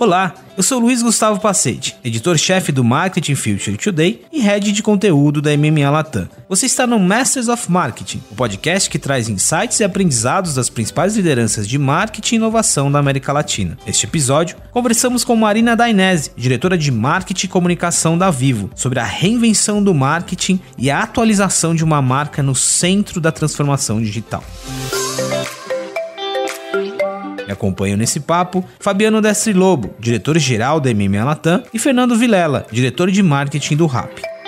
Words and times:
Olá, 0.00 0.32
eu 0.56 0.62
sou 0.62 0.78
Luiz 0.78 1.02
Gustavo 1.02 1.38
Pacete, 1.38 1.94
editor-chefe 2.02 2.72
do 2.72 2.82
Marketing 2.82 3.34
Future 3.34 3.76
Today 3.76 4.22
e 4.32 4.40
head 4.40 4.72
de 4.72 4.82
conteúdo 4.82 5.42
da 5.42 5.54
MMA 5.54 5.90
Latam. 5.90 6.26
Você 6.48 6.64
está 6.64 6.86
no 6.86 6.98
Masters 6.98 7.48
of 7.48 7.70
Marketing, 7.70 8.22
o 8.30 8.34
podcast 8.34 8.88
que 8.88 8.98
traz 8.98 9.28
insights 9.28 9.78
e 9.78 9.84
aprendizados 9.84 10.54
das 10.54 10.70
principais 10.70 11.16
lideranças 11.16 11.68
de 11.68 11.78
marketing 11.78 12.36
e 12.36 12.38
inovação 12.38 12.90
da 12.90 12.98
América 12.98 13.30
Latina. 13.30 13.76
Neste 13.86 14.06
episódio, 14.06 14.56
conversamos 14.70 15.22
com 15.22 15.36
Marina 15.36 15.76
Dainese, 15.76 16.30
diretora 16.34 16.78
de 16.78 16.90
Marketing 16.90 17.44
e 17.44 17.50
Comunicação 17.50 18.16
da 18.16 18.30
Vivo, 18.30 18.70
sobre 18.74 19.00
a 19.00 19.04
reinvenção 19.04 19.84
do 19.84 19.92
marketing 19.92 20.58
e 20.78 20.90
a 20.90 21.02
atualização 21.02 21.74
de 21.74 21.84
uma 21.84 22.00
marca 22.00 22.42
no 22.42 22.54
centro 22.54 23.20
da 23.20 23.30
transformação 23.30 24.00
digital. 24.00 24.42
Me 27.50 27.52
acompanham 27.52 27.96
nesse 27.96 28.20
papo 28.20 28.64
Fabiano 28.78 29.20
Destri 29.20 29.52
Lobo, 29.52 29.92
diretor-geral 29.98 30.80
da 30.80 30.94
MMA 30.94 31.24
Latam, 31.24 31.62
e 31.74 31.78
Fernando 31.80 32.16
Vilela, 32.16 32.64
diretor 32.70 33.10
de 33.10 33.22
marketing 33.22 33.74
do 33.74 33.86
RAP. 33.86 34.39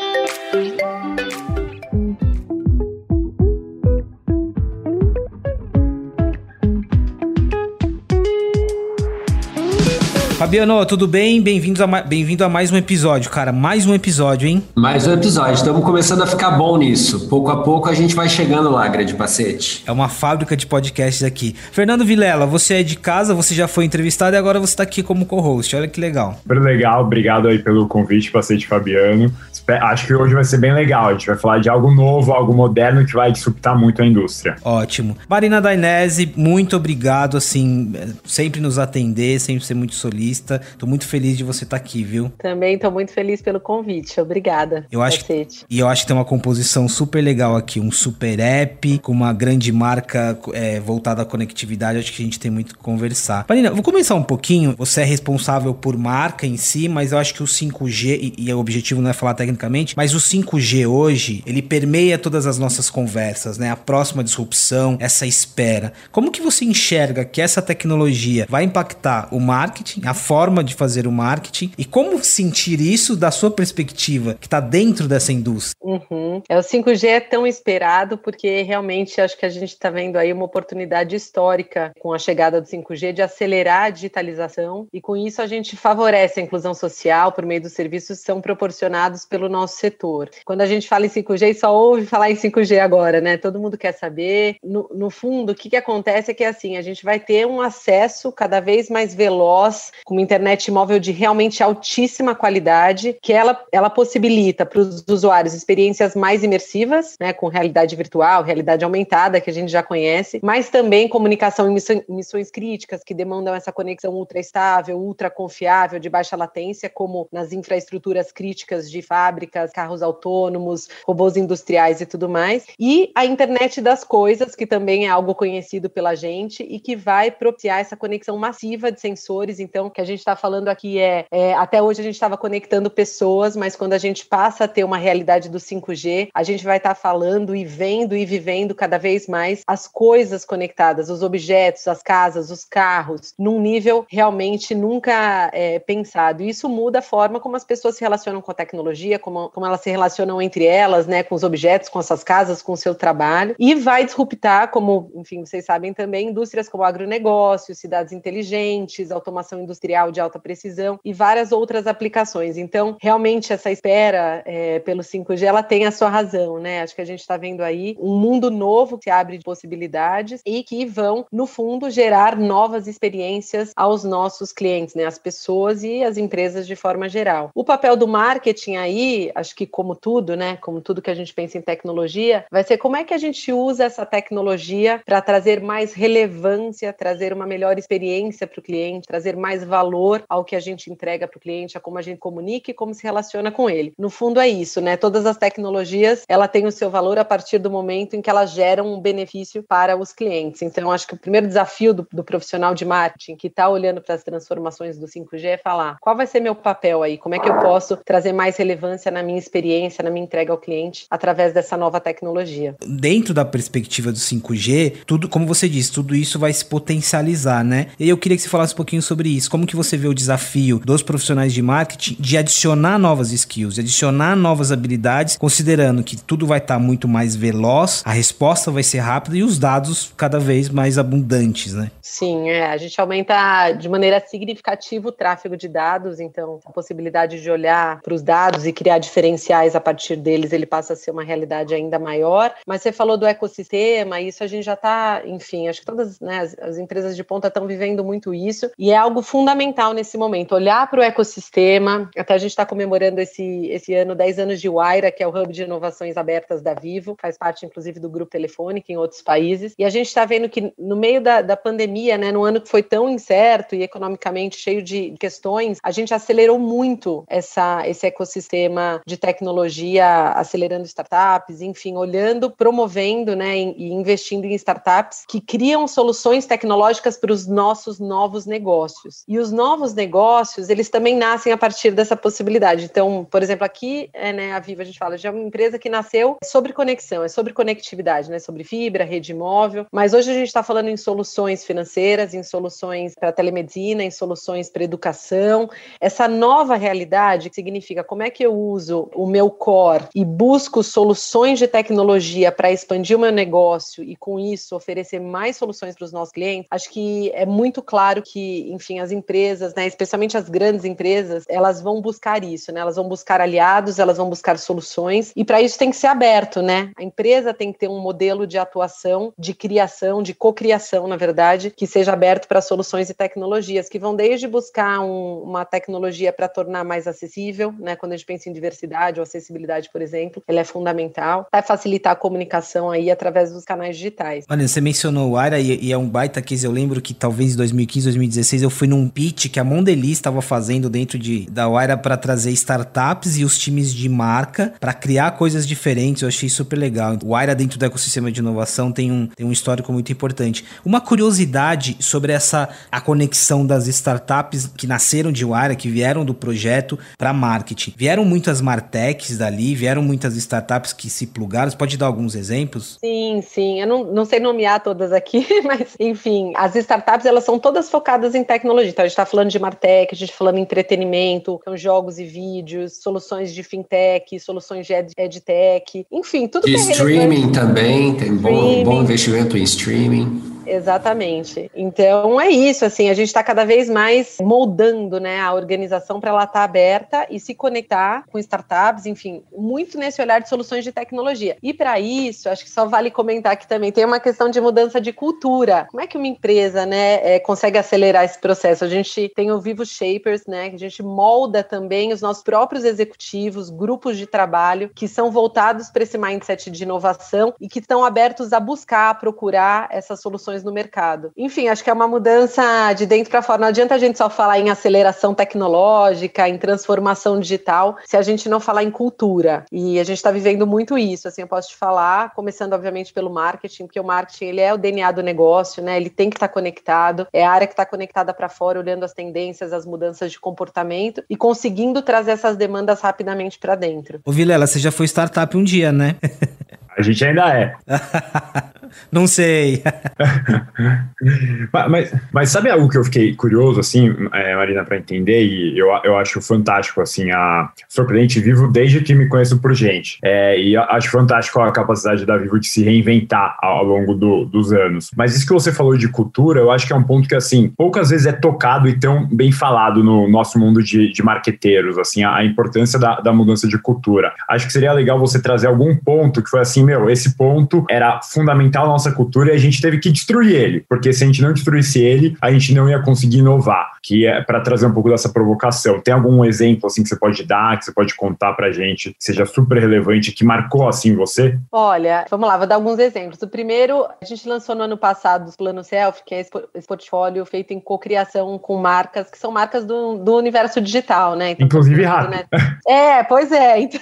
Fabiano, 10.42 10.84
tudo 10.84 11.06
bem? 11.06 11.40
Bem-vindo 11.40 11.84
a, 11.84 12.02
bem 12.02 12.26
a 12.40 12.48
mais 12.48 12.72
um 12.72 12.76
episódio, 12.76 13.30
cara. 13.30 13.52
Mais 13.52 13.86
um 13.86 13.94
episódio, 13.94 14.48
hein? 14.48 14.60
Mais 14.74 15.06
um 15.06 15.12
episódio. 15.12 15.54
Estamos 15.54 15.84
começando 15.84 16.20
a 16.20 16.26
ficar 16.26 16.50
bom 16.58 16.76
nisso. 16.76 17.28
Pouco 17.28 17.48
a 17.48 17.62
pouco 17.62 17.88
a 17.88 17.94
gente 17.94 18.12
vai 18.12 18.28
chegando 18.28 18.68
lá, 18.68 18.88
grande 18.88 19.14
pacete. 19.14 19.84
É 19.86 19.92
uma 19.92 20.08
fábrica 20.08 20.56
de 20.56 20.66
podcasts 20.66 21.22
aqui. 21.22 21.54
Fernando 21.70 22.04
Vilela, 22.04 22.44
você 22.44 22.74
é 22.74 22.82
de 22.82 22.96
casa, 22.96 23.36
você 23.36 23.54
já 23.54 23.68
foi 23.68 23.84
entrevistado 23.84 24.34
e 24.34 24.36
agora 24.36 24.58
você 24.58 24.72
está 24.72 24.82
aqui 24.82 25.00
como 25.00 25.26
co-host. 25.26 25.76
Olha 25.76 25.86
que 25.86 26.00
legal. 26.00 26.36
Super 26.42 26.60
legal. 26.60 27.02
Obrigado 27.02 27.46
aí 27.46 27.60
pelo 27.60 27.86
convite, 27.86 28.32
pacete 28.32 28.66
Fabiano. 28.66 29.32
Acho 29.68 30.08
que 30.08 30.14
hoje 30.14 30.34
vai 30.34 30.42
ser 30.42 30.58
bem 30.58 30.74
legal. 30.74 31.06
A 31.06 31.12
gente 31.12 31.26
vai 31.28 31.36
falar 31.36 31.58
de 31.60 31.68
algo 31.68 31.94
novo, 31.94 32.32
algo 32.32 32.52
moderno 32.52 33.06
que 33.06 33.12
vai 33.12 33.30
disruptar 33.30 33.78
muito 33.78 34.02
a 34.02 34.06
indústria. 34.06 34.56
Ótimo. 34.64 35.16
Marina 35.28 35.60
Dainese, 35.60 36.32
muito 36.36 36.76
obrigado, 36.76 37.36
assim, 37.36 37.92
sempre 38.24 38.60
nos 38.60 38.76
atender, 38.76 39.38
sempre 39.38 39.64
ser 39.64 39.74
muito 39.74 39.94
solista. 40.32 40.60
Tô 40.78 40.86
muito 40.86 41.06
feliz 41.06 41.36
de 41.36 41.44
você 41.44 41.64
estar 41.64 41.78
tá 41.78 41.82
aqui, 41.82 42.02
viu? 42.02 42.30
Também 42.38 42.78
tô 42.78 42.90
muito 42.90 43.12
feliz 43.12 43.40
pelo 43.40 43.60
convite. 43.60 44.20
Obrigada. 44.20 44.86
Eu 44.90 45.02
acho 45.02 45.24
E 45.68 45.78
eu 45.78 45.88
acho 45.88 46.02
que 46.02 46.08
tem 46.08 46.16
uma 46.16 46.24
composição 46.24 46.88
super 46.88 47.22
legal 47.22 47.56
aqui, 47.56 47.78
um 47.78 47.90
super 47.90 48.40
app 48.40 48.98
com 48.98 49.12
uma 49.12 49.32
grande 49.32 49.70
marca 49.72 50.38
é, 50.52 50.80
voltada 50.80 51.22
à 51.22 51.24
conectividade. 51.24 51.98
Acho 51.98 52.12
que 52.12 52.22
a 52.22 52.24
gente 52.24 52.40
tem 52.40 52.50
muito 52.50 52.74
que 52.74 52.82
conversar. 52.82 53.44
Marina, 53.48 53.70
vou 53.70 53.82
começar 53.82 54.14
um 54.14 54.22
pouquinho. 54.22 54.74
Você 54.78 55.02
é 55.02 55.04
responsável 55.04 55.74
por 55.74 55.96
marca 55.96 56.46
em 56.46 56.56
si, 56.56 56.88
mas 56.88 57.12
eu 57.12 57.18
acho 57.18 57.34
que 57.34 57.42
o 57.42 57.46
5G 57.46 58.34
e, 58.36 58.48
e 58.48 58.52
o 58.52 58.58
objetivo 58.58 59.00
não 59.00 59.10
é 59.10 59.12
falar 59.12 59.34
tecnicamente 59.34 59.52
tecnicamente, 59.52 59.96
mas 59.96 60.14
o 60.14 60.18
5G 60.18 60.86
hoje, 60.86 61.42
ele 61.46 61.62
permeia 61.62 62.18
todas 62.18 62.46
as 62.46 62.58
nossas 62.58 62.90
conversas, 62.90 63.58
né? 63.58 63.70
A 63.70 63.76
próxima 63.76 64.24
disrupção, 64.24 64.96
essa 65.00 65.26
espera. 65.26 65.92
Como 66.10 66.30
que 66.30 66.40
você 66.40 66.64
enxerga 66.64 67.24
que 67.24 67.40
essa 67.40 67.60
tecnologia 67.60 68.46
vai 68.48 68.64
impactar 68.64 69.28
o 69.30 69.38
marketing, 69.38 70.02
a 70.04 70.14
forma 70.22 70.62
de 70.62 70.74
fazer 70.74 71.06
o 71.06 71.12
marketing 71.12 71.72
e 71.76 71.84
como 71.84 72.22
sentir 72.22 72.80
isso 72.80 73.16
da 73.16 73.30
sua 73.30 73.50
perspectiva, 73.50 74.34
que 74.40 74.46
está 74.46 74.60
dentro 74.60 75.08
dessa 75.08 75.32
indústria? 75.32 75.76
Uhum. 75.82 76.40
É, 76.48 76.56
o 76.56 76.62
5G 76.62 77.04
é 77.08 77.20
tão 77.20 77.46
esperado 77.46 78.16
porque 78.16 78.62
realmente 78.62 79.20
acho 79.20 79.36
que 79.36 79.44
a 79.44 79.48
gente 79.48 79.70
está 79.70 79.90
vendo 79.90 80.16
aí 80.16 80.32
uma 80.32 80.44
oportunidade 80.44 81.16
histórica 81.16 81.92
com 81.98 82.12
a 82.12 82.18
chegada 82.18 82.60
do 82.60 82.68
5G 82.68 83.12
de 83.12 83.20
acelerar 83.20 83.84
a 83.84 83.90
digitalização 83.90 84.86
e 84.92 85.00
com 85.00 85.16
isso 85.16 85.42
a 85.42 85.46
gente 85.46 85.76
favorece 85.76 86.38
a 86.38 86.42
inclusão 86.42 86.72
social 86.72 87.32
por 87.32 87.44
meio 87.44 87.60
dos 87.60 87.72
serviços 87.72 88.20
que 88.20 88.24
são 88.24 88.40
proporcionados 88.40 89.24
pelo 89.24 89.48
nosso 89.48 89.76
setor. 89.76 90.30
Quando 90.44 90.60
a 90.60 90.66
gente 90.66 90.88
fala 90.88 91.06
em 91.06 91.10
5G, 91.10 91.54
só 91.54 91.74
ouve 91.74 92.06
falar 92.06 92.30
em 92.30 92.36
5G 92.36 92.78
agora, 92.78 93.20
né? 93.20 93.36
Todo 93.36 93.58
mundo 93.58 93.76
quer 93.76 93.92
saber. 93.92 94.56
No, 94.62 94.88
no 94.94 95.10
fundo, 95.10 95.50
o 95.50 95.54
que, 95.54 95.70
que 95.70 95.76
acontece 95.76 96.30
é 96.30 96.34
que 96.34 96.44
assim, 96.44 96.76
a 96.76 96.82
gente 96.82 97.04
vai 97.04 97.18
ter 97.18 97.46
um 97.46 97.60
acesso 97.60 98.30
cada 98.30 98.60
vez 98.60 98.88
mais 98.88 99.14
veloz, 99.14 99.90
uma 100.12 100.20
internet 100.20 100.70
móvel 100.70 100.98
de 100.98 101.12
realmente 101.12 101.62
altíssima 101.62 102.34
qualidade, 102.34 103.16
que 103.20 103.32
ela, 103.32 103.62
ela 103.72 103.90
possibilita 103.90 104.64
para 104.64 104.80
os 104.80 105.04
usuários 105.08 105.54
experiências 105.54 106.14
mais 106.14 106.42
imersivas, 106.42 107.16
né? 107.20 107.32
Com 107.32 107.48
realidade 107.48 107.96
virtual, 107.96 108.42
realidade 108.42 108.84
aumentada, 108.84 109.40
que 109.40 109.50
a 109.50 109.52
gente 109.52 109.70
já 109.70 109.82
conhece, 109.82 110.40
mas 110.42 110.70
também 110.70 111.08
comunicação 111.08 111.70
em 111.70 111.76
missões 112.08 112.50
críticas, 112.50 113.02
que 113.04 113.14
demandam 113.14 113.54
essa 113.54 113.72
conexão 113.72 114.12
ultra 114.14 114.38
estável, 114.38 114.98
ultra 114.98 115.30
confiável, 115.30 115.98
de 115.98 116.08
baixa 116.08 116.36
latência, 116.36 116.88
como 116.88 117.28
nas 117.32 117.52
infraestruturas 117.52 118.30
críticas 118.30 118.90
de 118.90 119.02
fábrica 119.02 119.32
fábricas, 119.32 119.72
carros 119.72 120.02
autônomos, 120.02 120.88
robôs 121.06 121.36
industriais 121.36 122.00
e 122.00 122.06
tudo 122.06 122.28
mais. 122.28 122.66
E 122.78 123.10
a 123.14 123.24
internet 123.24 123.80
das 123.80 124.04
coisas, 124.04 124.54
que 124.54 124.66
também 124.66 125.06
é 125.06 125.08
algo 125.08 125.34
conhecido 125.34 125.88
pela 125.88 126.14
gente 126.14 126.62
e 126.62 126.78
que 126.78 126.94
vai 126.94 127.30
propiciar 127.30 127.80
essa 127.80 127.96
conexão 127.96 128.36
massiva 128.36 128.92
de 128.92 129.00
sensores. 129.00 129.58
Então, 129.58 129.88
que 129.88 130.00
a 130.02 130.06
gente 130.06 130.18
está 130.18 130.36
falando 130.36 130.68
aqui 130.68 130.98
é, 130.98 131.26
é 131.30 131.54
até 131.54 131.80
hoje 131.80 132.00
a 132.00 132.04
gente 132.04 132.14
estava 132.14 132.36
conectando 132.36 132.90
pessoas, 132.90 133.56
mas 133.56 133.76
quando 133.76 133.92
a 133.92 133.98
gente 133.98 134.26
passa 134.26 134.64
a 134.64 134.68
ter 134.68 134.84
uma 134.84 134.98
realidade 134.98 135.48
do 135.48 135.58
5G, 135.58 136.28
a 136.34 136.42
gente 136.42 136.64
vai 136.64 136.76
estar 136.76 136.90
tá 136.90 136.94
falando 136.94 137.54
e 137.54 137.64
vendo 137.64 138.16
e 138.16 138.24
vivendo 138.26 138.74
cada 138.74 138.98
vez 138.98 139.26
mais 139.26 139.62
as 139.66 139.86
coisas 139.86 140.44
conectadas, 140.44 141.08
os 141.08 141.22
objetos, 141.22 141.86
as 141.88 142.02
casas, 142.02 142.50
os 142.50 142.64
carros, 142.64 143.32
num 143.38 143.60
nível 143.60 144.04
realmente 144.08 144.74
nunca 144.74 145.50
é, 145.52 145.78
pensado. 145.78 146.42
E 146.42 146.48
isso 146.48 146.68
muda 146.68 146.98
a 146.98 147.02
forma 147.02 147.40
como 147.40 147.56
as 147.56 147.64
pessoas 147.64 147.96
se 147.96 148.00
relacionam 148.00 148.42
com 148.42 148.50
a 148.50 148.54
tecnologia, 148.54 149.18
como, 149.18 149.48
como 149.50 149.64
elas 149.64 149.80
se 149.80 149.90
relacionam 149.90 150.42
entre 150.42 150.64
elas, 150.64 151.06
né, 151.06 151.22
com 151.22 151.34
os 151.34 151.44
objetos, 151.44 151.88
com 151.88 152.00
essas 152.00 152.24
casas, 152.24 152.60
com 152.60 152.72
o 152.72 152.76
seu 152.76 152.94
trabalho, 152.94 153.54
e 153.58 153.74
vai 153.74 154.04
disruptar, 154.04 154.70
como, 154.70 155.10
enfim, 155.14 155.44
vocês 155.44 155.64
sabem 155.64 155.92
também, 155.92 156.28
indústrias 156.28 156.68
como 156.68 156.82
agronegócio, 156.82 157.74
cidades 157.74 158.12
inteligentes, 158.12 159.10
automação 159.10 159.60
industrial 159.60 159.91
de 160.12 160.20
alta 160.20 160.38
precisão 160.38 160.98
e 161.04 161.12
várias 161.12 161.52
outras 161.52 161.86
aplicações. 161.86 162.56
Então, 162.56 162.96
realmente, 163.00 163.52
essa 163.52 163.70
espera 163.70 164.42
é, 164.44 164.78
pelo 164.80 165.02
5G, 165.02 165.42
ela 165.42 165.62
tem 165.62 165.86
a 165.86 165.90
sua 165.90 166.08
razão, 166.08 166.58
né? 166.58 166.82
Acho 166.82 166.94
que 166.94 167.02
a 167.02 167.06
gente 167.06 167.20
está 167.20 167.36
vendo 167.36 167.62
aí 167.62 167.96
um 168.00 168.16
mundo 168.16 168.50
novo 168.50 168.98
que 168.98 169.10
abre 169.10 169.38
de 169.38 169.44
possibilidades 169.44 170.40
e 170.46 170.62
que 170.62 170.84
vão, 170.84 171.26
no 171.30 171.46
fundo, 171.46 171.90
gerar 171.90 172.36
novas 172.36 172.86
experiências 172.86 173.72
aos 173.76 174.04
nossos 174.04 174.52
clientes, 174.52 174.94
né? 174.94 175.04
As 175.04 175.18
pessoas 175.18 175.82
e 175.82 176.02
as 176.02 176.16
empresas 176.16 176.66
de 176.66 176.76
forma 176.76 177.08
geral. 177.08 177.50
O 177.54 177.64
papel 177.64 177.96
do 177.96 178.08
marketing 178.08 178.76
aí 178.76 179.30
acho 179.34 179.54
que 179.54 179.66
como 179.66 179.94
tudo, 179.94 180.36
né, 180.36 180.56
como 180.56 180.80
tudo 180.80 181.02
que 181.02 181.10
a 181.10 181.14
gente 181.14 181.32
pensa 181.34 181.58
em 181.58 181.62
tecnologia, 181.62 182.44
vai 182.50 182.62
ser 182.62 182.78
como 182.78 182.96
é 182.96 183.04
que 183.04 183.14
a 183.14 183.18
gente 183.18 183.52
usa 183.52 183.84
essa 183.84 184.06
tecnologia 184.06 185.00
para 185.04 185.20
trazer 185.20 185.60
mais 185.60 185.92
relevância, 185.92 186.92
trazer 186.92 187.32
uma 187.32 187.46
melhor 187.46 187.78
experiência 187.78 188.46
para 188.46 188.60
o 188.60 188.62
cliente, 188.62 189.06
trazer 189.06 189.36
mais 189.36 189.64
valor 189.72 190.22
ao 190.28 190.44
que 190.44 190.54
a 190.54 190.60
gente 190.60 190.92
entrega 190.92 191.26
para 191.26 191.38
o 191.38 191.40
cliente, 191.40 191.78
a 191.78 191.80
como 191.80 191.96
a 191.96 192.02
gente 192.02 192.18
comunica 192.18 192.70
e 192.70 192.74
como 192.74 192.92
se 192.92 193.02
relaciona 193.02 193.50
com 193.50 193.70
ele. 193.70 193.94
No 193.98 194.10
fundo 194.10 194.38
é 194.38 194.46
isso, 194.46 194.82
né? 194.82 194.98
Todas 194.98 195.24
as 195.24 195.38
tecnologias, 195.38 196.24
ela 196.28 196.46
tem 196.46 196.66
o 196.66 196.70
seu 196.70 196.90
valor 196.90 197.18
a 197.18 197.24
partir 197.24 197.56
do 197.56 197.70
momento 197.70 198.14
em 198.14 198.20
que 198.20 198.28
elas 198.28 198.50
geram 198.50 198.92
um 198.92 199.00
benefício 199.00 199.62
para 199.62 199.96
os 199.96 200.12
clientes. 200.12 200.60
Então, 200.60 200.92
acho 200.92 201.06
que 201.06 201.14
o 201.14 201.18
primeiro 201.18 201.46
desafio 201.46 201.94
do, 201.94 202.06
do 202.12 202.22
profissional 202.22 202.74
de 202.74 202.84
marketing 202.84 203.34
que 203.34 203.46
está 203.46 203.66
olhando 203.66 204.02
para 204.02 204.14
as 204.14 204.22
transformações 204.22 204.98
do 204.98 205.06
5G 205.06 205.44
é 205.44 205.56
falar 205.56 205.96
qual 206.02 206.14
vai 206.14 206.26
ser 206.26 206.40
meu 206.40 206.54
papel 206.54 207.02
aí, 207.02 207.16
como 207.16 207.34
é 207.34 207.38
que 207.38 207.48
eu 207.48 207.58
posso 207.60 207.96
trazer 208.04 208.34
mais 208.34 208.58
relevância 208.58 209.10
na 209.10 209.22
minha 209.22 209.38
experiência, 209.38 210.04
na 210.04 210.10
minha 210.10 210.24
entrega 210.24 210.52
ao 210.52 210.58
cliente, 210.58 211.06
através 211.10 211.54
dessa 211.54 211.78
nova 211.78 211.98
tecnologia. 211.98 212.76
Dentro 212.86 213.32
da 213.32 213.44
perspectiva 213.44 214.12
do 214.12 214.18
5G, 214.18 214.98
tudo, 215.06 215.30
como 215.30 215.46
você 215.46 215.66
disse, 215.66 215.90
tudo 215.90 216.14
isso 216.14 216.38
vai 216.38 216.52
se 216.52 216.64
potencializar, 216.66 217.64
né? 217.64 217.86
E 217.98 218.08
eu 218.08 218.18
queria 218.18 218.36
que 218.36 218.42
você 218.42 218.48
falasse 218.50 218.74
um 218.74 218.76
pouquinho 218.76 219.00
sobre 219.00 219.28
isso. 219.30 219.50
Como 219.50 219.61
que 219.66 219.76
você 219.76 219.96
vê 219.96 220.08
o 220.08 220.14
desafio 220.14 220.80
dos 220.84 221.02
profissionais 221.02 221.52
de 221.52 221.62
marketing 221.62 222.16
de 222.18 222.36
adicionar 222.36 222.98
novas 222.98 223.32
skills, 223.32 223.74
de 223.74 223.80
adicionar 223.80 224.36
novas 224.36 224.72
habilidades, 224.72 225.36
considerando 225.36 226.02
que 226.02 226.16
tudo 226.16 226.46
vai 226.46 226.58
estar 226.58 226.74
tá 226.74 226.80
muito 226.80 227.08
mais 227.08 227.36
veloz, 227.36 228.02
a 228.04 228.12
resposta 228.12 228.70
vai 228.70 228.82
ser 228.82 228.98
rápida 228.98 229.36
e 229.36 229.42
os 229.42 229.58
dados 229.58 230.12
cada 230.16 230.38
vez 230.38 230.68
mais 230.68 230.98
abundantes, 230.98 231.74
né? 231.74 231.90
Sim, 232.00 232.48
é, 232.48 232.66
a 232.66 232.76
gente 232.76 233.00
aumenta 233.00 233.72
de 233.72 233.88
maneira 233.88 234.22
significativa 234.26 235.08
o 235.08 235.12
tráfego 235.12 235.56
de 235.56 235.68
dados, 235.68 236.20
então 236.20 236.60
a 236.64 236.70
possibilidade 236.70 237.40
de 237.40 237.50
olhar 237.50 238.00
para 238.02 238.14
os 238.14 238.22
dados 238.22 238.66
e 238.66 238.72
criar 238.72 238.98
diferenciais 238.98 239.74
a 239.74 239.80
partir 239.80 240.16
deles, 240.16 240.52
ele 240.52 240.66
passa 240.66 240.92
a 240.92 240.96
ser 240.96 241.10
uma 241.10 241.22
realidade 241.22 241.74
ainda 241.74 241.98
maior. 241.98 242.54
Mas 242.66 242.82
você 242.82 242.92
falou 242.92 243.16
do 243.16 243.26
ecossistema, 243.26 244.20
isso 244.20 244.42
a 244.42 244.46
gente 244.46 244.64
já 244.64 244.74
está, 244.74 245.22
enfim, 245.24 245.68
acho 245.68 245.80
que 245.80 245.86
todas 245.86 246.20
né, 246.20 246.40
as, 246.40 246.58
as, 246.58 246.78
empresas 246.78 247.16
de 247.16 247.24
ponta 247.24 247.48
estão 247.48 247.66
vivendo 247.66 248.04
muito 248.04 248.34
isso, 248.34 248.70
e 248.78 248.90
é 248.90 248.96
algo 248.96 249.22
fundamental 249.22 249.51
fundamental 249.52 249.92
nesse 249.92 250.16
momento, 250.16 250.54
olhar 250.54 250.88
para 250.88 251.00
o 251.00 251.02
ecossistema. 251.02 252.10
Até 252.16 252.34
a 252.34 252.38
gente 252.38 252.50
está 252.50 252.64
comemorando 252.64 253.20
esse, 253.20 253.66
esse 253.66 253.94
ano 253.94 254.14
10 254.14 254.38
anos 254.38 254.60
de 254.60 254.68
Waira, 254.68 255.12
que 255.12 255.22
é 255.22 255.26
o 255.26 255.30
Hub 255.30 255.52
de 255.52 255.64
Inovações 255.64 256.16
Abertas 256.16 256.62
da 256.62 256.72
Vivo, 256.72 257.16
faz 257.20 257.36
parte, 257.36 257.66
inclusive, 257.66 258.00
do 258.00 258.08
grupo 258.08 258.30
Telefônica 258.30 258.90
em 258.90 258.96
outros 258.96 259.20
países. 259.20 259.74
E 259.78 259.84
a 259.84 259.90
gente 259.90 260.06
está 260.06 260.24
vendo 260.24 260.48
que 260.48 260.72
no 260.78 260.96
meio 260.96 261.20
da, 261.20 261.42
da 261.42 261.56
pandemia, 261.56 262.16
né, 262.16 262.32
no 262.32 262.42
ano 262.42 262.62
que 262.62 262.68
foi 262.68 262.82
tão 262.82 263.10
incerto 263.10 263.74
e 263.74 263.82
economicamente 263.82 264.56
cheio 264.56 264.82
de 264.82 265.14
questões, 265.20 265.78
a 265.82 265.90
gente 265.90 266.14
acelerou 266.14 266.58
muito 266.58 267.24
essa, 267.28 267.86
esse 267.86 268.06
ecossistema 268.06 269.02
de 269.06 269.18
tecnologia, 269.18 270.30
acelerando 270.30 270.86
startups, 270.86 271.60
enfim, 271.60 271.94
olhando, 271.94 272.50
promovendo 272.50 273.36
né, 273.36 273.58
e 273.58 273.92
investindo 273.92 274.46
em 274.46 274.54
startups 274.54 275.24
que 275.28 275.42
criam 275.42 275.86
soluções 275.86 276.46
tecnológicas 276.46 277.18
para 277.18 277.32
os 277.32 277.46
nossos 277.46 278.00
novos 278.00 278.46
negócios. 278.46 279.24
E 279.28 279.41
os 279.42 279.52
novos 279.52 279.92
negócios, 279.94 280.68
eles 280.68 280.88
também 280.88 281.16
nascem 281.16 281.52
a 281.52 281.58
partir 281.58 281.90
dessa 281.90 282.16
possibilidade. 282.16 282.84
Então, 282.84 283.26
por 283.30 283.42
exemplo, 283.42 283.64
aqui, 283.64 284.08
é, 284.12 284.32
né, 284.32 284.52
a 284.52 284.60
Viva, 284.60 284.82
a 284.82 284.84
gente 284.84 284.98
fala 284.98 285.18
de 285.18 285.28
uma 285.28 285.40
empresa 285.40 285.78
que 285.78 285.88
nasceu 285.88 286.36
sobre 286.42 286.72
conexão, 286.72 287.22
é 287.22 287.28
sobre 287.28 287.52
conectividade, 287.52 288.30
né, 288.30 288.38
sobre 288.38 288.64
fibra, 288.64 289.04
rede 289.04 289.34
móvel, 289.34 289.86
mas 289.92 290.14
hoje 290.14 290.30
a 290.30 290.34
gente 290.34 290.46
está 290.46 290.62
falando 290.62 290.88
em 290.88 290.96
soluções 290.96 291.64
financeiras, 291.64 292.34
em 292.34 292.42
soluções 292.42 293.14
para 293.14 293.32
telemedicina, 293.32 294.02
em 294.02 294.10
soluções 294.10 294.70
para 294.70 294.84
educação. 294.84 295.68
Essa 296.00 296.28
nova 296.28 296.76
realidade 296.76 297.50
significa 297.52 298.04
como 298.04 298.22
é 298.22 298.30
que 298.30 298.44
eu 298.44 298.54
uso 298.54 299.10
o 299.14 299.26
meu 299.26 299.50
core 299.50 300.04
e 300.14 300.24
busco 300.24 300.82
soluções 300.82 301.58
de 301.58 301.66
tecnologia 301.66 302.52
para 302.52 302.70
expandir 302.70 303.16
o 303.16 303.20
meu 303.20 303.32
negócio 303.32 304.04
e 304.04 304.14
com 304.16 304.38
isso 304.38 304.76
oferecer 304.76 305.20
mais 305.20 305.56
soluções 305.56 305.94
para 305.94 306.04
os 306.04 306.12
nossos 306.12 306.32
clientes. 306.32 306.66
Acho 306.70 306.90
que 306.90 307.30
é 307.34 307.44
muito 307.44 307.82
claro 307.82 308.22
que, 308.22 308.70
enfim, 308.72 309.00
as 309.00 309.10
empresas, 309.10 309.31
né, 309.74 309.86
especialmente 309.86 310.36
as 310.36 310.48
grandes 310.48 310.84
empresas, 310.84 311.44
elas 311.48 311.80
vão 311.80 312.00
buscar 312.00 312.44
isso, 312.44 312.72
né? 312.72 312.80
Elas 312.80 312.96
vão 312.96 313.08
buscar 313.08 313.40
aliados, 313.40 313.98
elas 313.98 314.16
vão 314.16 314.28
buscar 314.28 314.58
soluções 314.58 315.32
e 315.34 315.44
para 315.44 315.60
isso 315.60 315.78
tem 315.78 315.90
que 315.90 315.96
ser 315.96 316.08
aberto, 316.08 316.60
né? 316.62 316.90
A 316.96 317.02
empresa 317.02 317.54
tem 317.54 317.72
que 317.72 317.78
ter 317.78 317.88
um 317.88 318.00
modelo 318.00 318.46
de 318.46 318.58
atuação, 318.58 319.32
de 319.38 319.54
criação, 319.54 320.22
de 320.22 320.34
cocriação, 320.34 321.06
na 321.06 321.16
verdade, 321.16 321.72
que 321.76 321.86
seja 321.86 322.12
aberto 322.12 322.46
para 322.46 322.60
soluções 322.60 323.10
e 323.10 323.14
tecnologias 323.14 323.88
que 323.88 323.98
vão 323.98 324.14
desde 324.14 324.46
buscar 324.46 325.00
um, 325.00 325.42
uma 325.42 325.64
tecnologia 325.64 326.32
para 326.32 326.48
tornar 326.48 326.84
mais 326.84 327.06
acessível, 327.06 327.72
né? 327.78 327.96
Quando 327.96 328.12
a 328.12 328.16
gente 328.16 328.26
pensa 328.26 328.48
em 328.48 328.52
diversidade 328.52 329.20
ou 329.20 329.22
acessibilidade, 329.22 329.90
por 329.90 330.02
exemplo, 330.02 330.42
ela 330.46 330.60
é 330.60 330.64
fundamental. 330.64 331.46
Vai 331.50 331.62
facilitar 331.62 332.12
a 332.12 332.16
comunicação 332.16 332.90
aí 332.90 333.10
através 333.10 333.52
dos 333.52 333.64
canais 333.64 333.96
digitais. 333.96 334.44
Olha, 334.48 334.66
você 334.66 334.80
mencionou 334.80 335.30
o 335.30 335.36
Aira 335.36 335.58
e, 335.58 335.78
e 335.84 335.92
é 335.92 335.98
um 335.98 336.08
baita 336.08 336.42
case. 336.42 336.66
Eu 336.66 336.72
lembro 336.72 337.00
que 337.00 337.14
talvez 337.14 337.54
em 337.54 337.56
2015, 337.56 338.06
2016 338.06 338.62
eu 338.62 338.70
fui 338.70 338.88
num 338.88 339.08
pitch 339.22 339.50
que 339.50 339.60
a 339.60 339.64
Mondeli 339.64 340.10
estava 340.10 340.42
fazendo 340.42 340.90
dentro 340.90 341.16
de, 341.16 341.46
da 341.48 341.68
Waira 341.68 341.96
para 341.96 342.16
trazer 342.16 342.50
startups 342.50 343.38
e 343.38 343.44
os 343.44 343.56
times 343.56 343.94
de 343.94 344.08
marca 344.08 344.74
para 344.80 344.92
criar 344.92 345.30
coisas 345.32 345.64
diferentes. 345.64 346.22
Eu 346.22 346.28
achei 346.28 346.48
super 346.48 346.76
legal. 346.76 347.16
O 347.24 347.28
Waira 347.28 347.54
dentro 347.54 347.78
do 347.78 347.84
ecossistema 347.84 348.32
de 348.32 348.40
inovação 348.40 348.90
tem 348.90 349.12
um, 349.12 349.28
tem 349.28 349.46
um 349.46 349.52
histórico 349.52 349.92
muito 349.92 350.10
importante. 350.10 350.64
Uma 350.84 351.00
curiosidade 351.00 351.96
sobre 352.00 352.32
essa 352.32 352.68
a 352.90 353.00
conexão 353.00 353.64
das 353.64 353.86
startups 353.86 354.66
que 354.76 354.88
nasceram 354.88 355.30
de 355.30 355.44
Waira, 355.44 355.76
que 355.76 355.88
vieram 355.88 356.24
do 356.24 356.34
projeto 356.34 356.98
para 357.16 357.32
marketing. 357.32 357.94
Vieram 357.96 358.24
muitas 358.24 358.60
martechs 358.60 359.38
dali, 359.38 359.72
vieram 359.76 360.02
muitas 360.02 360.34
startups 360.34 360.92
que 360.92 361.08
se 361.08 361.28
plugaram. 361.28 361.70
Você 361.70 361.76
pode 361.76 361.96
dar 361.96 362.06
alguns 362.06 362.34
exemplos? 362.34 362.98
Sim, 363.00 363.40
sim. 363.40 363.80
Eu 363.80 363.86
não, 363.86 364.04
não 364.04 364.24
sei 364.24 364.40
nomear 364.40 364.82
todas 364.82 365.12
aqui, 365.12 365.46
mas 365.62 365.94
enfim, 366.00 366.52
as 366.56 366.74
startups 366.74 367.24
elas 367.24 367.44
são 367.44 367.56
todas 367.56 367.88
focadas 367.88 368.34
em 368.34 368.42
tecnologia. 368.42 368.90
Então 368.90 369.11
gente 369.12 369.18
está 369.18 369.26
falando 369.26 369.50
de 369.50 369.58
martech, 369.58 370.08
a 370.12 370.16
gente 370.16 370.30
está 370.30 370.38
falando 370.38 370.58
em 370.58 370.62
entretenimento, 370.62 371.58
então 371.60 371.76
jogos 371.76 372.18
e 372.18 372.24
vídeos, 372.24 373.02
soluções 373.02 373.52
de 373.52 373.62
fintech, 373.62 374.40
soluções 374.40 374.86
de 374.86 374.94
edtech, 375.16 376.06
enfim, 376.10 376.48
tudo 376.48 376.66
de 376.66 376.72
que 376.72 376.78
é 376.78 376.92
streaming 376.92 377.52
também, 377.52 378.14
tem 378.14 378.34
bom, 378.34 378.82
bom 378.82 379.02
investimento 379.02 379.56
em 379.56 379.62
streaming. 379.62 380.61
Exatamente. 380.66 381.70
Então 381.74 382.40
é 382.40 382.48
isso, 382.48 382.84
assim, 382.84 383.08
a 383.08 383.14
gente 383.14 383.28
está 383.28 383.42
cada 383.42 383.64
vez 383.64 383.88
mais 383.88 384.36
moldando 384.40 385.18
né, 385.20 385.40
a 385.40 385.52
organização 385.52 386.20
para 386.20 386.30
ela 386.30 386.44
estar 386.44 386.52
tá 386.52 386.64
aberta 386.64 387.26
e 387.30 387.38
se 387.40 387.54
conectar 387.54 388.24
com 388.30 388.38
startups, 388.38 389.06
enfim, 389.06 389.42
muito 389.56 389.98
nesse 389.98 390.20
olhar 390.20 390.40
de 390.40 390.48
soluções 390.48 390.84
de 390.84 390.92
tecnologia. 390.92 391.56
E 391.62 391.72
para 391.72 391.98
isso, 391.98 392.48
acho 392.48 392.64
que 392.64 392.70
só 392.70 392.86
vale 392.86 393.10
comentar 393.10 393.56
que 393.56 393.66
também 393.66 393.92
tem 393.92 394.04
uma 394.04 394.20
questão 394.20 394.48
de 394.48 394.60
mudança 394.60 395.00
de 395.00 395.12
cultura. 395.12 395.86
Como 395.90 396.00
é 396.00 396.06
que 396.06 396.16
uma 396.16 396.26
empresa 396.26 396.86
né, 396.86 397.34
é, 397.34 397.38
consegue 397.38 397.78
acelerar 397.78 398.24
esse 398.24 398.38
processo? 398.38 398.84
A 398.84 398.88
gente 398.88 399.30
tem 399.34 399.50
o 399.50 399.60
Vivo 399.60 399.84
Shapers, 399.84 400.46
né? 400.46 400.68
Que 400.68 400.76
a 400.76 400.78
gente 400.78 401.02
molda 401.02 401.62
também 401.62 402.12
os 402.12 402.20
nossos 402.20 402.42
próprios 402.42 402.84
executivos, 402.84 403.70
grupos 403.70 404.16
de 404.16 404.26
trabalho 404.26 404.90
que 404.94 405.08
são 405.08 405.30
voltados 405.30 405.90
para 405.90 406.02
esse 406.02 406.18
mindset 406.18 406.70
de 406.70 406.82
inovação 406.82 407.54
e 407.60 407.68
que 407.68 407.78
estão 407.78 408.04
abertos 408.04 408.52
a 408.52 408.60
buscar, 408.60 409.10
a 409.10 409.14
procurar 409.14 409.88
essas 409.90 410.20
soluções 410.20 410.51
no 410.62 410.72
mercado. 410.72 411.30
Enfim, 411.36 411.68
acho 411.68 411.84
que 411.84 411.90
é 411.90 411.92
uma 411.92 412.08
mudança 412.08 412.92
de 412.92 413.06
dentro 413.06 413.30
para 413.30 413.42
fora. 413.42 413.60
Não 413.60 413.68
adianta 413.68 413.94
a 413.94 413.98
gente 413.98 414.18
só 414.18 414.28
falar 414.28 414.58
em 414.58 414.70
aceleração 414.70 415.34
tecnológica, 415.34 416.48
em 416.48 416.58
transformação 416.58 417.38
digital, 417.38 417.96
se 418.04 418.16
a 418.16 418.22
gente 418.22 418.48
não 418.48 418.60
falar 418.60 418.82
em 418.82 418.90
cultura. 418.90 419.64
E 419.70 419.98
a 419.98 420.04
gente 420.04 420.16
está 420.16 420.30
vivendo 420.30 420.66
muito 420.66 420.98
isso. 420.98 421.28
Assim, 421.28 421.42
eu 421.42 421.48
posso 421.48 421.70
te 421.70 421.76
falar, 421.76 422.34
começando 422.34 422.72
obviamente 422.72 423.12
pelo 423.12 423.30
marketing, 423.30 423.86
porque 423.86 424.00
o 424.00 424.04
marketing 424.04 424.46
ele 424.46 424.60
é 424.60 424.74
o 424.74 424.78
DNA 424.78 425.12
do 425.12 425.22
negócio, 425.22 425.82
né? 425.82 425.96
Ele 425.96 426.10
tem 426.10 426.28
que 426.28 426.36
estar 426.36 426.48
tá 426.48 426.54
conectado. 426.54 427.26
É 427.32 427.44
a 427.44 427.50
área 427.50 427.66
que 427.66 427.72
está 427.72 427.86
conectada 427.86 428.34
para 428.34 428.48
fora, 428.48 428.78
olhando 428.78 429.04
as 429.04 429.12
tendências, 429.12 429.72
as 429.72 429.86
mudanças 429.86 430.32
de 430.32 430.40
comportamento 430.40 431.22
e 431.28 431.36
conseguindo 431.36 432.02
trazer 432.02 432.32
essas 432.32 432.56
demandas 432.56 433.00
rapidamente 433.00 433.58
para 433.58 433.74
dentro. 433.74 434.20
Ô 434.24 434.32
Vilela, 434.32 434.66
você 434.66 434.78
já 434.78 434.90
foi 434.90 435.06
startup 435.06 435.56
um 435.56 435.62
dia, 435.62 435.92
né? 435.92 436.16
A 436.96 437.02
gente 437.02 437.24
ainda 437.24 437.48
é. 437.48 437.74
Não 439.10 439.26
sei. 439.26 439.82
mas, 441.72 441.88
mas, 441.90 442.14
mas, 442.32 442.50
sabe 442.50 442.70
algo 442.70 442.88
que 442.88 442.98
eu 442.98 443.04
fiquei 443.04 443.34
curioso, 443.34 443.80
assim, 443.80 444.14
é, 444.32 444.54
Marina, 444.54 444.84
para 444.84 444.98
entender, 444.98 445.42
e 445.42 445.78
eu, 445.78 445.88
eu 446.04 446.16
acho 446.16 446.40
fantástico, 446.40 447.00
assim, 447.00 447.30
a 447.30 447.70
surpreendente 447.88 448.40
Vivo 448.40 448.68
desde 448.68 449.00
que 449.00 449.14
me 449.14 449.28
conheço 449.28 449.58
por 449.60 449.74
gente. 449.74 450.18
É, 450.22 450.58
e 450.58 450.76
acho 450.76 451.10
fantástico 451.10 451.60
a 451.60 451.72
capacidade 451.72 452.26
da 452.26 452.36
Vivo 452.36 452.58
de 452.58 452.66
se 452.66 452.82
reinventar 452.82 453.56
ao, 453.60 453.78
ao 453.78 453.84
longo 453.84 454.14
do, 454.14 454.44
dos 454.44 454.72
anos. 454.72 455.10
Mas 455.16 455.34
isso 455.34 455.46
que 455.46 455.52
você 455.52 455.72
falou 455.72 455.96
de 455.96 456.08
cultura, 456.08 456.60
eu 456.60 456.70
acho 456.70 456.86
que 456.86 456.92
é 456.92 456.96
um 456.96 457.02
ponto 457.02 457.28
que, 457.28 457.34
assim, 457.34 457.72
poucas 457.76 458.10
vezes 458.10 458.26
é 458.26 458.32
tocado 458.32 458.88
e 458.88 458.98
tão 458.98 459.26
bem 459.26 459.52
falado 459.52 460.02
no 460.02 460.28
nosso 460.28 460.58
mundo 460.58 460.82
de, 460.82 461.12
de 461.12 461.22
marqueteiros, 461.22 461.98
assim, 461.98 462.22
a, 462.22 462.36
a 462.36 462.44
importância 462.44 462.98
da, 462.98 463.20
da 463.20 463.32
mudança 463.32 463.66
de 463.66 463.78
cultura. 463.78 464.32
Acho 464.48 464.66
que 464.66 464.72
seria 464.72 464.92
legal 464.92 465.18
você 465.18 465.40
trazer 465.40 465.66
algum 465.66 465.94
ponto 465.96 466.42
que 466.42 466.50
foi 466.50 466.60
assim, 466.60 466.81
meu, 466.82 467.10
esse 467.10 467.36
ponto 467.36 467.84
era 467.88 468.20
fundamental 468.22 468.86
na 468.86 468.92
nossa 468.92 469.12
cultura 469.12 469.52
e 469.52 469.54
a 469.54 469.58
gente 469.58 469.80
teve 469.80 469.98
que 469.98 470.10
destruir 470.10 470.54
ele, 470.54 470.84
porque 470.88 471.12
se 471.12 471.24
a 471.24 471.26
gente 471.26 471.42
não 471.42 471.52
destruísse 471.52 472.02
ele, 472.02 472.36
a 472.40 472.50
gente 472.52 472.74
não 472.74 472.88
ia 472.88 473.00
conseguir 473.02 473.38
inovar, 473.38 473.92
que 474.02 474.26
é 474.26 474.42
para 474.42 474.60
trazer 474.60 474.86
um 474.86 474.92
pouco 474.92 475.10
dessa 475.10 475.28
provocação. 475.28 476.00
Tem 476.00 476.14
algum 476.14 476.44
exemplo 476.44 476.86
assim 476.86 477.02
que 477.02 477.08
você 477.08 477.16
pode 477.16 477.44
dar, 477.44 477.78
que 477.78 477.84
você 477.84 477.92
pode 477.92 478.14
contar 478.14 478.52
pra 478.54 478.72
gente, 478.72 479.10
que 479.10 479.16
seja 479.18 479.46
super 479.46 479.78
relevante, 479.78 480.32
que 480.32 480.44
marcou 480.44 480.88
assim 480.88 481.14
você? 481.14 481.58
Olha, 481.70 482.26
vamos 482.30 482.48
lá, 482.48 482.56
vou 482.56 482.66
dar 482.66 482.76
alguns 482.76 482.98
exemplos. 482.98 483.40
O 483.42 483.48
primeiro, 483.48 484.06
a 484.20 484.24
gente 484.24 484.48
lançou 484.48 484.74
no 484.74 484.82
ano 484.82 484.96
passado 484.96 485.48
o 485.48 485.56
Plano 485.56 485.84
Self, 485.84 486.22
que 486.24 486.34
é 486.34 486.40
esse 486.40 486.86
portfólio 486.86 487.44
feito 487.44 487.72
em 487.72 487.80
cocriação 487.80 488.58
com 488.58 488.76
marcas, 488.76 489.30
que 489.30 489.38
são 489.38 489.50
marcas 489.50 489.84
do, 489.84 490.18
do 490.18 490.36
universo 490.36 490.80
digital, 490.80 491.36
né? 491.36 491.50
Então, 491.50 491.66
Inclusive 491.66 492.02
rápido. 492.04 492.30
Né? 492.30 492.44
É, 492.86 493.22
pois 493.24 493.50
é. 493.52 493.76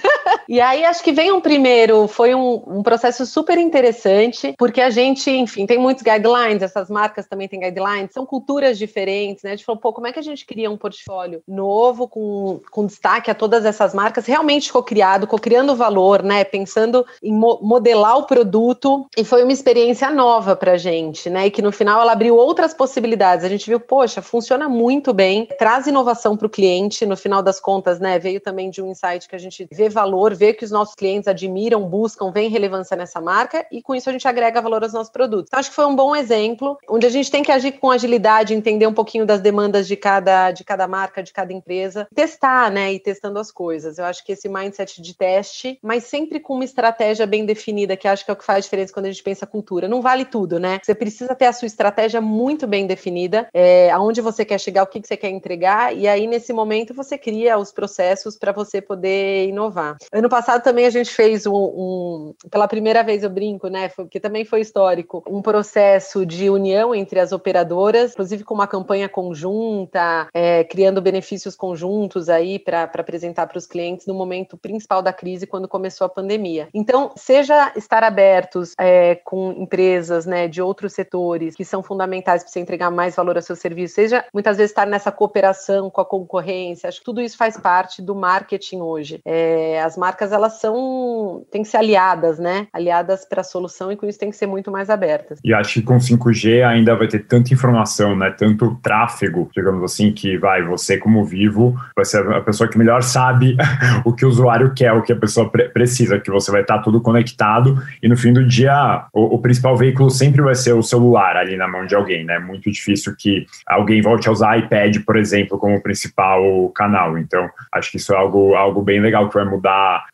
E 0.47 0.59
aí 0.59 0.83
acho 0.83 1.03
que 1.03 1.13
vem 1.13 1.31
um 1.31 1.39
primeiro, 1.39 2.07
foi 2.07 2.35
um, 2.35 2.61
um 2.71 2.83
processo 2.83 3.25
super 3.25 3.57
interessante, 3.57 4.53
porque 4.57 4.81
a 4.81 4.89
gente, 4.89 5.29
enfim, 5.29 5.65
tem 5.65 5.77
muitos 5.77 6.03
guidelines, 6.03 6.61
essas 6.61 6.89
marcas 6.89 7.27
também 7.27 7.47
têm 7.47 7.59
guidelines, 7.59 8.13
são 8.13 8.25
culturas 8.25 8.77
diferentes, 8.77 9.43
né? 9.43 9.51
A 9.51 9.55
gente 9.55 9.65
falou, 9.65 9.81
pô, 9.81 9.93
como 9.93 10.07
é 10.07 10.11
que 10.11 10.19
a 10.19 10.23
gente 10.23 10.45
cria 10.45 10.71
um 10.71 10.77
portfólio 10.77 11.41
novo, 11.47 12.07
com, 12.07 12.59
com 12.71 12.85
destaque 12.85 13.29
a 13.29 13.35
todas 13.35 13.65
essas 13.65 13.93
marcas, 13.93 14.25
realmente 14.25 14.71
co-criado, 14.71 15.27
co-criando 15.27 15.75
valor, 15.75 16.23
né? 16.23 16.43
Pensando 16.43 17.05
em 17.21 17.33
mo 17.33 17.59
modelar 17.61 18.17
o 18.17 18.23
produto, 18.23 19.05
e 19.17 19.23
foi 19.23 19.43
uma 19.43 19.51
experiência 19.51 20.09
nova 20.09 20.55
pra 20.55 20.77
gente, 20.77 21.29
né? 21.29 21.47
E 21.47 21.51
que 21.51 21.61
no 21.61 21.71
final 21.71 22.01
ela 22.01 22.13
abriu 22.13 22.35
outras 22.35 22.73
possibilidades. 22.73 23.45
A 23.45 23.49
gente 23.49 23.67
viu, 23.67 23.79
poxa, 23.79 24.21
funciona 24.21 24.69
muito 24.69 25.13
bem, 25.13 25.47
traz 25.57 25.87
inovação 25.87 26.37
para 26.37 26.47
o 26.47 26.49
cliente, 26.49 27.05
no 27.05 27.17
final 27.17 27.41
das 27.43 27.59
contas, 27.59 27.99
né? 27.99 28.17
Veio 28.19 28.39
também 28.39 28.69
de 28.69 28.81
um 28.81 28.87
insight 28.87 29.27
que 29.27 29.35
a 29.35 29.39
gente 29.39 29.67
vê 29.71 29.89
valor, 29.89 30.33
vê 30.33 30.53
que 30.53 30.65
os 30.65 30.71
nossos 30.71 30.95
clientes 30.95 31.27
admiram, 31.27 31.81
buscam, 31.81 32.31
vem 32.31 32.49
relevância 32.61 32.95
nessa 32.95 33.19
marca, 33.19 33.65
e 33.71 33.81
com 33.81 33.95
isso 33.95 34.09
a 34.09 34.13
gente 34.13 34.27
agrega 34.27 34.61
valor 34.61 34.83
aos 34.83 34.93
nossos 34.93 35.11
produtos. 35.11 35.47
Então, 35.47 35.59
acho 35.59 35.69
que 35.69 35.75
foi 35.75 35.85
um 35.85 35.95
bom 35.95 36.15
exemplo, 36.15 36.77
onde 36.87 37.07
a 37.07 37.09
gente 37.09 37.31
tem 37.31 37.43
que 37.43 37.51
agir 37.51 37.73
com 37.73 37.89
agilidade, 37.89 38.53
entender 38.53 38.85
um 38.85 38.93
pouquinho 38.93 39.25
das 39.25 39.41
demandas 39.41 39.87
de 39.87 39.95
cada, 39.95 40.51
de 40.51 40.63
cada 40.63 40.87
marca, 40.87 41.23
de 41.23 41.33
cada 41.33 41.51
empresa, 41.51 42.07
testar, 42.13 42.71
né, 42.71 42.93
e 42.93 42.99
testando 42.99 43.39
as 43.39 43.51
coisas. 43.51 43.97
Eu 43.97 44.05
acho 44.05 44.23
que 44.23 44.33
esse 44.33 44.47
mindset 44.47 45.01
de 45.01 45.15
teste, 45.15 45.79
mas 45.81 46.03
sempre 46.03 46.39
com 46.39 46.53
uma 46.53 46.63
estratégia 46.63 47.25
bem 47.25 47.45
definida, 47.45 47.97
que 47.97 48.07
acho 48.07 48.23
que 48.23 48.31
é 48.31 48.33
o 48.33 48.37
que 48.37 48.45
faz 48.45 48.65
diferença 48.65 48.93
quando 48.93 49.07
a 49.07 49.11
gente 49.11 49.23
pensa 49.23 49.47
cultura. 49.47 49.87
Não 49.87 50.01
vale 50.01 50.25
tudo, 50.25 50.59
né? 50.59 50.79
Você 50.83 50.93
precisa 50.93 51.33
ter 51.33 51.45
a 51.45 51.53
sua 51.53 51.65
estratégia 51.65 52.21
muito 52.21 52.67
bem 52.67 52.85
definida, 52.85 53.49
é, 53.53 53.89
aonde 53.91 54.21
você 54.21 54.45
quer 54.45 54.59
chegar, 54.59 54.83
o 54.83 54.87
que, 54.87 55.01
que 55.01 55.07
você 55.07 55.17
quer 55.17 55.29
entregar, 55.29 55.95
e 55.95 56.07
aí 56.07 56.27
nesse 56.27 56.53
momento 56.53 56.93
você 56.93 57.17
cria 57.17 57.57
os 57.57 57.71
processos 57.71 58.37
para 58.37 58.51
você 58.51 58.81
poder 58.81 59.47
inovar. 59.47 59.97
Ano 60.11 60.29
passado 60.29 60.61
também 60.61 60.85
a 60.85 60.89
gente 60.89 61.09
fez 61.09 61.45
um, 61.45 61.53
um 61.53 62.33
pela 62.51 62.67
primeira 62.67 63.01
vez 63.01 63.23
eu 63.23 63.29
brinco, 63.29 63.69
né? 63.69 63.89
Porque 63.89 64.19
também 64.19 64.43
foi 64.43 64.61
histórico, 64.61 65.23
um 65.27 65.41
processo 65.41 66.25
de 66.25 66.49
união 66.49 66.93
entre 66.93 67.19
as 67.19 67.31
operadoras, 67.31 68.11
inclusive 68.11 68.43
com 68.43 68.53
uma 68.53 68.67
campanha 68.67 69.07
conjunta, 69.07 70.27
é, 70.33 70.63
criando 70.65 71.01
benefícios 71.01 71.55
conjuntos 71.55 72.29
aí 72.29 72.59
para 72.59 72.83
apresentar 72.83 73.47
para 73.47 73.57
os 73.57 73.65
clientes 73.65 74.05
no 74.05 74.13
momento 74.13 74.57
principal 74.57 75.01
da 75.01 75.13
crise, 75.13 75.47
quando 75.47 75.67
começou 75.67 76.05
a 76.05 76.09
pandemia. 76.09 76.67
Então, 76.73 77.11
seja 77.15 77.71
estar 77.75 78.03
abertos 78.03 78.73
é, 78.77 79.15
com 79.15 79.53
empresas 79.53 80.25
né, 80.25 80.47
de 80.47 80.61
outros 80.61 80.93
setores 80.93 81.55
que 81.55 81.63
são 81.63 81.81
fundamentais 81.81 82.43
para 82.43 82.51
você 82.51 82.59
entregar 82.59 82.91
mais 82.91 83.15
valor 83.15 83.37
ao 83.37 83.41
seu 83.41 83.55
serviço, 83.55 83.95
seja 83.95 84.25
muitas 84.33 84.57
vezes 84.57 84.71
estar 84.71 84.85
nessa 84.85 85.11
cooperação 85.11 85.89
com 85.89 86.01
a 86.01 86.05
concorrência, 86.05 86.89
acho 86.89 86.99
que 86.99 87.05
tudo 87.05 87.21
isso 87.21 87.37
faz 87.37 87.57
parte 87.57 88.01
do 88.01 88.13
marketing 88.13 88.81
hoje. 88.81 89.21
É, 89.23 89.81
as 89.81 89.95
marcas, 89.95 90.31
elas 90.31 90.53
são, 90.53 91.45
têm 91.49 91.63
que 91.63 91.69
ser 91.69 91.77
aliadas, 91.77 92.39
né? 92.41 92.67
Aliadas 92.73 93.25
para 93.25 93.41
a 93.41 93.43
solução 93.43 93.91
e 93.91 93.95
com 93.95 94.07
isso 94.07 94.19
tem 94.19 94.29
que 94.29 94.35
ser 94.35 94.47
muito 94.47 94.71
mais 94.71 94.89
abertas. 94.89 95.39
E 95.43 95.53
acho 95.53 95.75
que 95.75 95.81
com 95.81 95.97
5G 95.97 96.65
ainda 96.65 96.95
vai 96.95 97.07
ter 97.07 97.19
tanta 97.19 97.53
informação, 97.53 98.15
né? 98.15 98.31
Tanto 98.31 98.75
tráfego, 98.81 99.49
digamos 99.53 99.83
assim, 99.83 100.11
que 100.11 100.37
vai, 100.37 100.63
você 100.63 100.97
como 100.97 101.23
vivo, 101.23 101.75
vai 101.95 102.05
ser 102.05 102.27
a 102.31 102.41
pessoa 102.41 102.69
que 102.69 102.77
melhor 102.77 103.03
sabe 103.03 103.55
o 104.03 104.13
que 104.13 104.25
o 104.25 104.27
usuário 104.27 104.73
quer, 104.73 104.91
o 104.93 105.01
que 105.01 105.13
a 105.13 105.15
pessoa 105.15 105.49
pre 105.49 105.69
precisa, 105.69 106.19
que 106.19 106.31
você 106.31 106.51
vai 106.51 106.61
estar 106.61 106.79
tudo 106.79 106.99
conectado 106.99 107.81
e 108.01 108.07
no 108.07 108.17
fim 108.17 108.33
do 108.33 108.45
dia 108.45 109.05
o, 109.13 109.35
o, 109.35 109.39
principal 109.39 109.77
veículo 109.77 110.09
sempre 110.09 110.41
vai 110.41 110.55
ser 110.55 110.73
o 110.73 110.81
celular 110.81 111.37
ali 111.37 111.55
na 111.55 111.67
mão 111.67 111.85
de 111.85 111.95
alguém, 111.95 112.25
né? 112.25 112.39
Muito 112.39 112.69
difícil 112.71 113.15
que 113.17 113.45
alguém 113.67 114.01
volte 114.01 114.27
a 114.27 114.31
usar 114.31 114.57
iPad, 114.57 114.97
por 115.05 115.15
exemplo, 115.15 115.57
como 115.57 115.81
principal 115.81 116.69
canal. 116.69 117.17
Então, 117.17 117.49
acho 117.71 117.91
que 117.91 117.97
isso 117.97 118.13
é 118.13 118.17
algo, 118.17 118.55
algo 118.55 118.81
bem 118.81 118.99
legal 118.99 119.27
que 119.29 119.35
vai 119.35 119.45
mudar, 119.45 120.05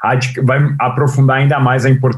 vai 0.43 0.59
aprofundar 0.79 1.37
ainda 1.37 1.59
mais 1.59 1.85
a 1.85 1.89
importância 1.89 2.16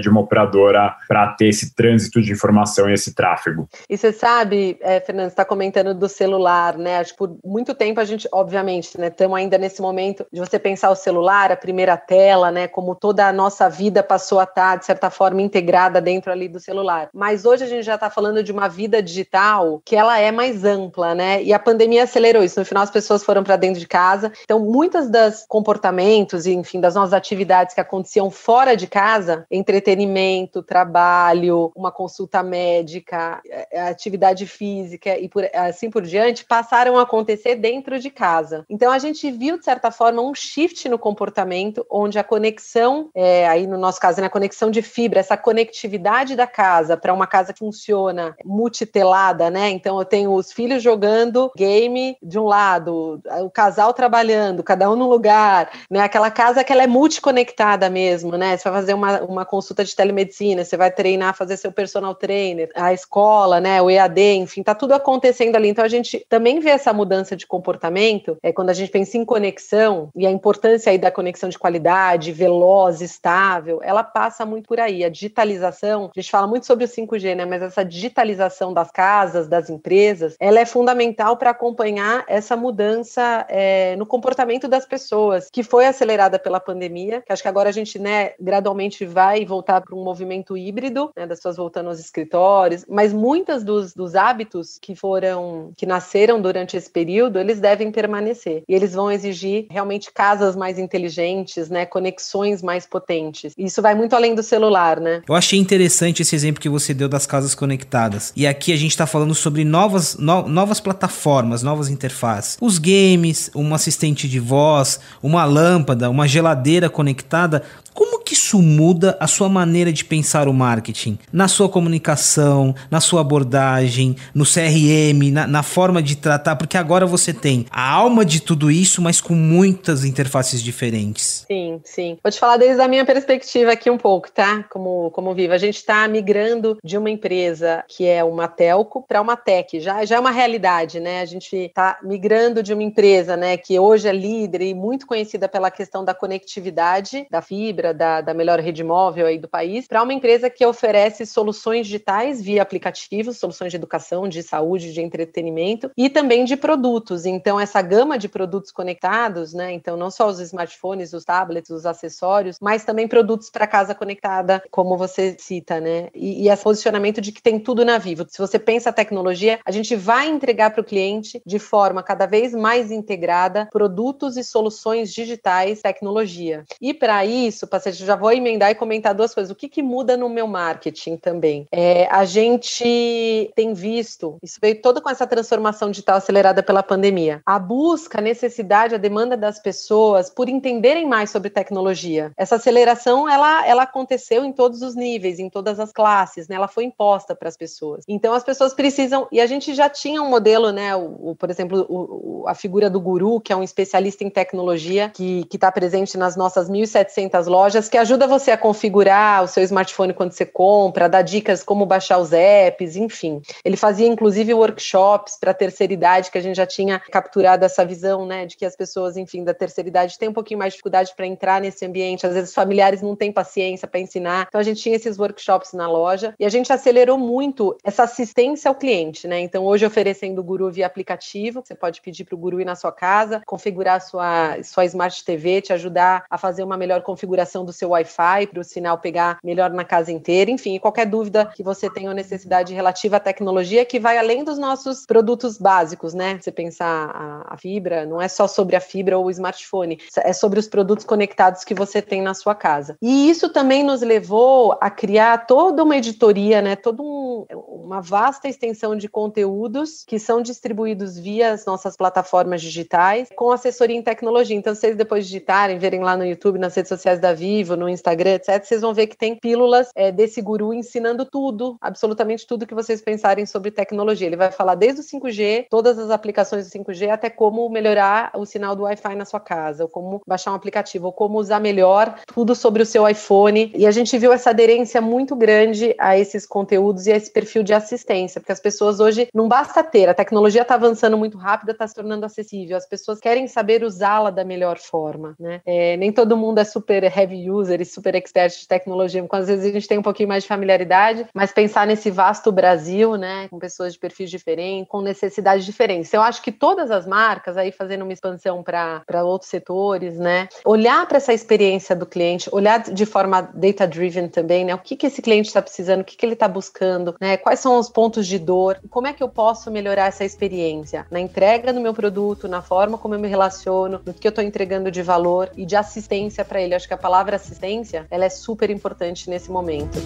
de 0.00 0.08
uma 0.08 0.20
operadora 0.20 0.96
para 1.08 1.28
ter 1.28 1.48
esse 1.48 1.74
trânsito 1.74 2.20
de 2.20 2.32
informação 2.32 2.88
e 2.88 2.92
esse 2.92 3.14
tráfego. 3.14 3.68
E 3.88 3.96
você 3.96 4.12
sabe, 4.12 4.78
é, 4.80 5.00
Fernando, 5.00 5.28
está 5.28 5.44
comentando 5.44 5.94
do 5.94 6.08
celular, 6.08 6.76
né? 6.76 6.98
Acho 6.98 7.12
que 7.12 7.18
por 7.18 7.36
muito 7.44 7.74
tempo 7.74 8.00
a 8.00 8.04
gente, 8.04 8.28
obviamente, 8.32 8.98
né, 8.98 9.08
estamos 9.08 9.36
ainda 9.36 9.58
nesse 9.58 9.80
momento 9.80 10.26
de 10.32 10.40
você 10.40 10.58
pensar 10.58 10.90
o 10.90 10.96
celular, 10.96 11.52
a 11.52 11.56
primeira 11.56 11.96
tela, 11.96 12.50
né? 12.50 12.68
Como 12.68 12.94
toda 12.94 13.26
a 13.26 13.32
nossa 13.32 13.68
vida 13.68 14.02
passou 14.02 14.40
a 14.40 14.44
estar, 14.44 14.76
de 14.76 14.86
certa 14.86 15.10
forma, 15.10 15.42
integrada 15.42 16.00
dentro 16.00 16.30
ali 16.30 16.48
do 16.48 16.60
celular. 16.60 17.08
Mas 17.12 17.44
hoje 17.44 17.64
a 17.64 17.66
gente 17.66 17.84
já 17.84 17.94
está 17.94 18.10
falando 18.10 18.42
de 18.42 18.52
uma 18.52 18.68
vida 18.68 19.02
digital 19.02 19.82
que 19.84 19.96
ela 19.96 20.18
é 20.18 20.30
mais 20.30 20.64
ampla, 20.64 21.14
né? 21.14 21.42
E 21.42 21.52
a 21.52 21.58
pandemia 21.58 22.04
acelerou 22.04 22.42
isso. 22.42 22.58
No 22.58 22.66
final, 22.66 22.82
as 22.82 22.90
pessoas 22.90 23.24
foram 23.24 23.42
para 23.42 23.56
dentro 23.56 23.80
de 23.80 23.86
casa. 23.86 24.32
Então, 24.42 24.60
muitas 24.60 25.10
das 25.10 25.44
comportamentos 25.48 26.46
e, 26.46 26.52
enfim, 26.52 26.80
das 26.80 26.94
nossas 26.94 27.12
atividades 27.12 27.74
que 27.74 27.80
aconteciam 27.80 28.30
fora 28.30 28.76
de 28.76 28.86
casa, 28.86 29.33
entretenimento, 29.50 30.62
trabalho, 30.62 31.72
uma 31.74 31.90
consulta 31.90 32.42
médica, 32.42 33.40
é, 33.70 33.82
atividade 33.82 34.46
física 34.46 35.18
e 35.18 35.28
por, 35.28 35.44
assim 35.54 35.90
por 35.90 36.02
diante, 36.02 36.44
passaram 36.44 36.98
a 36.98 37.02
acontecer 37.02 37.56
dentro 37.56 37.98
de 37.98 38.10
casa. 38.10 38.64
Então, 38.68 38.92
a 38.92 38.98
gente 38.98 39.30
viu, 39.30 39.58
de 39.58 39.64
certa 39.64 39.90
forma, 39.90 40.22
um 40.22 40.34
shift 40.34 40.88
no 40.88 40.98
comportamento, 40.98 41.86
onde 41.90 42.18
a 42.18 42.24
conexão, 42.24 43.10
é, 43.14 43.46
aí 43.48 43.66
no 43.66 43.78
nosso 43.78 44.00
caso, 44.00 44.18
na 44.18 44.24
né, 44.24 44.28
conexão 44.28 44.70
de 44.70 44.82
fibra, 44.82 45.20
essa 45.20 45.36
conectividade 45.36 46.36
da 46.36 46.46
casa 46.46 46.96
para 46.96 47.12
uma 47.12 47.26
casa 47.26 47.52
que 47.52 47.58
funciona 47.58 48.36
multitelada, 48.44 49.50
né? 49.50 49.70
Então, 49.70 49.98
eu 49.98 50.04
tenho 50.04 50.32
os 50.32 50.52
filhos 50.52 50.82
jogando 50.82 51.50
game 51.56 52.16
de 52.22 52.38
um 52.38 52.44
lado, 52.44 53.20
o 53.42 53.50
casal 53.50 53.92
trabalhando, 53.92 54.62
cada 54.62 54.90
um 54.90 54.96
num 54.96 55.08
lugar, 55.08 55.70
né? 55.90 56.00
Aquela 56.00 56.30
casa 56.30 56.64
que 56.64 56.72
ela 56.72 56.82
é 56.82 56.86
multiconectada 56.86 57.88
mesmo, 57.88 58.36
né? 58.36 58.56
Você 58.56 58.68
vai 58.68 58.80
fazer 58.80 58.94
uma, 58.94 59.13
uma 59.22 59.44
consulta 59.44 59.84
de 59.84 59.94
telemedicina, 59.94 60.64
você 60.64 60.76
vai 60.76 60.90
treinar, 60.90 61.36
fazer 61.36 61.56
seu 61.56 61.72
personal 61.72 62.14
trainer, 62.14 62.70
a 62.74 62.92
escola, 62.92 63.60
né? 63.60 63.80
O 63.80 63.90
EAD, 63.90 64.20
enfim, 64.36 64.62
tá 64.62 64.74
tudo 64.74 64.92
acontecendo 64.92 65.56
ali. 65.56 65.68
Então, 65.68 65.84
a 65.84 65.88
gente 65.88 66.24
também 66.28 66.60
vê 66.60 66.70
essa 66.70 66.92
mudança 66.92 67.36
de 67.36 67.46
comportamento, 67.46 68.36
é 68.42 68.52
quando 68.52 68.70
a 68.70 68.72
gente 68.72 68.90
pensa 68.90 69.16
em 69.16 69.24
conexão 69.24 70.10
e 70.14 70.26
a 70.26 70.30
importância 70.30 70.90
aí 70.90 70.98
da 70.98 71.10
conexão 71.10 71.48
de 71.48 71.58
qualidade, 71.58 72.32
veloz, 72.32 73.00
estável, 73.00 73.80
ela 73.82 74.02
passa 74.02 74.44
muito 74.44 74.68
por 74.68 74.80
aí. 74.80 75.04
A 75.04 75.08
digitalização, 75.08 76.10
a 76.14 76.20
gente 76.20 76.30
fala 76.30 76.46
muito 76.46 76.66
sobre 76.66 76.84
o 76.84 76.88
5G, 76.88 77.34
né? 77.34 77.44
Mas 77.44 77.62
essa 77.62 77.84
digitalização 77.84 78.72
das 78.72 78.90
casas, 78.90 79.48
das 79.48 79.70
empresas, 79.70 80.36
ela 80.38 80.60
é 80.60 80.66
fundamental 80.66 81.36
para 81.36 81.50
acompanhar 81.50 82.24
essa 82.28 82.56
mudança 82.56 83.46
é, 83.48 83.96
no 83.96 84.06
comportamento 84.06 84.68
das 84.68 84.86
pessoas, 84.86 85.48
que 85.50 85.62
foi 85.62 85.86
acelerada 85.86 86.38
pela 86.38 86.60
pandemia, 86.60 87.22
que 87.22 87.32
acho 87.32 87.42
que 87.42 87.48
agora 87.48 87.68
a 87.68 87.72
gente, 87.72 87.98
né, 87.98 88.32
gradualmente 88.40 89.03
vai 89.06 89.44
voltar 89.44 89.80
para 89.80 89.94
um 89.94 90.02
movimento 90.02 90.56
híbrido, 90.56 91.10
né, 91.16 91.26
das 91.26 91.38
pessoas 91.38 91.56
voltando 91.56 91.88
aos 91.88 91.98
escritórios, 91.98 92.84
mas 92.88 93.12
muitas 93.12 93.64
dos, 93.64 93.94
dos 93.94 94.14
hábitos 94.14 94.78
que 94.80 94.94
foram, 94.94 95.72
que 95.76 95.86
nasceram 95.86 96.40
durante 96.40 96.76
esse 96.76 96.90
período, 96.90 97.38
eles 97.38 97.60
devem 97.60 97.90
permanecer. 97.90 98.62
E 98.68 98.74
eles 98.74 98.94
vão 98.94 99.10
exigir 99.10 99.66
realmente 99.70 100.12
casas 100.12 100.56
mais 100.56 100.78
inteligentes, 100.78 101.68
né, 101.68 101.86
conexões 101.86 102.62
mais 102.62 102.86
potentes. 102.86 103.52
Isso 103.56 103.82
vai 103.82 103.94
muito 103.94 104.14
além 104.14 104.34
do 104.34 104.42
celular, 104.42 105.00
né? 105.00 105.22
Eu 105.28 105.34
achei 105.34 105.58
interessante 105.58 106.22
esse 106.22 106.34
exemplo 106.34 106.60
que 106.60 106.68
você 106.68 106.94
deu 106.94 107.08
das 107.08 107.26
casas 107.26 107.54
conectadas. 107.54 108.32
E 108.36 108.46
aqui 108.46 108.72
a 108.72 108.76
gente 108.76 108.90
está 108.90 109.06
falando 109.06 109.34
sobre 109.34 109.64
novas, 109.64 110.16
no, 110.16 110.46
novas 110.48 110.80
plataformas, 110.80 111.62
novas 111.62 111.88
interfaces. 111.88 112.56
Os 112.60 112.78
games, 112.78 113.50
um 113.54 113.74
assistente 113.74 114.28
de 114.28 114.38
voz, 114.40 115.00
uma 115.22 115.44
lâmpada, 115.44 116.10
uma 116.10 116.26
geladeira 116.28 116.88
conectada. 116.88 117.62
Como 117.94 118.18
que 118.24 118.34
isso 118.34 118.60
muda 118.60 119.16
a 119.20 119.28
sua 119.28 119.48
maneira 119.48 119.92
de 119.92 120.04
pensar 120.04 120.48
o 120.48 120.52
marketing? 120.52 121.16
Na 121.32 121.46
sua 121.46 121.68
comunicação, 121.68 122.74
na 122.90 123.00
sua 123.00 123.20
abordagem, 123.20 124.16
no 124.34 124.44
CRM, 124.44 125.30
na, 125.32 125.46
na, 125.46 125.62
forma 125.62 126.02
de 126.02 126.16
tratar? 126.16 126.56
Porque 126.56 126.76
agora 126.76 127.06
você 127.06 127.32
tem 127.32 127.66
a 127.70 127.88
alma 127.88 128.24
de 128.24 128.42
tudo 128.42 128.68
isso, 128.68 129.00
mas 129.00 129.20
com 129.20 129.34
muitas 129.34 130.04
interfaces 130.04 130.60
diferentes. 130.60 131.44
Sim, 131.46 131.80
sim. 131.84 132.18
Vou 132.20 132.32
te 132.32 132.40
falar 132.40 132.56
desde 132.56 132.82
a 132.82 132.88
minha 132.88 133.04
perspectiva 133.04 133.70
aqui 133.70 133.88
um 133.88 133.96
pouco, 133.96 134.28
tá? 134.28 134.64
Como, 134.64 135.12
como 135.12 135.32
viva. 135.32 135.54
A 135.54 135.58
gente 135.58 135.76
está 135.76 136.08
migrando 136.08 136.76
de 136.82 136.98
uma 136.98 137.10
empresa 137.10 137.84
que 137.86 138.04
é 138.06 138.24
uma 138.24 138.48
telco 138.48 139.04
para 139.06 139.20
uma 139.20 139.36
tech. 139.36 139.78
Já, 139.78 140.04
já 140.04 140.16
é 140.16 140.20
uma 140.20 140.32
realidade, 140.32 140.98
né? 140.98 141.20
A 141.20 141.26
gente 141.26 141.54
está 141.54 141.98
migrando 142.02 142.60
de 142.60 142.74
uma 142.74 142.82
empresa, 142.82 143.36
né, 143.36 143.56
que 143.56 143.78
hoje 143.78 144.08
é 144.08 144.12
líder 144.12 144.62
e 144.62 144.74
muito 144.74 145.06
conhecida 145.06 145.48
pela 145.48 145.70
questão 145.70 146.04
da 146.04 146.12
conectividade, 146.12 147.26
da 147.30 147.40
fibra 147.40 147.83
da, 147.92 148.20
da 148.20 148.32
melhor 148.32 148.60
rede 148.60 148.82
móvel 148.82 149.26
aí 149.26 149.38
do 149.38 149.48
país, 149.48 149.86
para 149.86 150.02
uma 150.02 150.12
empresa 150.14 150.48
que 150.48 150.64
oferece 150.64 151.26
soluções 151.26 151.86
digitais 151.86 152.40
via 152.40 152.62
aplicativos, 152.62 153.38
soluções 153.38 153.70
de 153.70 153.76
educação, 153.76 154.28
de 154.28 154.42
saúde, 154.42 154.92
de 154.92 155.00
entretenimento 155.00 155.90
e 155.96 156.08
também 156.08 156.44
de 156.44 156.56
produtos. 156.56 157.26
Então, 157.26 157.60
essa 157.60 157.82
gama 157.82 158.18
de 158.18 158.28
produtos 158.28 158.70
conectados, 158.70 159.52
né? 159.52 159.72
Então, 159.72 159.96
não 159.96 160.10
só 160.10 160.28
os 160.28 160.40
smartphones, 160.40 161.12
os 161.12 161.24
tablets, 161.24 161.70
os 161.70 161.86
acessórios, 161.86 162.58
mas 162.60 162.84
também 162.84 163.08
produtos 163.08 163.50
para 163.50 163.66
casa 163.66 163.94
conectada, 163.94 164.62
como 164.70 164.96
você 164.96 165.36
cita, 165.38 165.80
né? 165.80 166.08
E, 166.14 166.44
e 166.44 166.48
esse 166.48 166.62
posicionamento 166.62 167.20
de 167.20 167.32
que 167.32 167.42
tem 167.42 167.58
tudo 167.58 167.84
na 167.84 167.98
Vivo. 167.98 168.26
Se 168.28 168.38
você 168.38 168.58
pensa 168.58 168.90
a 168.90 168.92
tecnologia, 168.92 169.58
a 169.64 169.70
gente 169.70 169.94
vai 169.96 170.28
entregar 170.28 170.70
para 170.70 170.80
o 170.80 170.84
cliente 170.84 171.42
de 171.44 171.58
forma 171.58 172.02
cada 172.02 172.26
vez 172.26 172.52
mais 172.52 172.90
integrada 172.90 173.68
produtos 173.70 174.36
e 174.36 174.44
soluções 174.44 175.12
digitais, 175.12 175.82
tecnologia. 175.82 176.64
E 176.80 176.94
para 176.94 177.24
isso, 177.24 177.66
paciente, 177.74 178.04
já 178.04 178.16
vou 178.16 178.32
emendar 178.32 178.70
e 178.70 178.74
comentar 178.74 179.14
duas 179.14 179.34
coisas. 179.34 179.50
O 179.50 179.54
que, 179.54 179.68
que 179.68 179.82
muda 179.82 180.16
no 180.16 180.28
meu 180.28 180.46
marketing 180.46 181.16
também? 181.16 181.66
É, 181.72 182.06
a 182.10 182.24
gente 182.24 183.52
tem 183.54 183.74
visto, 183.74 184.36
isso 184.42 184.58
veio 184.60 184.80
toda 184.80 185.00
com 185.00 185.10
essa 185.10 185.26
transformação 185.26 185.90
digital 185.90 186.16
acelerada 186.16 186.62
pela 186.62 186.82
pandemia, 186.82 187.40
a 187.44 187.58
busca, 187.58 188.18
a 188.18 188.22
necessidade, 188.22 188.94
a 188.94 188.98
demanda 188.98 189.36
das 189.36 189.58
pessoas 189.58 190.30
por 190.30 190.48
entenderem 190.48 191.06
mais 191.06 191.30
sobre 191.30 191.50
tecnologia. 191.50 192.32
Essa 192.36 192.56
aceleração, 192.56 193.28
ela, 193.28 193.66
ela 193.66 193.82
aconteceu 193.82 194.44
em 194.44 194.52
todos 194.52 194.82
os 194.82 194.94
níveis, 194.94 195.38
em 195.38 195.48
todas 195.48 195.80
as 195.80 195.92
classes, 195.92 196.48
né? 196.48 196.56
Ela 196.56 196.68
foi 196.68 196.84
imposta 196.84 197.34
para 197.34 197.48
as 197.48 197.56
pessoas. 197.56 198.04
Então, 198.08 198.34
as 198.34 198.44
pessoas 198.44 198.74
precisam, 198.74 199.26
e 199.32 199.40
a 199.40 199.46
gente 199.46 199.74
já 199.74 199.88
tinha 199.88 200.22
um 200.22 200.28
modelo, 200.28 200.70
né? 200.70 200.94
O, 200.94 201.30
o 201.30 201.36
por 201.36 201.50
exemplo, 201.50 201.86
o, 201.88 202.44
a 202.46 202.54
figura 202.54 202.88
do 202.88 203.00
guru, 203.00 203.40
que 203.40 203.52
é 203.52 203.56
um 203.56 203.62
especialista 203.62 204.24
em 204.24 204.30
tecnologia, 204.30 205.10
que 205.10 205.46
está 205.52 205.70
presente 205.72 206.16
nas 206.16 206.36
nossas 206.36 206.68
1.700 206.70 207.46
lojas, 207.46 207.63
lojas, 207.64 207.88
que 207.88 207.96
ajuda 207.96 208.26
você 208.26 208.50
a 208.50 208.58
configurar 208.58 209.42
o 209.42 209.48
seu 209.48 209.62
smartphone 209.62 210.12
quando 210.12 210.32
você 210.32 210.44
compra, 210.44 211.08
dar 211.08 211.22
dicas 211.22 211.62
como 211.62 211.86
baixar 211.86 212.18
os 212.18 212.30
apps, 212.32 212.94
enfim. 212.94 213.40
Ele 213.64 213.76
fazia 213.76 214.06
inclusive 214.06 214.52
workshops 214.52 215.38
para 215.40 215.52
a 215.52 215.54
terceira 215.54 215.92
idade, 215.92 216.30
que 216.30 216.36
a 216.36 216.42
gente 216.42 216.56
já 216.56 216.66
tinha 216.66 216.98
capturado 216.98 217.64
essa 217.64 217.82
visão, 217.84 218.26
né, 218.26 218.44
de 218.44 218.56
que 218.56 218.66
as 218.66 218.76
pessoas, 218.76 219.16
enfim, 219.16 219.42
da 219.42 219.54
terceira 219.54 219.88
idade 219.88 220.18
têm 220.18 220.28
um 220.28 220.32
pouquinho 220.32 220.58
mais 220.58 220.72
de 220.72 220.76
dificuldade 220.76 221.14
para 221.16 221.26
entrar 221.26 221.60
nesse 221.60 221.86
ambiente, 221.86 222.26
às 222.26 222.34
vezes 222.34 222.50
os 222.50 222.54
familiares 222.54 223.00
não 223.00 223.16
têm 223.16 223.32
paciência 223.32 223.88
para 223.88 223.98
ensinar. 223.98 224.46
Então 224.48 224.60
a 224.60 224.64
gente 224.64 224.82
tinha 224.82 224.96
esses 224.96 225.18
workshops 225.18 225.72
na 225.72 225.90
loja 225.90 226.34
e 226.38 226.44
a 226.44 226.50
gente 226.50 226.70
acelerou 226.70 227.16
muito 227.16 227.76
essa 227.82 228.02
assistência 228.02 228.68
ao 228.68 228.74
cliente, 228.74 229.26
né? 229.26 229.40
Então 229.40 229.64
hoje 229.64 229.86
oferecendo 229.86 230.40
o 230.40 230.44
Guru 230.44 230.70
via 230.70 230.86
aplicativo, 230.86 231.62
você 231.64 231.74
pode 231.74 232.02
pedir 232.02 232.24
para 232.24 232.34
o 232.34 232.38
Guru 232.38 232.60
ir 232.60 232.66
na 232.66 232.74
sua 232.74 232.92
casa, 232.92 233.42
configurar 233.46 234.02
sua 234.02 234.62
sua 234.62 234.84
Smart 234.84 235.24
TV, 235.24 235.62
te 235.62 235.72
ajudar 235.72 236.24
a 236.28 236.36
fazer 236.36 236.62
uma 236.62 236.76
melhor 236.76 237.02
configuração 237.02 237.53
do 237.62 237.74
seu 237.74 237.90
Wi-Fi 237.90 238.46
para 238.46 238.60
o 238.60 238.64
sinal 238.64 238.96
pegar 238.96 239.38
melhor 239.44 239.68
na 239.70 239.84
casa 239.84 240.10
inteira, 240.10 240.50
enfim, 240.50 240.78
qualquer 240.78 241.04
dúvida 241.04 241.44
que 241.54 241.62
você 241.62 241.90
tenha 241.90 242.08
ou 242.08 242.14
necessidade 242.14 242.72
relativa 242.72 243.18
à 243.18 243.20
tecnologia 243.20 243.84
que 243.84 244.00
vai 244.00 244.16
além 244.16 244.42
dos 244.42 244.56
nossos 244.56 245.04
produtos 245.04 245.58
básicos, 245.58 246.14
né? 246.14 246.38
Você 246.40 246.50
pensar 246.50 247.10
a, 247.14 247.54
a 247.54 247.56
fibra, 247.58 248.06
não 248.06 248.20
é 248.20 248.28
só 248.28 248.48
sobre 248.48 248.76
a 248.76 248.80
fibra 248.80 249.18
ou 249.18 249.26
o 249.26 249.30
smartphone, 249.30 249.98
é 250.16 250.32
sobre 250.32 250.58
os 250.58 250.66
produtos 250.66 251.04
conectados 251.04 251.64
que 251.64 251.74
você 251.74 252.00
tem 252.00 252.22
na 252.22 252.32
sua 252.32 252.54
casa. 252.54 252.96
E 253.02 253.28
isso 253.28 253.50
também 253.50 253.82
nos 253.82 254.00
levou 254.00 254.78
a 254.80 254.88
criar 254.88 255.46
toda 255.46 255.82
uma 255.82 255.96
editoria, 255.96 256.62
né? 256.62 256.76
Toda 256.76 257.02
um, 257.02 257.44
uma 257.50 258.00
vasta 258.00 258.48
extensão 258.48 258.96
de 258.96 259.08
conteúdos 259.08 260.04
que 260.06 260.18
são 260.18 260.40
distribuídos 260.40 261.18
via 261.18 261.52
as 261.52 261.66
nossas 261.66 261.96
plataformas 261.96 262.62
digitais 262.62 263.28
com 263.36 263.50
assessoria 263.50 263.96
em 263.96 264.02
tecnologia. 264.02 264.56
Então, 264.56 264.74
vocês 264.74 264.96
depois 264.96 265.26
digitarem, 265.26 265.78
verem 265.78 266.00
lá 266.00 266.16
no 266.16 266.24
YouTube, 266.24 266.58
nas 266.58 266.74
redes 266.74 266.88
sociais 266.88 267.20
da 267.20 267.33
Vivo, 267.34 267.76
no 267.76 267.88
Instagram, 267.88 268.34
etc., 268.34 268.64
vocês 268.64 268.80
vão 268.80 268.94
ver 268.94 269.06
que 269.06 269.16
tem 269.16 269.36
pílulas 269.36 269.88
é, 269.94 270.10
desse 270.10 270.40
guru 270.40 270.72
ensinando 270.72 271.24
tudo, 271.24 271.76
absolutamente 271.80 272.46
tudo 272.46 272.66
que 272.66 272.74
vocês 272.74 273.00
pensarem 273.00 273.46
sobre 273.46 273.70
tecnologia. 273.70 274.26
Ele 274.26 274.36
vai 274.36 274.50
falar 274.50 274.74
desde 274.74 275.00
o 275.00 275.04
5G, 275.04 275.66
todas 275.68 275.98
as 275.98 276.10
aplicações 276.10 276.68
do 276.68 276.78
5G, 276.78 277.10
até 277.10 277.28
como 277.28 277.68
melhorar 277.68 278.30
o 278.34 278.44
sinal 278.44 278.74
do 278.74 278.84
Wi-Fi 278.84 279.14
na 279.14 279.24
sua 279.24 279.40
casa, 279.40 279.84
ou 279.84 279.88
como 279.88 280.22
baixar 280.26 280.52
um 280.52 280.54
aplicativo, 280.54 281.06
ou 281.06 281.12
como 281.12 281.38
usar 281.38 281.60
melhor 281.60 282.14
tudo 282.26 282.54
sobre 282.54 282.82
o 282.82 282.86
seu 282.86 283.08
iPhone. 283.08 283.72
E 283.74 283.86
a 283.86 283.90
gente 283.90 284.16
viu 284.18 284.32
essa 284.32 284.50
aderência 284.50 285.00
muito 285.00 285.34
grande 285.36 285.94
a 285.98 286.18
esses 286.18 286.46
conteúdos 286.46 287.06
e 287.06 287.12
a 287.12 287.16
esse 287.16 287.30
perfil 287.30 287.62
de 287.62 287.74
assistência, 287.74 288.40
porque 288.40 288.52
as 288.52 288.60
pessoas 288.60 289.00
hoje 289.00 289.28
não 289.34 289.48
basta 289.48 289.82
ter, 289.82 290.08
a 290.08 290.14
tecnologia 290.14 290.62
está 290.62 290.74
avançando 290.74 291.16
muito 291.16 291.36
rápido, 291.36 291.70
está 291.70 291.86
se 291.86 291.94
tornando 291.94 292.26
acessível, 292.26 292.76
as 292.76 292.86
pessoas 292.86 293.20
querem 293.20 293.46
saber 293.46 293.82
usá-la 293.82 294.30
da 294.30 294.44
melhor 294.44 294.78
forma, 294.78 295.34
né? 295.38 295.60
É, 295.66 295.96
nem 295.96 296.12
todo 296.12 296.36
mundo 296.36 296.58
é 296.58 296.64
super 296.64 297.04
heavy 297.24 297.50
user 297.50 297.80
e 297.80 297.84
super 297.84 298.14
expert 298.14 298.58
de 298.58 298.68
tecnologia, 298.68 299.22
porque 299.22 299.36
às 299.36 299.48
vezes 299.48 299.64
a 299.64 299.72
gente 299.72 299.88
tem 299.88 299.98
um 299.98 300.02
pouquinho 300.02 300.28
mais 300.28 300.42
de 300.42 300.48
familiaridade, 300.48 301.26
mas 301.34 301.52
pensar 301.52 301.86
nesse 301.86 302.10
vasto 302.10 302.52
Brasil, 302.52 303.16
né, 303.16 303.48
com 303.48 303.58
pessoas 303.58 303.94
de 303.94 303.98
perfis 303.98 304.30
diferentes, 304.30 304.88
com 304.88 305.00
necessidades 305.00 305.64
diferentes. 305.64 306.12
Eu 306.12 306.22
acho 306.22 306.42
que 306.42 306.52
todas 306.52 306.90
as 306.90 307.06
marcas, 307.06 307.56
aí 307.56 307.72
fazendo 307.72 308.02
uma 308.02 308.12
expansão 308.12 308.62
para 308.62 309.24
outros 309.24 309.50
setores, 309.50 310.18
né, 310.18 310.48
olhar 310.64 311.06
para 311.06 311.16
essa 311.16 311.32
experiência 311.32 311.96
do 311.96 312.06
cliente, 312.06 312.48
olhar 312.52 312.80
de 312.80 313.06
forma 313.06 313.42
data-driven 313.54 314.28
também, 314.28 314.64
né, 314.64 314.74
o 314.74 314.78
que, 314.78 314.96
que 314.96 315.06
esse 315.06 315.22
cliente 315.22 315.48
está 315.48 315.62
precisando, 315.62 316.02
o 316.02 316.04
que, 316.04 316.16
que 316.16 316.26
ele 316.26 316.34
está 316.34 316.48
buscando, 316.48 317.14
né, 317.20 317.36
quais 317.36 317.60
são 317.60 317.78
os 317.78 317.88
pontos 317.88 318.26
de 318.26 318.38
dor, 318.38 318.78
como 318.90 319.06
é 319.06 319.12
que 319.12 319.22
eu 319.22 319.28
posso 319.28 319.70
melhorar 319.70 320.06
essa 320.06 320.24
experiência 320.24 321.06
na 321.10 321.20
entrega 321.20 321.72
do 321.72 321.80
meu 321.80 321.94
produto, 321.94 322.48
na 322.48 322.62
forma 322.62 322.98
como 322.98 323.14
eu 323.14 323.18
me 323.18 323.28
relaciono, 323.28 324.00
no 324.04 324.12
que 324.12 324.26
eu 324.26 324.30
estou 324.30 324.44
entregando 324.44 324.90
de 324.90 325.02
valor 325.02 325.50
e 325.56 325.64
de 325.64 325.76
assistência 325.76 326.44
para 326.44 326.60
ele. 326.60 326.74
Acho 326.74 326.88
que 326.88 326.94
a 326.94 326.98
palavra 326.98 327.13
assistência 327.18 328.06
ela 328.10 328.24
é 328.24 328.30
super 328.30 328.70
importante 328.70 329.30
nesse 329.30 329.50
momento. 329.50 329.98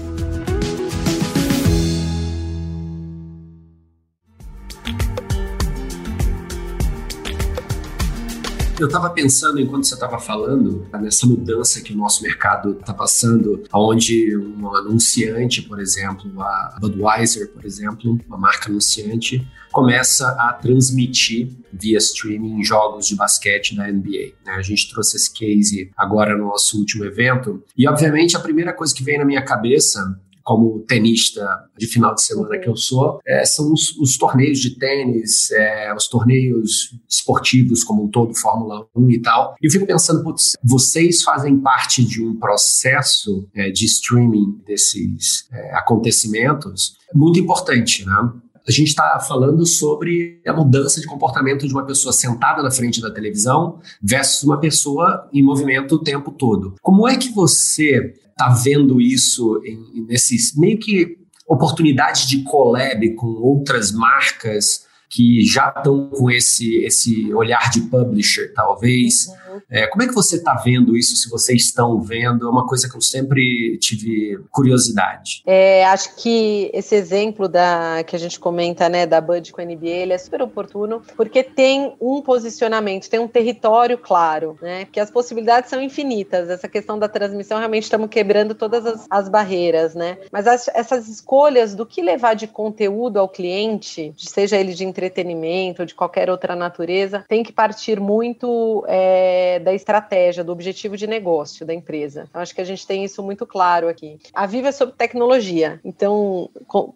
Eu 8.78 8.86
estava 8.86 9.10
pensando, 9.10 9.58
enquanto 9.58 9.88
você 9.88 9.94
estava 9.94 10.20
falando, 10.20 10.86
nessa 11.00 11.26
mudança 11.26 11.80
que 11.80 11.92
o 11.92 11.96
nosso 11.96 12.22
mercado 12.22 12.78
está 12.78 12.94
passando, 12.94 13.64
onde 13.72 14.36
um 14.36 14.72
anunciante, 14.72 15.62
por 15.62 15.80
exemplo, 15.80 16.40
a 16.40 16.78
Budweiser, 16.80 17.50
por 17.50 17.64
exemplo, 17.64 18.20
uma 18.28 18.38
marca 18.38 18.70
anunciante, 18.70 19.44
começa 19.78 20.30
a 20.30 20.52
transmitir 20.54 21.56
via 21.72 21.98
streaming 21.98 22.64
jogos 22.64 23.06
de 23.06 23.14
basquete 23.14 23.76
da 23.76 23.86
NBA. 23.86 24.32
Né? 24.44 24.52
A 24.56 24.62
gente 24.62 24.90
trouxe 24.90 25.16
esse 25.16 25.32
case 25.32 25.88
agora 25.96 26.36
no 26.36 26.46
nosso 26.46 26.78
último 26.78 27.04
evento 27.04 27.62
e, 27.76 27.86
obviamente, 27.86 28.36
a 28.36 28.40
primeira 28.40 28.72
coisa 28.72 28.92
que 28.92 29.04
vem 29.04 29.18
na 29.18 29.24
minha 29.24 29.44
cabeça 29.44 30.00
como 30.42 30.80
tenista 30.80 31.46
de 31.76 31.86
final 31.86 32.14
de 32.14 32.22
semana 32.22 32.54
uhum. 32.54 32.60
que 32.60 32.68
eu 32.70 32.76
sou, 32.76 33.20
é, 33.24 33.44
são 33.44 33.70
os, 33.70 33.94
os, 33.98 34.16
torneios 34.16 34.58
de 34.58 34.70
tênis, 34.78 35.50
é, 35.50 35.94
os 35.94 36.08
torneios 36.08 36.98
esportivos 37.06 37.84
como 37.84 38.04
um 38.04 38.08
todo, 38.08 38.34
Fórmula 38.34 38.86
1 38.96 39.10
e 39.10 39.20
tal. 39.20 39.54
E 39.60 39.66
eu 39.66 39.70
fico 39.70 39.86
pensando, 39.86 40.24
putz, 40.24 40.54
vocês 40.64 41.22
fazem 41.22 41.60
parte 41.60 42.02
de 42.02 42.24
um 42.24 42.34
processo 42.34 43.46
é, 43.54 43.70
de 43.70 43.84
streaming 43.84 44.58
desses 44.66 45.46
é, 45.52 45.76
acontecimentos 45.76 46.96
muito 47.14 47.38
importante, 47.38 48.04
né? 48.04 48.32
A 48.68 48.70
gente 48.70 48.88
está 48.88 49.18
falando 49.18 49.64
sobre 49.64 50.42
a 50.46 50.52
mudança 50.52 51.00
de 51.00 51.06
comportamento 51.06 51.66
de 51.66 51.72
uma 51.72 51.86
pessoa 51.86 52.12
sentada 52.12 52.62
na 52.62 52.70
frente 52.70 53.00
da 53.00 53.10
televisão 53.10 53.80
versus 54.02 54.42
uma 54.42 54.60
pessoa 54.60 55.26
em 55.32 55.42
movimento 55.42 55.94
o 55.94 56.02
tempo 56.02 56.30
todo. 56.30 56.74
Como 56.82 57.08
é 57.08 57.16
que 57.16 57.30
você 57.30 58.12
está 58.28 58.50
vendo 58.50 59.00
isso 59.00 59.58
nesses 60.06 60.54
meio 60.54 60.78
que 60.78 61.16
oportunidades 61.48 62.26
de 62.26 62.42
collab 62.42 63.14
com 63.14 63.26
outras 63.26 63.90
marcas 63.90 64.86
que 65.08 65.44
já 65.44 65.72
estão 65.74 66.10
com 66.10 66.30
esse, 66.30 66.84
esse 66.84 67.32
olhar 67.32 67.70
de 67.70 67.80
publisher, 67.82 68.52
talvez. 68.54 69.28
Uhum. 69.28 69.60
É, 69.70 69.86
como 69.86 70.02
é 70.02 70.06
que 70.06 70.14
você 70.14 70.36
está 70.36 70.54
vendo 70.54 70.96
isso, 70.96 71.16
se 71.16 71.28
vocês 71.28 71.62
estão 71.62 72.00
vendo? 72.00 72.46
É 72.46 72.50
uma 72.50 72.66
coisa 72.66 72.88
que 72.88 72.96
eu 72.96 73.00
sempre 73.00 73.78
tive 73.78 74.38
curiosidade. 74.50 75.42
É, 75.46 75.84
acho 75.86 76.16
que 76.16 76.70
esse 76.72 76.94
exemplo 76.94 77.48
da, 77.48 78.02
que 78.06 78.14
a 78.14 78.18
gente 78.18 78.38
comenta, 78.38 78.88
né, 78.88 79.06
da 79.06 79.20
Bud 79.20 79.52
com 79.52 79.60
a 79.60 79.64
NBA, 79.64 79.86
ele 79.86 80.12
é 80.12 80.18
super 80.18 80.42
oportuno, 80.42 81.02
porque 81.16 81.42
tem 81.42 81.94
um 82.00 82.20
posicionamento, 82.20 83.08
tem 83.08 83.20
um 83.20 83.28
território 83.28 83.98
claro, 83.98 84.58
né, 84.60 84.84
que 84.86 85.00
as 85.00 85.10
possibilidades 85.10 85.70
são 85.70 85.82
infinitas. 85.82 86.50
Essa 86.50 86.68
questão 86.68 86.98
da 86.98 87.08
transmissão, 87.08 87.58
realmente 87.58 87.84
estamos 87.84 88.08
quebrando 88.08 88.54
todas 88.54 88.84
as, 88.84 89.06
as 89.08 89.28
barreiras, 89.28 89.94
né, 89.94 90.18
mas 90.30 90.46
as, 90.46 90.68
essas 90.68 91.08
escolhas 91.08 91.74
do 91.74 91.86
que 91.86 92.02
levar 92.02 92.34
de 92.34 92.46
conteúdo 92.46 93.18
ao 93.18 93.28
cliente, 93.28 94.12
seja 94.16 94.56
ele 94.56 94.74
de 94.74 94.84
entretenimento 94.98 95.86
de 95.86 95.94
qualquer 95.94 96.28
outra 96.28 96.56
natureza, 96.56 97.24
tem 97.28 97.42
que 97.42 97.52
partir 97.52 98.00
muito 98.00 98.84
é, 98.88 99.60
da 99.60 99.72
estratégia, 99.72 100.42
do 100.42 100.52
objetivo 100.52 100.96
de 100.96 101.06
negócio 101.06 101.64
da 101.64 101.72
empresa. 101.72 102.26
Então, 102.28 102.42
acho 102.42 102.54
que 102.54 102.60
a 102.60 102.64
gente 102.64 102.86
tem 102.86 103.04
isso 103.04 103.22
muito 103.22 103.46
claro 103.46 103.88
aqui. 103.88 104.18
A 104.34 104.46
Viva 104.46 104.68
é 104.68 104.72
sobre 104.72 104.94
tecnologia, 104.94 105.80
então 105.84 106.50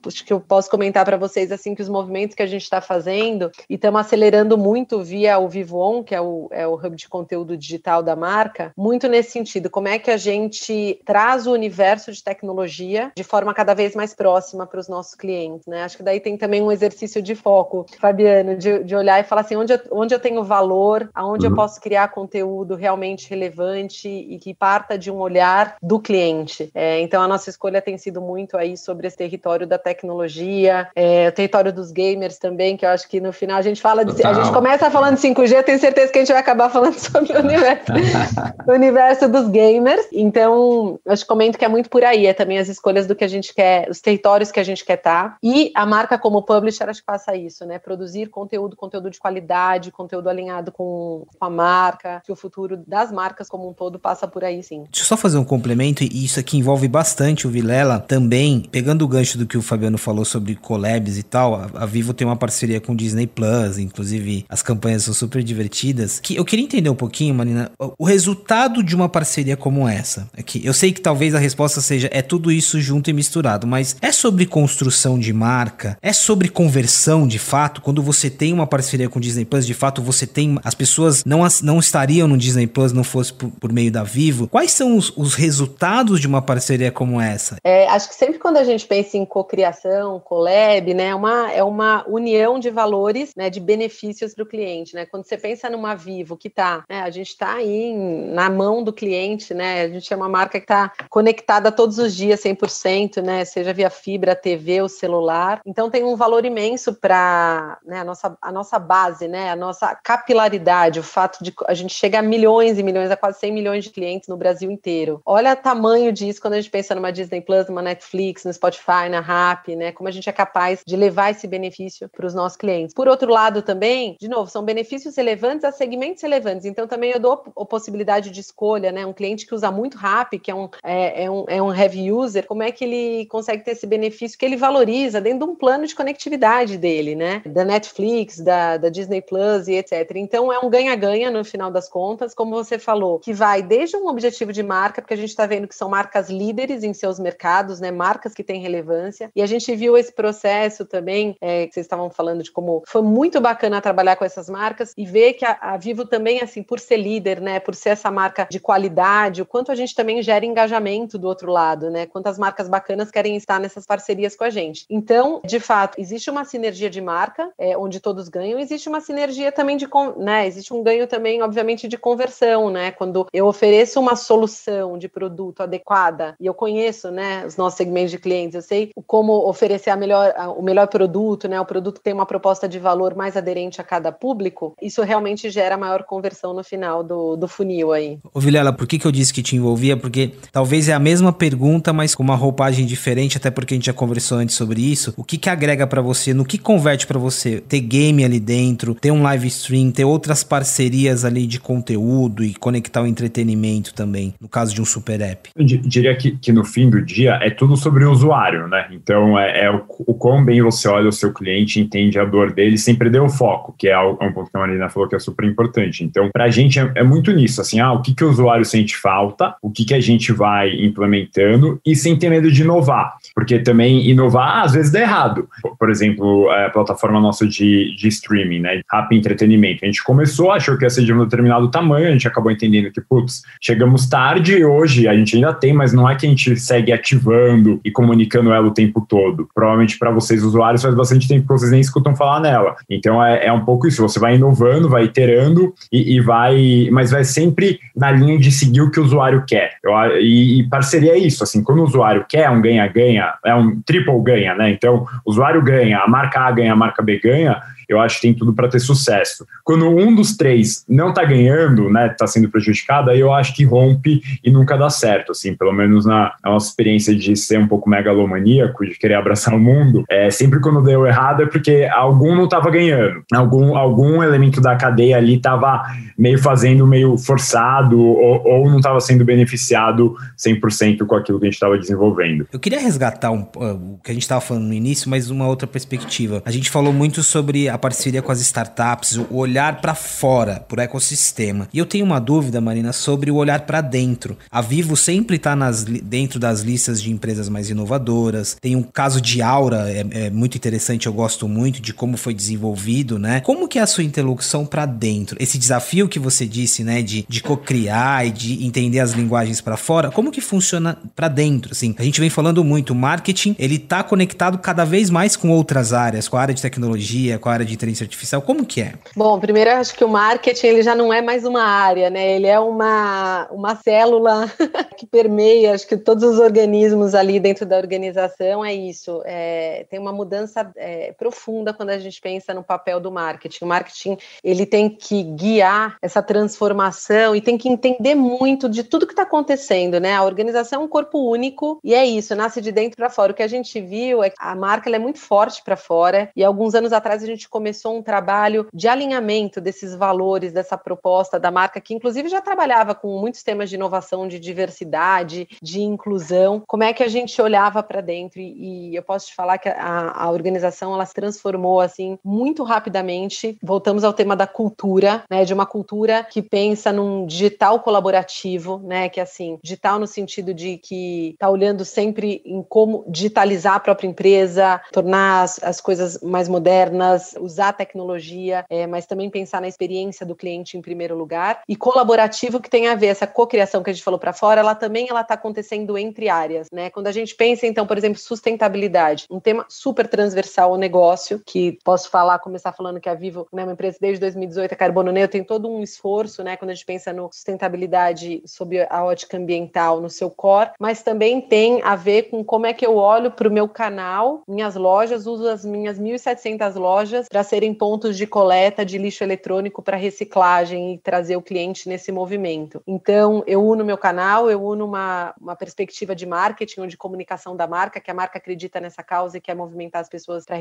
acho 0.06 0.24
que 0.24 0.32
eu 0.32 0.40
posso 0.40 0.68
comentar 0.68 1.04
para 1.04 1.16
vocês 1.16 1.52
assim 1.52 1.74
que 1.74 1.82
os 1.82 1.88
movimentos 1.88 2.34
que 2.34 2.42
a 2.42 2.46
gente 2.46 2.62
está 2.62 2.80
fazendo 2.80 3.50
e 3.70 3.74
estamos 3.74 4.00
acelerando 4.00 4.58
muito 4.58 5.02
via 5.02 5.38
o 5.38 5.48
Vivo 5.48 5.78
On, 5.78 6.02
que 6.02 6.14
é 6.14 6.20
o, 6.20 6.48
é 6.50 6.66
o 6.66 6.74
hub 6.74 6.96
de 6.96 7.08
conteúdo 7.08 7.56
digital 7.56 8.02
da 8.02 8.16
marca, 8.16 8.72
muito 8.76 9.08
nesse 9.08 9.30
sentido. 9.30 9.70
Como 9.70 9.88
é 9.88 9.98
que 9.98 10.10
a 10.10 10.16
gente 10.16 11.00
traz 11.04 11.46
o 11.46 11.52
universo 11.52 12.10
de 12.10 12.22
tecnologia 12.22 13.12
de 13.16 13.22
forma 13.22 13.54
cada 13.54 13.74
vez 13.74 13.94
mais 13.94 14.14
próxima 14.14 14.66
para 14.66 14.80
os 14.80 14.88
nossos 14.88 15.14
clientes, 15.14 15.66
né? 15.66 15.84
Acho 15.84 15.96
que 15.96 16.02
daí 16.02 16.20
tem 16.20 16.36
também 16.36 16.60
um 16.62 16.72
exercício 16.72 17.22
de 17.22 17.34
foco 17.34 17.86
Fabiano, 17.98 18.56
de, 18.56 18.84
de 18.84 18.94
olhar 18.94 19.20
e 19.20 19.24
falar 19.24 19.42
assim, 19.42 19.56
onde 19.56 19.72
eu, 19.72 19.80
onde 19.90 20.14
eu 20.14 20.18
tenho 20.18 20.42
valor, 20.42 21.08
aonde 21.14 21.46
uhum. 21.46 21.52
eu 21.52 21.56
posso 21.56 21.80
criar 21.80 22.08
conteúdo 22.08 22.74
realmente 22.74 23.28
relevante 23.28 24.08
e 24.08 24.38
que 24.38 24.54
parta 24.54 24.98
de 24.98 25.10
um 25.10 25.18
olhar 25.18 25.76
do 25.82 25.98
cliente. 25.98 26.70
É, 26.74 27.00
então, 27.00 27.22
a 27.22 27.28
nossa 27.28 27.50
escolha 27.50 27.82
tem 27.82 27.96
sido 27.98 28.20
muito 28.20 28.56
aí 28.56 28.76
sobre 28.76 29.06
esse 29.06 29.16
território 29.16 29.66
da 29.66 29.78
tecnologia, 29.78 30.88
é, 30.94 31.28
o 31.28 31.32
território 31.32 31.72
dos 31.72 31.90
gamers 31.90 32.38
também, 32.38 32.76
que 32.76 32.84
eu 32.84 32.90
acho 32.90 33.08
que 33.08 33.20
no 33.20 33.32
final 33.32 33.58
a 33.58 33.62
gente 33.62 33.80
fala 33.80 34.04
de. 34.04 34.24
A 34.24 34.32
gente 34.32 34.52
começa 34.52 34.90
falando 34.90 35.16
de 35.16 35.22
5G, 35.22 35.52
eu 35.52 35.62
tenho 35.62 35.78
certeza 35.78 36.12
que 36.12 36.18
a 36.18 36.22
gente 36.22 36.32
vai 36.32 36.40
acabar 36.40 36.70
falando 36.70 36.94
sobre 36.98 37.32
o 37.36 37.40
universo, 37.40 37.92
o 38.66 38.72
universo 38.72 39.28
dos 39.28 39.48
gamers. 39.48 40.06
Então, 40.12 40.98
eu 41.04 41.16
te 41.16 41.26
comento 41.26 41.58
que 41.58 41.64
é 41.64 41.68
muito 41.68 41.88
por 41.90 42.04
aí, 42.04 42.26
é 42.26 42.32
também 42.32 42.58
as 42.58 42.68
escolhas 42.68 43.06
do 43.06 43.14
que 43.14 43.24
a 43.24 43.28
gente 43.28 43.54
quer, 43.54 43.88
os 43.88 44.00
territórios 44.00 44.50
que 44.50 44.60
a 44.60 44.64
gente 44.64 44.84
quer 44.84 44.98
estar. 44.98 45.30
Tá. 45.30 45.36
E 45.42 45.72
a 45.74 45.84
marca 45.84 46.18
como 46.18 46.42
publisher, 46.42 46.88
acho 46.88 47.00
que 47.00 47.06
passa 47.06 47.34
isso, 47.36 47.64
né? 47.66 47.78
Produzir 47.82 48.28
conteúdo, 48.28 48.76
conteúdo 48.76 49.10
de 49.10 49.18
qualidade, 49.18 49.90
conteúdo 49.90 50.28
alinhado 50.28 50.72
com, 50.72 51.26
com 51.38 51.44
a 51.44 51.50
marca, 51.50 52.22
que 52.24 52.32
o 52.32 52.36
futuro 52.36 52.82
das 52.86 53.12
marcas 53.12 53.48
como 53.48 53.68
um 53.68 53.72
todo 53.72 53.98
passa 53.98 54.26
por 54.26 54.44
aí, 54.44 54.62
sim. 54.62 54.84
Deixa 54.84 55.02
eu 55.02 55.04
só 55.04 55.16
fazer 55.16 55.38
um 55.38 55.44
complemento, 55.44 56.02
e 56.02 56.24
isso 56.24 56.38
aqui 56.38 56.58
envolve 56.58 56.88
bastante 56.88 57.46
o 57.46 57.50
Vilela 57.50 57.98
também, 57.98 58.60
pegando 58.70 59.04
o 59.04 59.08
gancho 59.08 59.38
do 59.38 59.46
que 59.46 59.56
o 59.56 59.62
Fabiano 59.62 59.98
falou 59.98 60.24
sobre 60.24 60.54
collabs 60.54 61.18
e 61.18 61.22
tal, 61.22 61.54
a, 61.54 61.70
a 61.74 61.86
Vivo 61.86 62.14
tem 62.14 62.26
uma 62.26 62.36
parceria 62.36 62.80
com 62.80 62.92
o 62.92 62.96
Disney 62.96 63.26
Plus, 63.26 63.78
inclusive 63.78 64.44
as 64.48 64.62
campanhas 64.62 65.04
são 65.04 65.14
super 65.14 65.42
divertidas. 65.42 66.20
Que 66.20 66.36
eu 66.36 66.44
queria 66.44 66.64
entender 66.64 66.90
um 66.90 66.94
pouquinho, 66.94 67.34
Marina, 67.34 67.70
o 67.78 68.04
resultado 68.04 68.82
de 68.82 68.94
uma 68.94 69.08
parceria 69.08 69.56
como 69.56 69.88
essa. 69.88 70.28
Aqui, 70.36 70.64
eu 70.64 70.72
sei 70.72 70.92
que 70.92 71.00
talvez 71.00 71.34
a 71.34 71.38
resposta 71.38 71.80
seja 71.80 72.08
é 72.12 72.22
tudo 72.22 72.50
isso 72.50 72.80
junto 72.80 73.10
e 73.10 73.12
misturado, 73.12 73.66
mas 73.66 73.96
é 74.00 74.12
sobre 74.12 74.46
construção 74.46 75.18
de 75.18 75.32
marca, 75.32 75.98
é 76.00 76.12
sobre 76.12 76.48
conversão 76.48 77.26
de 77.26 77.38
fato. 77.72 77.80
Quando 77.80 78.02
você 78.02 78.28
tem 78.28 78.52
uma 78.52 78.66
parceria 78.66 79.08
com 79.08 79.18
o 79.18 79.22
Disney 79.22 79.44
Plus, 79.44 79.66
de 79.66 79.74
fato 79.74 80.02
você 80.02 80.26
tem 80.26 80.58
as 80.62 80.74
pessoas 80.74 81.24
não, 81.24 81.40
não 81.62 81.78
estariam 81.78 82.28
no 82.28 82.36
Disney 82.36 82.66
Plus 82.66 82.92
não 82.92 83.04
fosse 83.04 83.32
por, 83.32 83.50
por 83.50 83.72
meio 83.72 83.90
da 83.90 84.02
Vivo. 84.02 84.48
Quais 84.48 84.72
são 84.72 84.96
os, 84.96 85.12
os, 85.16 85.34
resultados 85.34 86.20
de 86.20 86.26
uma 86.26 86.42
parceria 86.42 86.92
como 86.92 87.20
essa? 87.20 87.56
É, 87.64 87.86
acho 87.88 88.08
que 88.08 88.14
sempre 88.14 88.38
quando 88.38 88.58
a 88.58 88.64
gente 88.64 88.86
pensa 88.86 89.16
em 89.16 89.24
cocriação, 89.24 90.20
collab, 90.20 90.92
né, 90.92 91.06
é 91.06 91.14
uma, 91.14 91.50
é 91.52 91.64
uma 91.64 92.04
união 92.06 92.58
de 92.58 92.70
valores, 92.70 93.32
né, 93.36 93.48
de 93.48 93.60
benefícios 93.60 94.34
para 94.34 94.44
o 94.44 94.46
cliente, 94.46 94.94
né? 94.94 95.06
Quando 95.06 95.24
você 95.24 95.38
pensa 95.38 95.70
numa 95.70 95.94
Vivo 95.94 96.36
que 96.36 96.50
tá, 96.50 96.84
né, 96.88 97.00
a 97.02 97.10
gente 97.10 97.28
está 97.28 97.54
aí 97.54 97.94
na 97.94 98.50
mão 98.50 98.82
do 98.82 98.92
cliente, 98.92 99.54
né? 99.54 99.82
A 99.82 99.88
gente 99.88 100.12
é 100.12 100.16
uma 100.16 100.28
marca 100.28 100.58
que 100.58 100.64
está 100.64 100.92
conectada 101.08 101.72
todos 101.72 101.98
os 101.98 102.14
dias 102.14 102.42
100%, 102.42 103.22
né? 103.22 103.44
Seja 103.44 103.72
via 103.72 103.90
fibra, 103.90 104.34
TV 104.34 104.82
ou 104.82 104.88
celular. 104.88 105.60
Então 105.64 105.90
tem 105.90 106.04
um 106.04 106.16
valor 106.16 106.44
imenso 106.44 106.94
para 106.94 107.61
né, 107.84 108.00
a, 108.00 108.04
nossa, 108.04 108.36
a 108.40 108.52
nossa 108.52 108.78
base, 108.78 109.28
né? 109.28 109.50
A 109.50 109.56
nossa 109.56 109.94
capilaridade, 109.96 111.00
o 111.00 111.02
fato 111.02 111.42
de 111.42 111.52
a 111.66 111.74
gente 111.74 111.94
chegar 111.94 112.20
a 112.20 112.22
milhões 112.22 112.78
e 112.78 112.82
milhões, 112.82 113.10
a 113.10 113.16
quase 113.16 113.40
100 113.40 113.52
milhões 113.52 113.84
de 113.84 113.90
clientes 113.90 114.28
no 114.28 114.36
Brasil 114.36 114.70
inteiro. 114.70 115.20
Olha 115.24 115.52
o 115.52 115.56
tamanho 115.56 116.12
disso 116.12 116.40
quando 116.40 116.54
a 116.54 116.60
gente 116.60 116.70
pensa 116.70 116.94
numa 116.94 117.12
Disney 117.12 117.40
Plus, 117.40 117.68
numa 117.68 117.82
Netflix, 117.82 118.44
no 118.44 118.52
Spotify, 118.52 119.08
na 119.10 119.20
Rap, 119.20 119.74
né? 119.76 119.92
Como 119.92 120.08
a 120.08 120.12
gente 120.12 120.28
é 120.28 120.32
capaz 120.32 120.82
de 120.86 120.96
levar 120.96 121.30
esse 121.30 121.46
benefício 121.46 122.08
para 122.08 122.26
os 122.26 122.34
nossos 122.34 122.56
clientes. 122.56 122.94
Por 122.94 123.08
outro 123.08 123.30
lado, 123.30 123.62
também, 123.62 124.16
de 124.20 124.28
novo, 124.28 124.50
são 124.50 124.64
benefícios 124.64 125.16
relevantes 125.16 125.64
a 125.64 125.72
segmentos 125.72 126.22
relevantes. 126.22 126.66
Então 126.66 126.86
também 126.86 127.10
eu 127.10 127.20
dou 127.20 127.44
a 127.56 127.64
possibilidade 127.64 128.30
de 128.30 128.40
escolha, 128.40 128.92
né? 128.92 129.06
Um 129.06 129.12
cliente 129.12 129.46
que 129.46 129.54
usa 129.54 129.70
muito 129.70 129.96
Rap, 129.96 130.38
que 130.38 130.50
é 130.50 130.54
um, 130.54 130.68
é, 130.82 131.24
é 131.24 131.30
um, 131.30 131.44
é 131.48 131.62
um 131.62 131.74
heavy 131.74 132.12
user, 132.12 132.46
como 132.46 132.62
é 132.62 132.70
que 132.72 132.84
ele 132.84 133.26
consegue 133.26 133.64
ter 133.64 133.72
esse 133.72 133.86
benefício 133.86 134.38
que 134.38 134.44
ele 134.44 134.56
valoriza 134.56 135.20
dentro 135.20 135.46
de 135.46 135.52
um 135.52 135.56
plano 135.56 135.86
de 135.86 135.94
conectividade 135.94 136.76
dele, 136.76 137.14
né? 137.14 137.42
Da 137.52 137.64
Netflix, 137.64 138.38
da, 138.38 138.76
da 138.76 138.88
Disney 138.88 139.22
Plus 139.22 139.68
e 139.68 139.74
etc. 139.74 140.10
Então 140.16 140.52
é 140.52 140.58
um 140.58 140.70
ganha-ganha 140.70 141.30
no 141.30 141.44
final 141.44 141.70
das 141.70 141.88
contas, 141.88 142.34
como 142.34 142.52
você 142.52 142.78
falou, 142.78 143.18
que 143.18 143.32
vai 143.32 143.62
desde 143.62 143.96
um 143.96 144.08
objetivo 144.08 144.52
de 144.52 144.62
marca, 144.62 145.00
porque 145.00 145.14
a 145.14 145.16
gente 145.16 145.30
está 145.30 145.46
vendo 145.46 145.68
que 145.68 145.74
são 145.74 145.88
marcas 145.88 146.30
líderes 146.30 146.82
em 146.82 146.92
seus 146.92 147.18
mercados, 147.18 147.80
né? 147.80 147.90
Marcas 147.90 148.34
que 148.34 148.42
têm 148.42 148.60
relevância. 148.60 149.30
E 149.34 149.42
a 149.42 149.46
gente 149.46 149.74
viu 149.74 149.96
esse 149.96 150.12
processo 150.12 150.84
também, 150.84 151.36
é, 151.40 151.66
que 151.66 151.74
vocês 151.74 151.86
estavam 151.86 152.10
falando 152.10 152.42
de 152.42 152.50
como 152.50 152.82
foi 152.86 153.02
muito 153.02 153.40
bacana 153.40 153.80
trabalhar 153.80 154.16
com 154.16 154.24
essas 154.24 154.48
marcas 154.48 154.92
e 154.96 155.04
ver 155.04 155.34
que 155.34 155.44
a, 155.44 155.58
a 155.60 155.76
Vivo 155.76 156.06
também, 156.06 156.40
assim, 156.40 156.62
por 156.62 156.78
ser 156.80 156.96
líder, 156.96 157.40
né? 157.40 157.60
Por 157.60 157.74
ser 157.74 157.90
essa 157.90 158.10
marca 158.10 158.46
de 158.50 158.60
qualidade, 158.60 159.42
o 159.42 159.46
quanto 159.46 159.72
a 159.72 159.74
gente 159.74 159.94
também 159.94 160.22
gera 160.22 160.44
engajamento 160.44 161.18
do 161.18 161.28
outro 161.28 161.50
lado, 161.50 161.90
né? 161.90 162.06
Quantas 162.06 162.38
marcas 162.38 162.68
bacanas 162.68 163.10
querem 163.10 163.36
estar 163.36 163.60
nessas 163.60 163.86
parcerias 163.86 164.34
com 164.34 164.44
a 164.44 164.50
gente. 164.50 164.86
Então, 164.88 165.40
de 165.44 165.60
fato, 165.60 166.00
existe 166.00 166.30
uma 166.30 166.44
sinergia 166.44 166.88
de 166.88 167.00
marca, 167.00 167.41
é, 167.58 167.76
onde 167.76 168.00
todos 168.00 168.28
ganham, 168.28 168.58
existe 168.58 168.88
uma 168.88 169.00
sinergia 169.00 169.52
também 169.52 169.76
de, 169.76 169.88
né? 170.18 170.46
Existe 170.46 170.72
um 170.72 170.82
ganho 170.82 171.06
também, 171.06 171.42
obviamente, 171.42 171.88
de 171.88 171.96
conversão, 171.96 172.70
né? 172.70 172.90
Quando 172.90 173.26
eu 173.32 173.46
ofereço 173.46 174.00
uma 174.00 174.16
solução 174.16 174.98
de 174.98 175.08
produto 175.08 175.62
adequada 175.62 176.34
e 176.40 176.46
eu 176.46 176.54
conheço, 176.54 177.10
né, 177.10 177.44
os 177.46 177.56
nossos 177.56 177.76
segmentos 177.76 178.10
de 178.10 178.18
clientes, 178.18 178.54
eu 178.54 178.62
sei 178.62 178.90
como 179.06 179.48
oferecer 179.48 179.90
a 179.90 179.96
melhor, 179.96 180.32
o 180.56 180.62
melhor 180.62 180.86
produto, 180.88 181.48
né? 181.48 181.60
O 181.60 181.66
produto 181.66 181.96
que 181.96 182.04
tem 182.04 182.12
uma 182.12 182.26
proposta 182.26 182.68
de 182.68 182.78
valor 182.78 183.14
mais 183.14 183.36
aderente 183.36 183.80
a 183.80 183.84
cada 183.84 184.12
público, 184.12 184.74
isso 184.80 185.02
realmente 185.02 185.50
gera 185.50 185.76
maior 185.76 186.04
conversão 186.04 186.54
no 186.54 186.64
final 186.64 187.02
do, 187.02 187.36
do 187.36 187.48
funil 187.48 187.92
aí. 187.92 188.18
Ô 188.32 188.40
Vilela, 188.40 188.72
por 188.72 188.86
que, 188.86 188.98
que 188.98 189.06
eu 189.06 189.12
disse 189.12 189.32
que 189.32 189.42
te 189.42 189.56
envolvia? 189.56 189.96
Porque 189.96 190.32
talvez 190.50 190.88
é 190.88 190.92
a 190.92 190.98
mesma 190.98 191.32
pergunta, 191.32 191.92
mas 191.92 192.14
com 192.14 192.22
uma 192.22 192.36
roupagem 192.36 192.86
diferente, 192.86 193.36
até 193.36 193.50
porque 193.50 193.74
a 193.74 193.76
gente 193.76 193.86
já 193.86 193.92
conversou 193.92 194.38
antes 194.38 194.54
sobre 194.54 194.80
isso. 194.80 195.12
O 195.16 195.24
que 195.24 195.38
que 195.38 195.48
agrega 195.48 195.86
para 195.86 196.02
você, 196.02 196.32
no 196.34 196.44
que 196.44 196.58
converte 196.58 197.06
para 197.06 197.18
você 197.18 197.31
ter 197.68 197.80
game 197.80 198.24
ali 198.24 198.40
dentro, 198.40 198.94
ter 198.94 199.10
um 199.10 199.22
live 199.22 199.46
stream, 199.48 199.90
ter 199.90 200.04
outras 200.04 200.44
parcerias 200.44 201.24
ali 201.24 201.46
de 201.46 201.58
conteúdo 201.58 202.44
e 202.44 202.54
conectar 202.54 203.02
o 203.02 203.06
entretenimento 203.06 203.94
também, 203.94 204.34
no 204.40 204.48
caso 204.48 204.74
de 204.74 204.80
um 204.80 204.84
super 204.84 205.20
app? 205.20 205.50
Eu 205.56 205.64
diria 205.64 206.14
que, 206.16 206.32
que 206.32 206.52
no 206.52 206.64
fim 206.64 206.88
do 206.88 207.02
dia 207.02 207.38
é 207.42 207.50
tudo 207.50 207.76
sobre 207.76 208.04
o 208.04 208.10
usuário, 208.10 208.68
né? 208.68 208.86
Então 208.92 209.38
é, 209.38 209.64
é 209.64 209.70
o, 209.70 209.84
o 210.06 210.14
quão 210.14 210.44
bem 210.44 210.62
você 210.62 210.88
olha 210.88 211.08
o 211.08 211.12
seu 211.12 211.32
cliente, 211.32 211.80
entende 211.80 212.18
a 212.18 212.24
dor 212.24 212.52
dele, 212.52 212.78
sem 212.78 212.94
perder 212.94 213.20
o 213.20 213.28
foco, 213.28 213.74
que 213.78 213.88
é, 213.88 213.92
é 213.92 213.98
um 213.98 214.32
ponto 214.32 214.50
que 214.50 214.56
a 214.56 214.60
Marina 214.60 214.88
falou 214.88 215.08
que 215.08 215.16
é 215.16 215.18
super 215.18 215.44
importante. 215.44 216.04
Então, 216.04 216.30
para 216.32 216.44
a 216.44 216.50
gente 216.50 216.78
é, 216.78 216.92
é, 216.96 217.02
muito 217.02 217.32
nisso, 217.32 217.60
assim, 217.60 217.80
ah, 217.80 217.92
o 217.92 218.02
que, 218.02 218.14
que 218.14 218.24
o 218.24 218.30
usuário 218.30 218.64
sente 218.64 218.96
falta, 218.96 219.54
o 219.62 219.70
que, 219.70 219.84
que 219.84 219.94
a 219.94 220.00
gente 220.00 220.32
vai 220.32 220.70
implementando 220.84 221.80
e 221.84 221.94
sem 221.94 222.16
ter 222.16 222.30
medo 222.30 222.50
de 222.50 222.62
inovar, 222.62 223.14
porque 223.34 223.58
também 223.58 224.08
inovar 224.08 224.62
às 224.64 224.72
vezes 224.72 224.92
dá 224.92 225.00
errado. 225.00 225.48
Por 225.78 225.90
exemplo, 225.90 226.50
a 226.50 226.70
plataforma 226.70 227.11
nossa 227.20 227.46
de, 227.46 227.94
de 227.96 228.08
streaming, 228.08 228.60
né, 228.60 228.80
Rap 228.90 229.12
Entretenimento, 229.12 229.84
a 229.84 229.86
gente 229.86 230.02
começou, 230.02 230.50
achou 230.50 230.76
que 230.76 230.84
ia 230.84 230.90
ser 230.90 231.04
de 231.04 231.12
um 231.12 231.24
determinado 231.24 231.70
tamanho, 231.70 232.08
a 232.08 232.12
gente 232.12 232.26
acabou 232.26 232.50
entendendo 232.50 232.90
que, 232.90 233.00
putz, 233.00 233.42
chegamos 233.60 234.06
tarde 234.06 234.64
hoje, 234.64 235.08
a 235.08 235.14
gente 235.14 235.36
ainda 235.36 235.52
tem, 235.52 235.72
mas 235.72 235.92
não 235.92 236.08
é 236.08 236.14
que 236.14 236.26
a 236.26 236.28
gente 236.28 236.56
segue 236.56 236.92
ativando 236.92 237.80
e 237.84 237.90
comunicando 237.90 238.52
ela 238.52 238.66
o 238.66 238.74
tempo 238.74 239.04
todo. 239.08 239.48
Provavelmente 239.54 239.98
para 239.98 240.10
vocês, 240.10 240.42
usuários, 240.42 240.82
faz 240.82 240.94
bastante 240.94 241.28
tempo 241.28 241.42
que 241.42 241.52
vocês 241.52 241.70
nem 241.70 241.80
escutam 241.80 242.14
falar 242.14 242.40
nela. 242.40 242.76
Então 242.88 243.22
é, 243.22 243.46
é 243.46 243.52
um 243.52 243.64
pouco 243.64 243.86
isso, 243.86 244.02
você 244.02 244.18
vai 244.18 244.36
inovando, 244.36 244.88
vai 244.88 245.04
iterando 245.04 245.74
e, 245.92 246.16
e, 246.16 246.20
vai, 246.20 246.88
mas 246.90 247.10
vai 247.10 247.24
sempre 247.24 247.80
na 247.96 248.10
linha 248.10 248.38
de 248.38 248.50
seguir 248.50 248.80
o 248.80 248.90
que 248.90 249.00
o 249.00 249.04
usuário 249.04 249.44
quer. 249.46 249.72
Eu, 249.82 249.92
e, 250.20 250.60
e, 250.60 250.68
parceria 250.68 251.12
é 251.12 251.18
isso, 251.18 251.42
assim, 251.42 251.62
quando 251.62 251.80
o 251.80 251.84
usuário 251.84 252.24
quer 252.28 252.48
um 252.50 252.60
ganha-ganha, 252.60 253.34
é 253.44 253.54
um 253.54 253.80
triple 253.82 254.20
ganha, 254.22 254.54
né? 254.54 254.70
Então, 254.70 255.06
o 255.24 255.30
usuário 255.30 255.62
ganha, 255.62 255.98
a 255.98 256.08
marca 256.08 256.40
A 256.40 256.50
ganha, 256.50 256.72
a 256.72 256.76
marca 256.76 257.01
B 257.02 257.18
ganha, 257.20 257.62
eu 257.88 258.00
acho 258.00 258.16
que 258.16 258.22
tem 258.22 258.34
tudo 258.34 258.52
para 258.52 258.68
ter 258.68 258.80
sucesso. 258.80 259.46
Quando 259.64 259.88
um 259.88 260.14
dos 260.14 260.36
três 260.36 260.84
não 260.88 261.10
está 261.10 261.24
ganhando, 261.24 261.90
né, 261.90 262.08
está 262.08 262.26
sendo 262.26 262.48
prejudicado, 262.48 263.10
aí 263.10 263.20
eu 263.20 263.32
acho 263.32 263.54
que 263.54 263.64
rompe 263.64 264.22
e 264.42 264.50
nunca 264.50 264.76
dá 264.76 264.90
certo, 264.90 265.32
assim, 265.32 265.54
pelo 265.54 265.72
menos 265.72 266.04
na, 266.04 266.34
na 266.44 266.50
nossa 266.50 266.68
experiência 266.68 267.14
de 267.14 267.36
ser 267.36 267.58
um 267.58 267.68
pouco 267.68 267.88
megalomaníaco, 267.88 268.84
de 268.84 268.98
querer 268.98 269.14
abraçar 269.14 269.54
o 269.54 269.60
mundo, 269.60 270.04
é, 270.08 270.30
sempre 270.30 270.60
quando 270.60 270.82
deu 270.82 271.06
errado 271.06 271.42
é 271.42 271.46
porque 271.46 271.88
algum 271.92 272.34
não 272.34 272.44
estava 272.44 272.70
ganhando, 272.70 273.22
algum, 273.32 273.76
algum 273.76 274.22
elemento 274.22 274.60
da 274.60 274.76
cadeia 274.76 275.16
ali 275.16 275.36
estava 275.36 275.82
meio 276.16 276.38
fazendo 276.38 276.86
meio 276.86 277.16
forçado 277.18 278.00
ou, 278.00 278.46
ou 278.46 278.70
não 278.70 278.76
estava 278.76 279.00
sendo 279.00 279.24
beneficiado 279.24 280.14
100% 280.38 281.06
com 281.06 281.14
aquilo 281.14 281.38
que 281.38 281.46
a 281.46 281.48
gente 281.48 281.54
estava 281.54 281.78
desenvolvendo. 281.78 282.46
Eu 282.52 282.58
queria 282.58 282.80
resgatar 282.80 283.30
um, 283.30 283.42
uh, 283.56 283.94
o 283.94 284.00
que 284.02 284.10
a 284.10 284.14
gente 284.14 284.22
estava 284.22 284.40
falando 284.40 284.64
no 284.64 284.74
início, 284.74 285.08
mas 285.08 285.30
uma 285.30 285.46
outra 285.46 285.66
perspectiva. 285.66 286.42
A 286.44 286.50
gente 286.50 286.70
falou 286.70 286.92
muito 286.92 287.22
sobre 287.22 287.68
a 287.72 287.78
parceria 287.78 288.22
com 288.22 288.30
as 288.30 288.40
startups, 288.40 289.16
o 289.16 289.36
olhar 289.36 289.80
para 289.80 289.94
fora, 289.94 290.60
para 290.68 290.80
o 290.80 290.82
ecossistema. 290.82 291.68
E 291.72 291.78
eu 291.78 291.86
tenho 291.86 292.04
uma 292.04 292.20
dúvida, 292.20 292.60
Marina, 292.60 292.92
sobre 292.92 293.30
o 293.30 293.36
olhar 293.36 293.60
para 293.62 293.80
dentro. 293.80 294.36
A 294.50 294.60
Vivo 294.60 294.96
sempre 294.96 295.36
está 295.36 295.56
dentro 296.02 296.38
das 296.38 296.60
listas 296.60 297.02
de 297.02 297.10
empresas 297.10 297.48
mais 297.48 297.70
inovadoras. 297.70 298.56
Tem 298.60 298.76
um 298.76 298.82
caso 298.82 299.20
de 299.20 299.40
Aura, 299.42 299.90
é, 299.90 300.04
é, 300.26 300.30
muito 300.30 300.56
interessante, 300.56 301.06
eu 301.06 301.12
gosto 301.12 301.48
muito 301.48 301.80
de 301.80 301.92
como 301.92 302.16
foi 302.16 302.34
desenvolvido, 302.34 303.18
né? 303.18 303.40
Como 303.40 303.68
que 303.68 303.78
é 303.78 303.82
a 303.82 303.86
sua 303.86 304.04
interlocução 304.04 304.66
para 304.66 304.86
dentro? 304.86 305.36
Esse 305.40 305.58
desafio 305.58 306.08
que 306.08 306.18
você 306.18 306.46
disse, 306.46 306.84
né, 306.84 307.02
de, 307.02 307.24
de 307.28 307.42
co-criar 307.42 308.26
e 308.26 308.30
de 308.30 308.64
entender 308.64 309.00
as 309.00 309.12
linguagens 309.12 309.60
para 309.60 309.76
fora, 309.76 310.10
como 310.10 310.30
que 310.30 310.40
funciona 310.40 310.98
para 311.14 311.28
dentro? 311.28 311.72
Assim, 311.72 311.94
a 311.98 312.02
gente 312.02 312.20
vem 312.20 312.30
falando 312.30 312.62
muito, 312.64 312.92
o 312.92 312.96
marketing, 312.96 313.56
ele 313.58 313.78
tá 313.78 314.02
conectado 314.02 314.58
cada 314.58 314.84
vez 314.84 315.10
mais 315.10 315.36
com 315.36 315.50
outras 315.50 315.92
áreas, 315.92 316.28
com 316.28 316.36
a 316.36 316.40
área 316.40 316.54
de 316.54 316.62
tecnologia, 316.62 317.38
com 317.38 317.48
a 317.48 317.52
área 317.52 317.61
de 317.64 317.74
inteligência 317.74 318.04
artificial? 318.04 318.42
Como 318.42 318.64
que 318.64 318.82
é? 318.82 318.94
Bom, 319.16 319.38
primeiro 319.38 319.70
eu 319.70 319.76
acho 319.76 319.94
que 319.94 320.04
o 320.04 320.08
marketing 320.08 320.66
ele 320.66 320.82
já 320.82 320.94
não 320.94 321.12
é 321.12 321.20
mais 321.20 321.44
uma 321.44 321.62
área, 321.62 322.10
né? 322.10 322.32
Ele 322.32 322.46
é 322.46 322.58
uma, 322.58 323.48
uma 323.50 323.76
célula 323.76 324.50
que 324.96 325.06
permeia, 325.06 325.74
acho 325.74 325.86
que 325.86 325.96
todos 325.96 326.24
os 326.24 326.38
organismos 326.38 327.14
ali 327.14 327.38
dentro 327.38 327.66
da 327.66 327.76
organização 327.76 328.64
é 328.64 328.72
isso. 328.72 329.22
É, 329.24 329.86
tem 329.90 329.98
uma 329.98 330.12
mudança 330.12 330.70
é, 330.76 331.12
profunda 331.12 331.72
quando 331.72 331.90
a 331.90 331.98
gente 331.98 332.20
pensa 332.20 332.54
no 332.54 332.62
papel 332.62 333.00
do 333.00 333.10
marketing. 333.10 333.64
O 333.64 333.68
marketing 333.68 334.16
ele 334.42 334.66
tem 334.66 334.88
que 334.88 335.22
guiar 335.22 335.96
essa 336.00 336.22
transformação 336.22 337.34
e 337.34 337.40
tem 337.40 337.58
que 337.58 337.68
entender 337.68 338.14
muito 338.14 338.68
de 338.68 338.82
tudo 338.84 339.06
que 339.06 339.12
está 339.12 339.22
acontecendo, 339.22 339.98
né? 340.00 340.14
A 340.14 340.24
organização 340.24 340.82
é 340.82 340.84
um 340.84 340.88
corpo 340.88 341.18
único 341.30 341.80
e 341.82 341.94
é 341.94 342.04
isso, 342.04 342.34
nasce 342.34 342.60
de 342.60 342.72
dentro 342.72 342.96
para 342.96 343.10
fora. 343.10 343.32
O 343.32 343.34
que 343.34 343.42
a 343.42 343.48
gente 343.48 343.80
viu 343.80 344.22
é 344.22 344.30
que 344.30 344.36
a 344.38 344.54
marca 344.54 344.90
é 344.90 344.98
muito 344.98 345.18
forte 345.18 345.62
para 345.62 345.76
fora 345.76 346.30
e 346.36 346.44
alguns 346.44 346.74
anos 346.74 346.92
atrás 346.92 347.22
a 347.22 347.26
gente 347.26 347.48
começou 347.52 347.96
um 347.96 348.02
trabalho 348.02 348.66
de 348.72 348.88
alinhamento 348.88 349.60
desses 349.60 349.94
valores, 349.94 350.52
dessa 350.52 350.76
proposta 350.78 351.38
da 351.38 351.50
marca, 351.50 351.80
que 351.80 351.92
inclusive 351.94 352.30
já 352.30 352.40
trabalhava 352.40 352.94
com 352.94 353.18
muitos 353.20 353.42
temas 353.42 353.68
de 353.68 353.76
inovação, 353.76 354.26
de 354.26 354.40
diversidade, 354.40 355.46
de 355.60 355.82
inclusão. 355.82 356.62
Como 356.66 356.82
é 356.82 356.94
que 356.94 357.02
a 357.02 357.08
gente 357.08 357.40
olhava 357.40 357.82
para 357.82 358.00
dentro? 358.00 358.40
E, 358.40 358.96
eu 358.96 359.02
posso 359.02 359.26
te 359.26 359.34
falar 359.34 359.58
que 359.58 359.68
a, 359.68 360.24
a, 360.24 360.30
organização 360.30 360.94
ela 360.94 361.04
se 361.04 361.12
transformou 361.12 361.80
assim 361.80 362.18
muito 362.24 362.62
rapidamente. 362.62 363.58
Voltamos 363.62 364.02
ao 364.02 364.12
tema 364.14 364.34
da 364.34 364.46
cultura, 364.46 365.24
né? 365.30 365.44
De 365.44 365.52
uma 365.52 365.66
cultura 365.66 366.26
que 366.30 366.40
pensa 366.40 366.90
num 366.90 367.26
digital 367.26 367.80
colaborativo, 367.80 368.78
né? 368.78 369.10
Que 369.10 369.20
assim, 369.20 369.58
digital 369.62 369.98
no 369.98 370.06
sentido 370.06 370.54
de 370.54 370.78
que 370.78 371.30
está 371.30 371.50
olhando 371.50 371.84
sempre 371.84 372.40
em 372.46 372.62
como 372.62 373.04
digitalizar 373.08 373.74
a 373.74 373.80
própria 373.80 374.08
empresa, 374.08 374.80
tornar 374.90 375.42
as, 375.42 375.62
as 375.62 375.80
coisas 375.80 376.18
mais 376.22 376.48
modernas, 376.48 377.34
usar 377.42 377.68
a 377.68 377.72
tecnologia, 377.72 378.64
é, 378.70 378.86
mas 378.86 379.06
também 379.06 379.28
pensar 379.28 379.60
na 379.60 379.68
experiência 379.68 380.24
do 380.24 380.34
cliente 380.34 380.76
em 380.76 380.82
primeiro 380.82 381.16
lugar. 381.16 381.62
E 381.68 381.74
colaborativo 381.74 382.60
que 382.60 382.70
tem 382.70 382.88
a 382.88 382.94
ver 382.94 383.08
essa 383.08 383.26
cocriação 383.26 383.82
que 383.82 383.90
a 383.90 383.92
gente 383.92 384.04
falou 384.04 384.18
para 384.18 384.32
fora, 384.32 384.60
ela 384.60 384.74
também 384.74 385.08
ela 385.08 385.22
está 385.22 385.34
acontecendo 385.34 385.98
entre 385.98 386.28
áreas, 386.28 386.68
né? 386.70 386.90
Quando 386.90 387.06
a 387.06 387.12
gente 387.12 387.34
pensa 387.34 387.66
então, 387.66 387.86
por 387.86 387.98
exemplo, 387.98 388.18
sustentabilidade, 388.18 389.26
um 389.30 389.40
tema 389.40 389.66
super 389.68 390.06
transversal 390.06 390.72
ao 390.72 390.78
negócio, 390.78 391.42
que 391.44 391.78
posso 391.84 392.10
falar, 392.10 392.38
começar 392.38 392.72
falando 392.72 393.00
que 393.00 393.08
a 393.08 393.14
Vivo, 393.14 393.46
né, 393.52 393.64
uma 393.64 393.72
empresa 393.72 393.98
desde 394.00 394.20
2018 394.20 394.72
é 394.72 394.76
carbono 394.76 395.10
neutro, 395.10 395.32
tem 395.32 395.44
todo 395.44 395.68
um 395.68 395.82
esforço, 395.82 396.42
né, 396.42 396.56
quando 396.56 396.70
a 396.70 396.74
gente 396.74 396.86
pensa 396.86 397.12
no 397.12 397.30
sustentabilidade 397.32 398.42
sob 398.46 398.86
a 398.88 399.04
ótica 399.04 399.36
ambiental 399.36 400.00
no 400.00 400.10
seu 400.10 400.30
core, 400.30 400.70
mas 400.78 401.02
também 401.02 401.40
tem 401.40 401.82
a 401.82 401.96
ver 401.96 402.24
com 402.24 402.44
como 402.44 402.66
é 402.66 402.72
que 402.72 402.86
eu 402.86 402.96
olho 402.96 403.30
para 403.30 403.48
o 403.48 403.52
meu 403.52 403.68
canal, 403.68 404.42
minhas 404.46 404.74
lojas, 404.74 405.26
uso 405.26 405.48
as 405.48 405.64
minhas 405.64 405.98
1.700 405.98 406.74
lojas 406.74 407.26
para 407.32 407.42
serem 407.42 407.72
pontos 407.72 408.18
de 408.18 408.26
coleta 408.26 408.84
de 408.84 408.98
lixo 408.98 409.24
eletrônico 409.24 409.80
para 409.80 409.96
reciclagem 409.96 410.92
e 410.92 410.98
trazer 410.98 411.34
o 411.34 411.40
cliente 411.40 411.88
nesse 411.88 412.12
movimento. 412.12 412.82
Então, 412.86 413.42
eu 413.46 413.64
uno 413.64 413.86
meu 413.86 413.96
canal, 413.96 414.50
eu 414.50 414.62
uno 414.62 414.84
uma, 414.84 415.34
uma 415.40 415.56
perspectiva 415.56 416.14
de 416.14 416.26
marketing 416.26 416.82
ou 416.82 416.86
de 416.86 416.96
comunicação 416.96 417.56
da 417.56 417.66
marca, 417.66 418.00
que 418.00 418.10
a 418.10 418.14
marca 418.14 418.36
acredita 418.36 418.78
nessa 418.80 419.02
causa 419.02 419.38
e 419.38 419.40
quer 419.40 419.56
movimentar 419.56 420.02
as 420.02 420.10
pessoas 420.10 420.44
para 420.44 420.58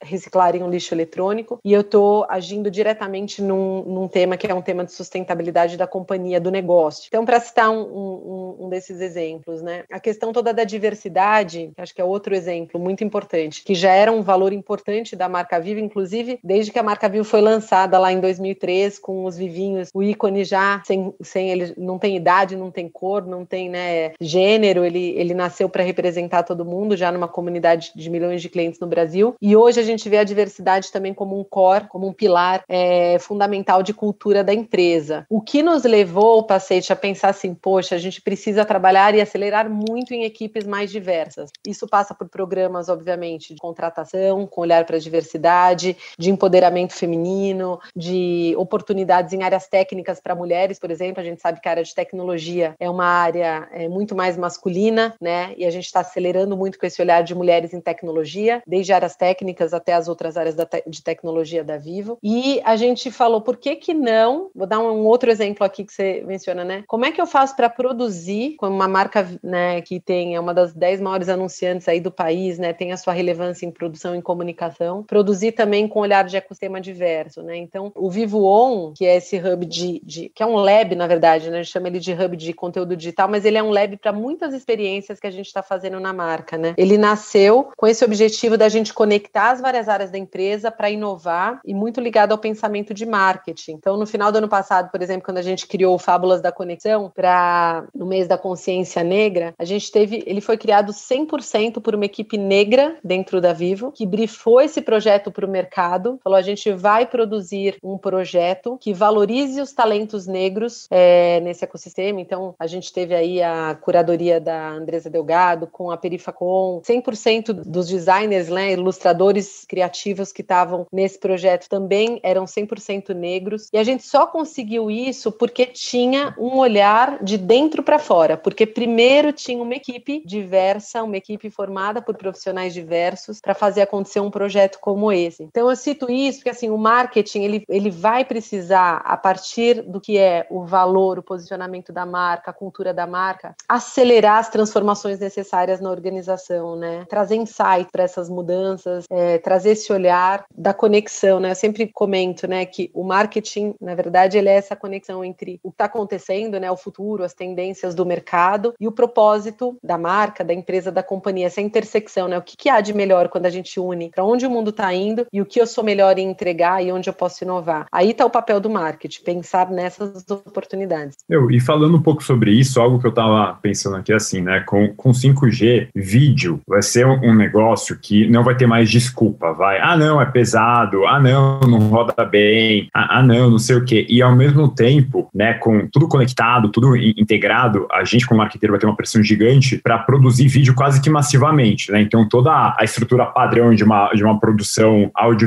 reciclarem 0.00 0.62
o 0.62 0.70
lixo 0.70 0.94
eletrônico, 0.94 1.58
e 1.64 1.72
eu 1.72 1.80
estou 1.80 2.24
agindo 2.28 2.70
diretamente 2.70 3.42
num, 3.42 3.82
num, 3.82 4.06
tema 4.06 4.36
que 4.36 4.46
é 4.46 4.54
um 4.54 4.62
tema 4.62 4.84
de 4.84 4.92
sustentabilidade 4.92 5.76
da 5.76 5.88
companhia, 5.88 6.40
do 6.40 6.52
negócio. 6.52 7.08
Então, 7.08 7.24
para 7.24 7.40
citar 7.40 7.68
um, 7.68 7.80
um, 7.80 8.56
um 8.60 8.68
desses 8.68 9.00
exemplos, 9.00 9.60
né, 9.60 9.82
a 9.90 9.98
questão 9.98 10.32
toda 10.32 10.54
da 10.54 10.62
diversidade, 10.62 11.72
acho 11.76 11.92
que 11.92 12.00
é 12.00 12.04
outro 12.04 12.32
exemplo 12.32 12.78
muito 12.78 13.02
importante, 13.02 13.64
que 13.64 13.74
já 13.74 13.90
era 13.90 14.12
um 14.12 14.22
valor 14.22 14.52
importante 14.52 15.16
da 15.16 15.28
marca 15.28 15.58
Viva, 15.58 15.80
inclusive 15.80 16.11
desde 16.42 16.70
que 16.70 16.78
a 16.78 16.82
marca 16.82 17.08
Viva 17.08 17.24
foi 17.24 17.40
lançada 17.40 17.98
lá 17.98 18.12
em 18.12 18.20
2003 18.20 18.98
com 18.98 19.24
os 19.24 19.36
vivinhos, 19.36 19.88
o 19.94 20.02
ícone 20.02 20.44
já 20.44 20.82
sem, 20.84 21.14
sem 21.22 21.50
ele 21.50 21.74
não 21.76 21.98
tem 21.98 22.16
idade, 22.16 22.56
não 22.56 22.70
tem 22.70 22.88
cor, 22.88 23.26
não 23.26 23.44
tem 23.44 23.68
né, 23.68 24.12
gênero, 24.20 24.84
ele, 24.84 25.10
ele 25.16 25.34
nasceu 25.34 25.68
para 25.68 25.82
representar 25.82 26.42
todo 26.42 26.64
mundo 26.64 26.96
já 26.96 27.10
numa 27.10 27.28
comunidade 27.28 27.92
de 27.94 28.10
milhões 28.10 28.42
de 28.42 28.48
clientes 28.48 28.80
no 28.80 28.86
Brasil. 28.86 29.34
E 29.40 29.56
hoje 29.56 29.80
a 29.80 29.82
gente 29.82 30.08
vê 30.08 30.18
a 30.18 30.24
diversidade 30.24 30.92
também 30.92 31.14
como 31.14 31.38
um 31.38 31.44
core, 31.44 31.88
como 31.88 32.06
um 32.06 32.12
pilar 32.12 32.64
é, 32.68 33.18
fundamental 33.18 33.82
de 33.82 33.92
cultura 33.92 34.44
da 34.44 34.52
empresa. 34.52 35.26
O 35.28 35.40
que 35.40 35.62
nos 35.62 35.84
levou, 35.84 36.42
Pacete, 36.44 36.92
a 36.92 36.96
pensar 36.96 37.30
assim, 37.30 37.54
poxa, 37.54 37.94
a 37.94 37.98
gente 37.98 38.20
precisa 38.20 38.64
trabalhar 38.64 39.14
e 39.14 39.20
acelerar 39.20 39.68
muito 39.68 40.12
em 40.14 40.24
equipes 40.24 40.66
mais 40.66 40.90
diversas. 40.90 41.50
Isso 41.66 41.86
passa 41.86 42.14
por 42.14 42.28
programas, 42.28 42.88
obviamente, 42.88 43.54
de 43.54 43.60
contratação, 43.60 44.46
com 44.46 44.60
olhar 44.60 44.84
para 44.84 44.96
a 44.96 45.00
diversidade, 45.00 45.96
de 46.18 46.30
empoderamento 46.30 46.94
feminino, 46.94 47.80
de 47.94 48.54
oportunidades 48.56 49.32
em 49.32 49.42
áreas 49.42 49.68
técnicas 49.68 50.20
para 50.20 50.34
mulheres, 50.34 50.78
por 50.78 50.90
exemplo. 50.90 51.20
A 51.20 51.24
gente 51.24 51.40
sabe 51.40 51.60
que 51.60 51.68
a 51.68 51.72
área 51.72 51.84
de 51.84 51.94
tecnologia 51.94 52.74
é 52.78 52.88
uma 52.88 53.06
área 53.06 53.68
é, 53.72 53.88
muito 53.88 54.14
mais 54.14 54.36
masculina, 54.36 55.14
né? 55.20 55.54
E 55.56 55.64
a 55.64 55.70
gente 55.70 55.86
está 55.86 56.00
acelerando 56.00 56.56
muito 56.56 56.78
com 56.78 56.86
esse 56.86 57.00
olhar 57.00 57.22
de 57.22 57.34
mulheres 57.34 57.72
em 57.72 57.80
tecnologia, 57.80 58.62
desde 58.66 58.92
áreas 58.92 59.16
técnicas 59.16 59.72
até 59.72 59.94
as 59.94 60.08
outras 60.08 60.36
áreas 60.36 60.54
te 60.54 60.82
de 60.86 61.02
tecnologia 61.02 61.64
da 61.64 61.76
Vivo. 61.76 62.18
E 62.22 62.60
a 62.64 62.76
gente 62.76 63.10
falou, 63.10 63.40
por 63.40 63.56
que 63.56 63.76
que 63.76 63.94
não? 63.94 64.50
Vou 64.54 64.66
dar 64.66 64.78
um 64.80 65.04
outro 65.06 65.30
exemplo 65.30 65.64
aqui 65.64 65.84
que 65.84 65.92
você 65.92 66.22
menciona, 66.26 66.64
né? 66.64 66.84
Como 66.86 67.04
é 67.04 67.12
que 67.12 67.20
eu 67.20 67.26
faço 67.26 67.56
para 67.56 67.68
produzir 67.68 68.56
com 68.56 68.68
uma 68.68 68.88
marca, 68.88 69.28
né, 69.42 69.80
que 69.80 70.00
tem 70.00 70.34
é 70.34 70.40
uma 70.40 70.54
das 70.54 70.72
dez 70.72 71.00
maiores 71.00 71.28
anunciantes 71.28 71.88
aí 71.88 72.00
do 72.00 72.10
país, 72.10 72.58
né? 72.58 72.72
Tem 72.72 72.92
a 72.92 72.96
sua 72.96 73.12
relevância 73.12 73.66
em 73.66 73.70
produção 73.70 74.14
e 74.14 74.22
comunicação, 74.22 75.02
produzir 75.02 75.52
também 75.52 75.88
com 75.92 76.00
olhar 76.00 76.24
de 76.24 76.36
ecossistema 76.36 76.80
diverso, 76.80 77.42
né? 77.42 77.56
Então, 77.56 77.92
o 77.94 78.10
Vivo 78.10 78.44
On, 78.44 78.92
que 78.92 79.04
é 79.04 79.16
esse 79.16 79.36
hub 79.36 79.66
de, 79.66 80.00
de 80.04 80.28
que 80.30 80.42
é 80.42 80.46
um 80.46 80.56
lab, 80.56 80.94
na 80.94 81.06
verdade, 81.06 81.50
né? 81.50 81.58
A 81.58 81.62
gente 81.62 81.72
chama 81.72 81.88
ele 81.88 81.98
de 81.98 82.12
hub 82.12 82.36
de 82.36 82.52
conteúdo 82.52 82.96
digital, 82.96 83.28
mas 83.28 83.44
ele 83.44 83.58
é 83.58 83.62
um 83.62 83.70
lab 83.70 83.96
para 83.96 84.12
muitas 84.12 84.54
experiências 84.54 85.20
que 85.20 85.26
a 85.26 85.30
gente 85.30 85.46
está 85.46 85.62
fazendo 85.62 86.00
na 86.00 86.12
marca, 86.12 86.56
né? 86.56 86.74
Ele 86.76 86.96
nasceu 86.96 87.70
com 87.76 87.86
esse 87.86 88.04
objetivo 88.04 88.56
da 88.56 88.68
gente 88.68 88.94
conectar 88.94 89.50
as 89.50 89.60
várias 89.60 89.88
áreas 89.88 90.10
da 90.10 90.18
empresa 90.18 90.70
para 90.70 90.90
inovar 90.90 91.60
e 91.64 91.74
muito 91.74 92.00
ligado 92.00 92.32
ao 92.32 92.38
pensamento 92.38 92.94
de 92.94 93.04
marketing. 93.04 93.72
Então, 93.72 93.96
no 93.96 94.06
final 94.06 94.32
do 94.32 94.38
ano 94.38 94.48
passado, 94.48 94.90
por 94.90 95.02
exemplo, 95.02 95.24
quando 95.24 95.38
a 95.38 95.42
gente 95.42 95.66
criou 95.66 95.94
o 95.94 95.98
Fábulas 95.98 96.40
da 96.40 96.52
Conexão 96.52 97.10
para 97.14 97.84
no 97.94 98.06
mês 98.06 98.26
da 98.26 98.38
consciência 98.38 99.02
negra, 99.02 99.54
a 99.58 99.64
gente 99.64 99.90
teve, 99.90 100.22
ele 100.26 100.40
foi 100.40 100.56
criado 100.56 100.92
100% 100.92 101.80
por 101.80 101.94
uma 101.94 102.04
equipe 102.04 102.38
negra 102.38 102.96
dentro 103.02 103.40
da 103.40 103.52
Vivo, 103.52 103.92
que 103.92 104.06
brifou 104.06 104.60
esse 104.60 104.80
projeto 104.80 105.30
para 105.30 105.46
o 105.46 105.50
mercado, 105.50 105.81
falou 106.22 106.38
a 106.38 106.42
gente 106.42 106.70
vai 106.72 107.06
produzir 107.06 107.76
um 107.82 107.98
projeto 107.98 108.76
que 108.80 108.92
valorize 108.92 109.60
os 109.60 109.72
talentos 109.72 110.26
negros 110.26 110.86
é, 110.90 111.40
nesse 111.40 111.64
ecossistema. 111.64 112.20
Então, 112.20 112.54
a 112.58 112.66
gente 112.66 112.92
teve 112.92 113.14
aí 113.14 113.42
a 113.42 113.74
curadoria 113.74 114.40
da 114.40 114.70
Andresa 114.70 115.10
Delgado 115.10 115.66
com 115.66 115.90
a 115.90 115.96
Perifacom, 115.96 116.80
100% 116.80 117.52
dos 117.52 117.88
designers, 117.88 118.48
né, 118.48 118.72
ilustradores 118.72 119.64
criativos 119.68 120.32
que 120.32 120.42
estavam 120.42 120.86
nesse 120.92 121.18
projeto 121.18 121.68
também 121.68 122.20
eram 122.22 122.44
100% 122.44 123.14
negros. 123.14 123.68
E 123.72 123.78
a 123.78 123.84
gente 123.84 124.04
só 124.04 124.26
conseguiu 124.26 124.90
isso 124.90 125.32
porque 125.32 125.66
tinha 125.66 126.34
um 126.38 126.58
olhar 126.58 127.22
de 127.22 127.38
dentro 127.38 127.82
para 127.82 127.98
fora, 127.98 128.36
porque 128.36 128.66
primeiro 128.66 129.32
tinha 129.32 129.62
uma 129.62 129.74
equipe 129.74 130.22
diversa, 130.24 131.02
uma 131.02 131.16
equipe 131.16 131.50
formada 131.50 132.02
por 132.02 132.16
profissionais 132.16 132.74
diversos 132.74 133.40
para 133.40 133.54
fazer 133.54 133.82
acontecer 133.82 134.20
um 134.20 134.30
projeto 134.30 134.78
como 134.80 135.12
esse. 135.12 135.42
Então 135.42 135.61
eu 135.68 135.76
cito 135.76 136.10
isso 136.10 136.38
porque 136.38 136.50
assim, 136.50 136.70
o 136.70 136.78
marketing 136.78 137.42
ele, 137.42 137.64
ele 137.68 137.90
vai 137.90 138.24
precisar 138.24 138.96
a 139.04 139.16
partir 139.16 139.82
do 139.82 140.00
que 140.00 140.18
é 140.18 140.46
o 140.50 140.64
valor, 140.64 141.18
o 141.18 141.22
posicionamento 141.22 141.92
da 141.92 142.06
marca, 142.06 142.50
a 142.50 142.54
cultura 142.54 142.92
da 142.92 143.06
marca, 143.06 143.54
acelerar 143.68 144.38
as 144.38 144.48
transformações 144.48 145.18
necessárias 145.18 145.80
na 145.80 145.90
organização, 145.90 146.76
né? 146.76 147.04
Trazer 147.08 147.36
insight 147.36 147.88
para 147.90 148.04
essas 148.04 148.28
mudanças, 148.28 149.04
é, 149.10 149.38
trazer 149.38 149.70
esse 149.70 149.92
olhar 149.92 150.44
da 150.54 150.74
conexão, 150.74 151.40
né? 151.40 151.50
Eu 151.50 151.54
sempre 151.54 151.86
comento, 151.86 152.46
né, 152.46 152.64
que 152.64 152.90
o 152.94 153.04
marketing, 153.04 153.74
na 153.80 153.94
verdade, 153.94 154.38
ele 154.38 154.48
é 154.48 154.54
essa 154.54 154.76
conexão 154.76 155.24
entre 155.24 155.60
o 155.62 155.70
que 155.70 155.74
está 155.74 155.84
acontecendo, 155.86 156.58
né, 156.58 156.70
o 156.70 156.76
futuro, 156.76 157.24
as 157.24 157.34
tendências 157.34 157.94
do 157.94 158.06
mercado 158.06 158.74
e 158.80 158.86
o 158.88 158.92
propósito 158.92 159.76
da 159.82 159.98
marca, 159.98 160.44
da 160.44 160.54
empresa, 160.54 160.90
da 160.90 161.02
companhia, 161.02 161.46
essa 161.46 161.60
intersecção, 161.60 162.28
né? 162.28 162.38
O 162.38 162.42
que, 162.42 162.56
que 162.56 162.68
há 162.68 162.80
de 162.80 162.92
melhor 162.92 163.28
quando 163.28 163.46
a 163.46 163.50
gente 163.50 163.78
une 163.78 164.10
para 164.10 164.24
onde 164.24 164.46
o 164.46 164.50
mundo 164.50 164.70
está 164.70 164.92
indo 164.92 165.26
e 165.32 165.40
o 165.40 165.46
que 165.52 165.60
eu 165.60 165.66
sou 165.66 165.84
melhor 165.84 166.18
em 166.18 166.30
entregar 166.30 166.82
e 166.82 166.90
onde 166.90 167.10
eu 167.10 167.12
posso 167.12 167.44
inovar. 167.44 167.86
Aí 167.92 168.10
está 168.10 168.24
o 168.24 168.30
papel 168.30 168.58
do 168.58 168.70
marketing, 168.70 169.22
pensar 169.22 169.70
nessas 169.70 170.24
oportunidades. 170.30 171.16
Eu, 171.28 171.50
e 171.50 171.60
falando 171.60 171.96
um 171.96 172.02
pouco 172.02 172.24
sobre 172.24 172.50
isso, 172.50 172.80
algo 172.80 172.98
que 172.98 173.06
eu 173.06 173.10
estava 173.10 173.58
pensando 173.60 173.96
aqui 173.96 174.12
assim, 174.12 174.40
né? 174.40 174.60
Com, 174.60 174.94
com 174.94 175.10
5G, 175.10 175.88
vídeo 175.94 176.60
vai 176.66 176.82
ser 176.82 177.06
um 177.06 177.34
negócio 177.34 177.98
que 178.00 178.26
não 178.28 178.42
vai 178.42 178.56
ter 178.56 178.66
mais 178.66 178.90
desculpa, 178.90 179.52
vai. 179.52 179.78
Ah, 179.78 179.96
não, 179.96 180.20
é 180.20 180.24
pesado. 180.24 181.06
Ah, 181.06 181.20
não, 181.20 181.60
não 181.60 181.78
roda 181.88 182.24
bem. 182.24 182.88
Ah, 182.94 183.18
ah 183.18 183.22
não, 183.22 183.50
não 183.50 183.58
sei 183.58 183.76
o 183.76 183.84
quê. 183.84 184.06
E 184.08 184.22
ao 184.22 184.34
mesmo 184.34 184.68
tempo, 184.68 185.28
né, 185.34 185.54
com 185.54 185.86
tudo 185.88 186.08
conectado, 186.08 186.70
tudo 186.70 186.96
integrado, 186.96 187.86
a 187.92 188.04
gente 188.04 188.26
como 188.26 188.38
marqueteiro 188.38 188.72
vai 188.72 188.80
ter 188.80 188.86
uma 188.86 188.96
pressão 188.96 189.22
gigante 189.22 189.76
para 189.76 189.98
produzir 189.98 190.48
vídeo 190.48 190.74
quase 190.74 191.00
que 191.00 191.10
massivamente, 191.10 191.92
né? 191.92 192.00
Então 192.00 192.26
toda 192.26 192.74
a 192.78 192.84
estrutura 192.84 193.26
padrão 193.26 193.74
de 193.74 193.84
uma, 193.84 194.10
de 194.14 194.24
uma 194.24 194.40
produção 194.40 195.10
audiovisual, 195.14 195.41